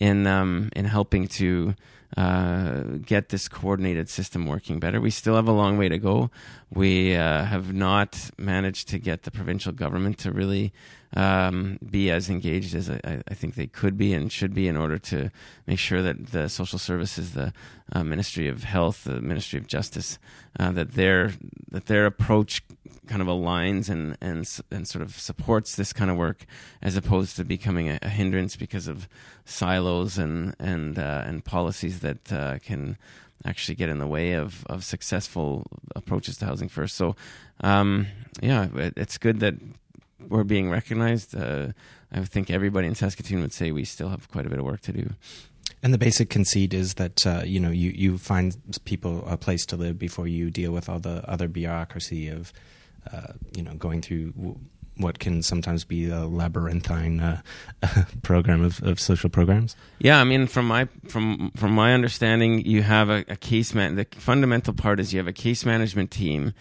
in 0.00 0.26
um, 0.26 0.68
in 0.74 0.84
helping 0.84 1.28
to 1.28 1.74
uh, 2.16 2.82
get 3.06 3.28
this 3.28 3.48
coordinated 3.48 4.08
system 4.08 4.46
working 4.46 4.78
better. 4.80 5.00
We 5.00 5.10
still 5.10 5.36
have 5.36 5.48
a 5.48 5.52
long 5.52 5.78
way 5.78 5.88
to 5.88 5.98
go. 5.98 6.30
We 6.70 7.14
uh, 7.14 7.44
have 7.44 7.72
not 7.72 8.30
managed 8.36 8.88
to 8.88 8.98
get 8.98 9.22
the 9.22 9.30
provincial 9.30 9.72
government 9.72 10.18
to 10.18 10.32
really 10.32 10.72
um, 11.14 11.78
be 11.88 12.10
as 12.10 12.30
engaged 12.30 12.74
as 12.74 12.88
I, 12.88 13.22
I, 13.28 13.34
think 13.34 13.54
they 13.54 13.66
could 13.66 13.98
be 13.98 14.14
and 14.14 14.32
should 14.32 14.54
be 14.54 14.66
in 14.66 14.76
order 14.76 14.98
to 14.98 15.30
make 15.66 15.78
sure 15.78 16.00
that 16.00 16.28
the 16.28 16.48
social 16.48 16.78
services, 16.78 17.32
the 17.32 17.52
uh, 17.92 18.02
Ministry 18.02 18.48
of 18.48 18.64
Health, 18.64 19.04
the 19.04 19.20
Ministry 19.20 19.58
of 19.58 19.66
Justice, 19.66 20.18
uh, 20.58 20.72
that 20.72 20.92
their 20.92 21.32
that 21.70 21.86
their 21.86 22.06
approach 22.06 22.62
kind 23.06 23.20
of 23.20 23.28
aligns 23.28 23.90
and 23.90 24.16
and 24.22 24.48
and 24.70 24.88
sort 24.88 25.02
of 25.02 25.18
supports 25.18 25.76
this 25.76 25.92
kind 25.92 26.10
of 26.10 26.16
work 26.16 26.46
as 26.80 26.96
opposed 26.96 27.36
to 27.36 27.44
becoming 27.44 27.90
a, 27.90 27.98
a 28.00 28.08
hindrance 28.08 28.56
because 28.56 28.88
of 28.88 29.06
silos 29.44 30.16
and 30.16 30.54
and 30.58 30.98
uh, 30.98 31.24
and 31.26 31.44
policies 31.44 32.00
that 32.00 32.32
uh, 32.32 32.58
can 32.60 32.96
actually 33.44 33.74
get 33.74 33.88
in 33.88 33.98
the 33.98 34.06
way 34.06 34.32
of, 34.32 34.64
of 34.66 34.84
successful 34.84 35.66
approaches 35.96 36.36
to 36.36 36.46
housing 36.46 36.68
first. 36.68 36.94
So, 36.94 37.16
um, 37.60 38.06
yeah, 38.40 38.68
it, 38.76 38.94
it's 38.96 39.18
good 39.18 39.40
that 39.40 39.54
we're 40.28 40.44
being 40.44 40.70
recognized. 40.70 41.36
Uh, 41.36 41.68
I 42.12 42.20
think 42.20 42.50
everybody 42.50 42.86
in 42.86 42.94
Saskatoon 42.94 43.40
would 43.40 43.52
say 43.52 43.72
we 43.72 43.84
still 43.84 44.08
have 44.08 44.30
quite 44.30 44.46
a 44.46 44.50
bit 44.50 44.58
of 44.58 44.64
work 44.64 44.82
to 44.82 44.92
do. 44.92 45.10
And 45.82 45.92
the 45.92 45.98
basic 45.98 46.30
conceit 46.30 46.74
is 46.74 46.94
that 46.94 47.26
uh, 47.26 47.42
you 47.44 47.58
know 47.58 47.70
you, 47.70 47.90
you 47.90 48.18
find 48.18 48.56
people 48.84 49.24
a 49.26 49.36
place 49.36 49.66
to 49.66 49.76
live 49.76 49.98
before 49.98 50.28
you 50.28 50.50
deal 50.50 50.72
with 50.72 50.88
all 50.88 50.98
the 50.98 51.28
other 51.28 51.48
bureaucracy 51.48 52.28
of 52.28 52.52
uh, 53.12 53.32
you 53.56 53.62
know 53.62 53.74
going 53.74 54.00
through 54.00 54.32
what 54.96 55.18
can 55.18 55.42
sometimes 55.42 55.84
be 55.84 56.08
a 56.08 56.26
labyrinthine 56.26 57.20
uh, 57.20 57.40
program 58.22 58.62
of, 58.62 58.82
of 58.82 59.00
social 59.00 59.30
programs. 59.30 59.74
Yeah, 59.98 60.20
I 60.20 60.24
mean, 60.24 60.46
from 60.46 60.66
my 60.68 60.88
from 61.08 61.50
from 61.56 61.72
my 61.72 61.94
understanding, 61.94 62.64
you 62.64 62.82
have 62.82 63.08
a, 63.08 63.24
a 63.28 63.36
case 63.36 63.74
man. 63.74 63.96
The 63.96 64.06
fundamental 64.12 64.74
part 64.74 65.00
is 65.00 65.12
you 65.12 65.18
have 65.18 65.28
a 65.28 65.32
case 65.32 65.64
management 65.64 66.10
team 66.10 66.52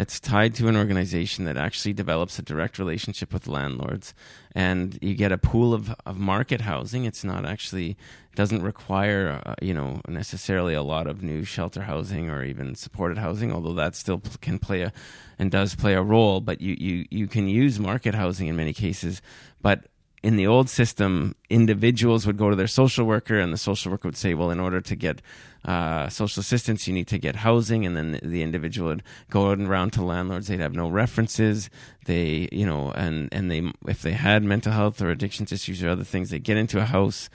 that's 0.00 0.18
tied 0.18 0.54
to 0.54 0.66
an 0.66 0.78
organization 0.78 1.44
that 1.44 1.58
actually 1.58 1.92
develops 1.92 2.38
a 2.38 2.42
direct 2.42 2.78
relationship 2.78 3.34
with 3.34 3.46
landlords. 3.46 4.14
And 4.54 4.98
you 5.02 5.12
get 5.12 5.30
a 5.30 5.36
pool 5.36 5.74
of, 5.74 5.94
of 6.06 6.16
market 6.16 6.62
housing. 6.62 7.04
It's 7.04 7.22
not 7.22 7.44
actually 7.44 7.98
doesn't 8.34 8.62
require 8.62 9.42
uh, 9.44 9.56
you 9.60 9.74
know 9.74 10.00
necessarily 10.08 10.72
a 10.72 10.82
lot 10.82 11.06
of 11.06 11.22
new 11.22 11.44
shelter 11.44 11.82
housing 11.82 12.30
or 12.30 12.42
even 12.42 12.74
supported 12.76 13.18
housing 13.18 13.52
although 13.52 13.74
that 13.74 13.94
still 13.94 14.22
can 14.40 14.58
play 14.58 14.80
a 14.82 14.92
and 15.38 15.50
does 15.50 15.74
play 15.74 15.92
a 15.92 16.00
role. 16.00 16.40
But 16.40 16.62
you 16.62 16.74
you 16.80 17.04
you 17.10 17.26
can 17.26 17.46
use 17.46 17.78
market 17.78 18.14
housing 18.14 18.48
in 18.48 18.56
many 18.56 18.72
cases. 18.72 19.20
But 19.60 19.84
in 20.22 20.36
the 20.36 20.46
old 20.46 20.70
system, 20.70 21.34
individuals 21.50 22.26
would 22.26 22.38
go 22.38 22.48
to 22.48 22.56
their 22.56 22.66
social 22.66 23.04
worker, 23.04 23.38
and 23.38 23.52
the 23.52 23.58
social 23.58 23.92
worker 23.92 24.08
would 24.08 24.16
say, 24.16 24.32
"Well, 24.32 24.50
in 24.50 24.60
order 24.60 24.80
to 24.80 24.96
get 24.96 25.20
uh, 25.64 26.08
social 26.08 26.40
assistance, 26.40 26.86
you 26.86 26.94
need 26.94 27.08
to 27.08 27.18
get 27.18 27.36
housing." 27.36 27.86
And 27.86 27.96
then 27.96 28.20
the 28.22 28.42
individual 28.42 28.88
would 28.88 29.02
go 29.30 29.50
around 29.50 29.92
to 29.92 30.02
landlords; 30.02 30.48
they'd 30.48 30.60
have 30.60 30.74
no 30.74 30.88
references. 30.88 31.70
They, 32.06 32.48
you 32.52 32.66
know, 32.66 32.92
and 32.92 33.28
and 33.32 33.50
they, 33.50 33.70
if 33.86 34.02
they 34.02 34.12
had 34.12 34.42
mental 34.42 34.72
health 34.72 35.00
or 35.00 35.10
addictions 35.10 35.52
issues 35.52 35.82
or 35.82 35.88
other 35.88 36.04
things, 36.04 36.30
they 36.30 36.38
get 36.38 36.56
into 36.56 36.78
a 36.80 36.84
house 36.84 37.28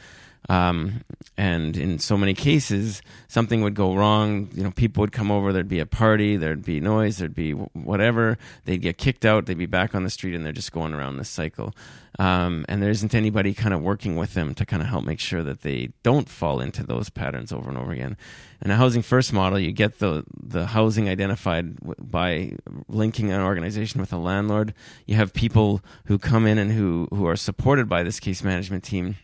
um, 0.49 1.01
and 1.37 1.75
in 1.75 1.99
so 1.99 2.17
many 2.17 2.33
cases, 2.33 3.01
something 3.27 3.61
would 3.61 3.73
go 3.73 3.95
wrong. 3.95 4.49
You 4.53 4.63
know, 4.63 4.71
people 4.71 5.01
would 5.01 5.11
come 5.11 5.31
over. 5.31 5.51
There'd 5.51 5.67
be 5.67 5.79
a 5.79 5.85
party. 5.85 6.37
There'd 6.37 6.63
be 6.63 6.79
noise. 6.79 7.17
There'd 7.17 7.35
be 7.35 7.51
whatever. 7.51 8.37
They'd 8.65 8.81
get 8.81 8.97
kicked 8.97 9.25
out. 9.25 9.45
They'd 9.45 9.57
be 9.57 9.65
back 9.65 9.95
on 9.95 10.03
the 10.03 10.09
street, 10.09 10.35
and 10.35 10.45
they're 10.45 10.53
just 10.53 10.71
going 10.71 10.93
around 10.93 11.17
this 11.17 11.29
cycle. 11.29 11.73
Um, 12.17 12.65
and 12.69 12.81
there 12.81 12.89
isn't 12.91 13.13
anybody 13.13 13.53
kind 13.53 13.73
of 13.73 13.81
working 13.81 14.15
with 14.15 14.35
them 14.35 14.53
to 14.55 14.65
kind 14.65 14.81
of 14.81 14.87
help 14.87 15.03
make 15.03 15.19
sure 15.19 15.43
that 15.43 15.63
they 15.63 15.89
don't 16.01 16.29
fall 16.29 16.61
into 16.61 16.81
those 16.83 17.09
patterns 17.09 17.51
over 17.51 17.67
and 17.67 17.77
over 17.77 17.91
again. 17.91 18.15
In 18.61 18.71
a 18.71 18.77
housing 18.77 19.01
first 19.01 19.33
model, 19.33 19.59
you 19.59 19.73
get 19.73 19.99
the 19.99 20.23
the 20.41 20.67
housing 20.67 21.09
identified 21.09 21.75
by 21.99 22.53
linking 22.87 23.31
an 23.31 23.41
organization 23.41 23.99
with 23.99 24.13
a 24.13 24.17
landlord. 24.17 24.73
You 25.05 25.15
have 25.15 25.33
people 25.33 25.81
who 26.05 26.17
come 26.17 26.47
in 26.47 26.57
and 26.57 26.71
who 26.71 27.09
who 27.11 27.27
are 27.27 27.35
supported 27.35 27.89
by 27.89 28.03
this 28.03 28.21
case 28.21 28.43
management 28.43 28.85
team 28.85 29.17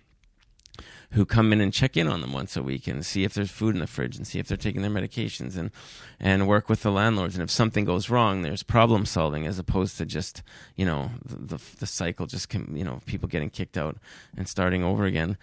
who 1.12 1.26
come 1.26 1.52
in 1.52 1.60
and 1.60 1.74
check 1.74 1.98
in 1.98 2.08
on 2.08 2.22
them 2.22 2.34
once 2.34 2.56
a 2.56 2.64
week 2.64 2.88
and 2.88 3.06
see 3.06 3.24
if 3.24 3.34
there's 3.34 3.52
food 3.52 3.76
in 3.76 3.82
the 3.82 3.88
fridge 3.88 4.16
and 4.16 4.26
see 4.26 4.40
if 4.40 4.48
they're 4.48 4.58
taking 4.58 4.82
their 4.82 4.92
medications 4.92 5.58
and 5.58 5.72
and 6.20 6.48
work 6.48 6.70
with 6.70 6.84
the 6.84 6.92
landlords. 6.92 7.36
And 7.36 7.44
if 7.44 7.52
something 7.52 7.86
goes 7.86 8.10
wrong, 8.10 8.42
there's 8.42 8.64
problem 8.64 9.06
solving 9.06 9.46
as 9.46 9.60
opposed 9.60 9.98
to 9.98 10.06
just 10.06 10.44
you 10.76 10.86
know 10.86 11.12
the 11.26 11.58
the, 11.58 11.64
the 11.80 11.86
cycle 11.86 12.26
just 12.28 12.54
you 12.54 12.84
know 12.84 13.02
people 13.06 13.28
getting 13.28 13.50
kicked 13.50 13.78
out 13.78 13.98
and 14.38 14.48
starting 14.48 14.84
over 14.84 15.06
again. 15.06 15.38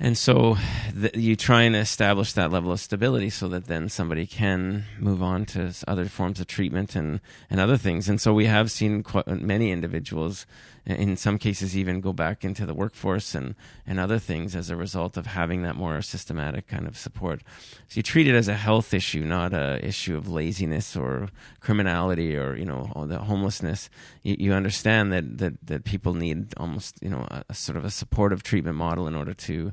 And 0.00 0.18
so 0.18 0.56
the, 0.92 1.12
you 1.14 1.36
try 1.36 1.62
and 1.62 1.76
establish 1.76 2.32
that 2.32 2.50
level 2.50 2.72
of 2.72 2.80
stability 2.80 3.30
so 3.30 3.46
that 3.48 3.66
then 3.66 3.88
somebody 3.88 4.26
can 4.26 4.84
move 4.98 5.22
on 5.22 5.44
to 5.46 5.72
other 5.86 6.06
forms 6.06 6.40
of 6.40 6.48
treatment 6.48 6.96
and, 6.96 7.20
and 7.48 7.60
other 7.60 7.76
things. 7.76 8.08
And 8.08 8.20
so 8.20 8.34
we 8.34 8.46
have 8.46 8.72
seen 8.72 9.04
quite 9.04 9.28
many 9.28 9.70
individuals 9.70 10.44
in 10.84 11.16
some 11.16 11.38
cases 11.38 11.76
even 11.76 12.00
go 12.00 12.12
back 12.12 12.44
into 12.44 12.66
the 12.66 12.74
workforce 12.74 13.34
and, 13.34 13.54
and 13.86 14.00
other 14.00 14.18
things 14.18 14.56
as 14.56 14.68
a 14.68 14.76
result 14.76 15.16
of 15.16 15.26
having 15.26 15.62
that 15.62 15.76
more 15.76 16.02
systematic 16.02 16.66
kind 16.66 16.88
of 16.88 16.96
support. 16.96 17.42
So 17.88 17.98
you 17.98 18.02
treat 18.02 18.26
it 18.26 18.34
as 18.34 18.48
a 18.48 18.54
health 18.54 18.92
issue, 18.92 19.24
not 19.24 19.52
a 19.52 19.84
issue 19.86 20.16
of 20.16 20.28
laziness 20.28 20.96
or 20.96 21.28
criminality 21.60 22.36
or, 22.36 22.56
you 22.56 22.64
know, 22.64 22.90
the 23.06 23.18
homelessness. 23.18 23.90
You, 24.22 24.36
you 24.38 24.52
understand 24.52 25.12
that, 25.12 25.38
that, 25.38 25.66
that 25.66 25.84
people 25.84 26.14
need 26.14 26.52
almost, 26.56 27.00
you 27.00 27.10
know, 27.10 27.26
a, 27.30 27.44
a 27.48 27.54
sort 27.54 27.76
of 27.76 27.84
a 27.84 27.90
supportive 27.90 28.42
treatment 28.42 28.76
model 28.76 29.06
in 29.06 29.14
order 29.14 29.34
to 29.34 29.72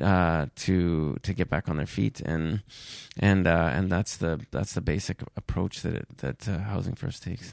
uh, 0.00 0.46
to 0.56 1.16
to 1.22 1.34
get 1.34 1.48
back 1.48 1.68
on 1.68 1.76
their 1.76 1.86
feet, 1.86 2.20
and 2.20 2.62
and 3.18 3.46
uh, 3.46 3.70
and 3.72 3.90
that's 3.90 4.16
the 4.16 4.40
that's 4.50 4.74
the 4.74 4.80
basic 4.80 5.22
approach 5.36 5.82
that 5.82 5.94
it, 5.94 6.18
that 6.18 6.48
uh, 6.48 6.58
Housing 6.58 6.94
First 6.94 7.22
takes. 7.22 7.52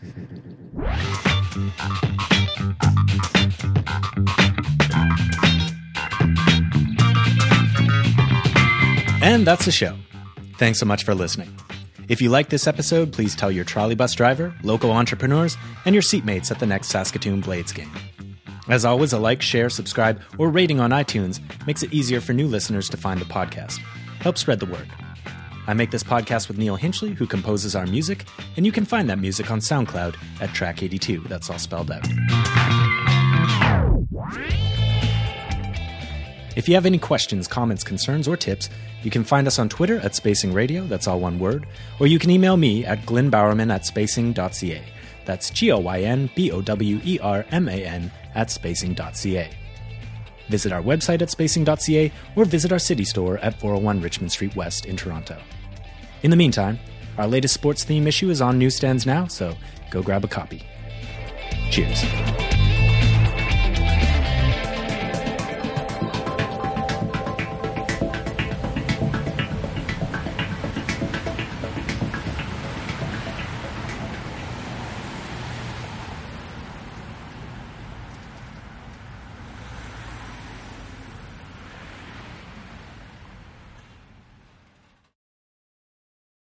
And 9.24 9.46
that's 9.46 9.66
the 9.66 9.72
show. 9.72 9.96
Thanks 10.58 10.80
so 10.80 10.86
much 10.86 11.04
for 11.04 11.14
listening. 11.14 11.56
If 12.08 12.22
you 12.22 12.30
like 12.30 12.50
this 12.50 12.68
episode, 12.68 13.14
please 13.14 13.36
tell 13.36 13.52
your 13.52 13.64
trolley 13.64 13.96
bus 13.96 14.14
driver, 14.14 14.54
local 14.64 14.92
entrepreneurs, 14.92 15.56
and 15.86 15.96
your 15.96 16.02
seatmates 16.02 16.52
at 16.52 16.60
the 16.60 16.66
next 16.66 16.89
Saskatoon 16.89 17.42
Blades 17.42 17.72
game. 17.72 17.92
As 18.68 18.86
always, 18.86 19.14
a 19.14 19.20
like, 19.20 19.41
share, 19.41 19.70
subscribe, 19.70 20.22
or 20.38 20.49
rating 20.49 20.80
on 20.80 20.91
iTunes 20.91 21.39
makes 21.66 21.84
it 21.84 21.93
easier 21.93 22.22
for 22.22 22.34
new 22.34 22.47
listeners 22.47 22.89
to 22.89 22.97
find 22.97 23.20
the 23.20 23.26
podcast. 23.26 23.78
Help 24.20 24.38
spread 24.38 24.59
the 24.59 24.66
word. 24.66 24.88
I 25.68 25.74
make 25.74 25.91
this 25.91 26.03
podcast 26.03 26.47
with 26.47 26.57
Neil 26.57 26.78
Hinchley, 26.78 27.14
who 27.14 27.26
composes 27.28 27.76
our 27.76 27.86
music, 27.86 28.26
and 28.57 28.66
you 28.66 28.72
can 28.72 28.86
find 28.86 29.09
that 29.09 29.20
music 29.20 29.51
on 29.51 29.59
SoundCloud 29.59 30.16
at 30.41 30.53
track 30.53 30.84
82. 30.84 31.22
That's 31.22 31.49
all 31.49 31.59
spelled 31.59 31.91
out. 31.91 32.05
If 36.55 36.68
you 36.68 36.76
have 36.76 36.86
any 36.86 36.99
questions, 36.99 37.47
comments, 37.47 37.84
concerns, 37.84 38.28
or 38.28 38.36
tips, 38.36 38.70
you 39.03 39.09
can 39.09 39.24
find 39.24 39.47
us 39.47 39.57
on 39.57 39.70
Twitter 39.70 39.99
at 39.99 40.16
Spacing 40.16 40.53
Radio, 40.53 40.86
that's 40.86 41.07
all 41.07 41.20
one 41.20 41.39
word, 41.39 41.66
or 41.99 42.07
you 42.07 42.20
can 42.20 42.30
email 42.30 42.57
me 42.57 42.86
at 42.86 43.05
glynbowerman 43.05 43.74
at 43.74 43.86
spacing.ca. 43.86 44.84
That's 45.26 45.49
G 45.49 45.69
L 45.69 45.84
Y 45.84 46.01
N 46.01 46.30
B 46.36 46.51
O 46.51 46.61
W 46.61 46.99
E 47.03 47.19
R 47.19 47.45
M 47.51 47.67
A 47.67 47.86
N 47.86 48.11
at 48.36 48.49
spacing.ca. 48.49 49.49
Visit 50.49 50.72
our 50.72 50.82
website 50.82 51.22
at 51.22 51.30
spacing.ca 51.30 52.11
or 52.36 52.45
visit 52.45 52.72
our 52.72 52.80
city 52.80 53.05
store 53.05 53.38
at 53.38 53.59
401 53.59 54.01
Richmond 54.01 54.32
Street 54.32 54.55
West 54.55 54.86
in 54.86 54.97
Toronto. 54.97 55.41
In 56.24 56.30
the 56.30 56.38
meantime, 56.38 56.80
our 57.17 57.28
latest 57.28 57.53
sports 57.53 57.84
theme 57.84 58.07
issue 58.07 58.30
is 58.30 58.41
on 58.41 58.59
newsstands 58.59 59.05
now, 59.05 59.28
so 59.28 59.55
go 59.89 60.01
grab 60.01 60.24
a 60.24 60.28
copy. 60.28 60.63
Cheers. 61.72 62.03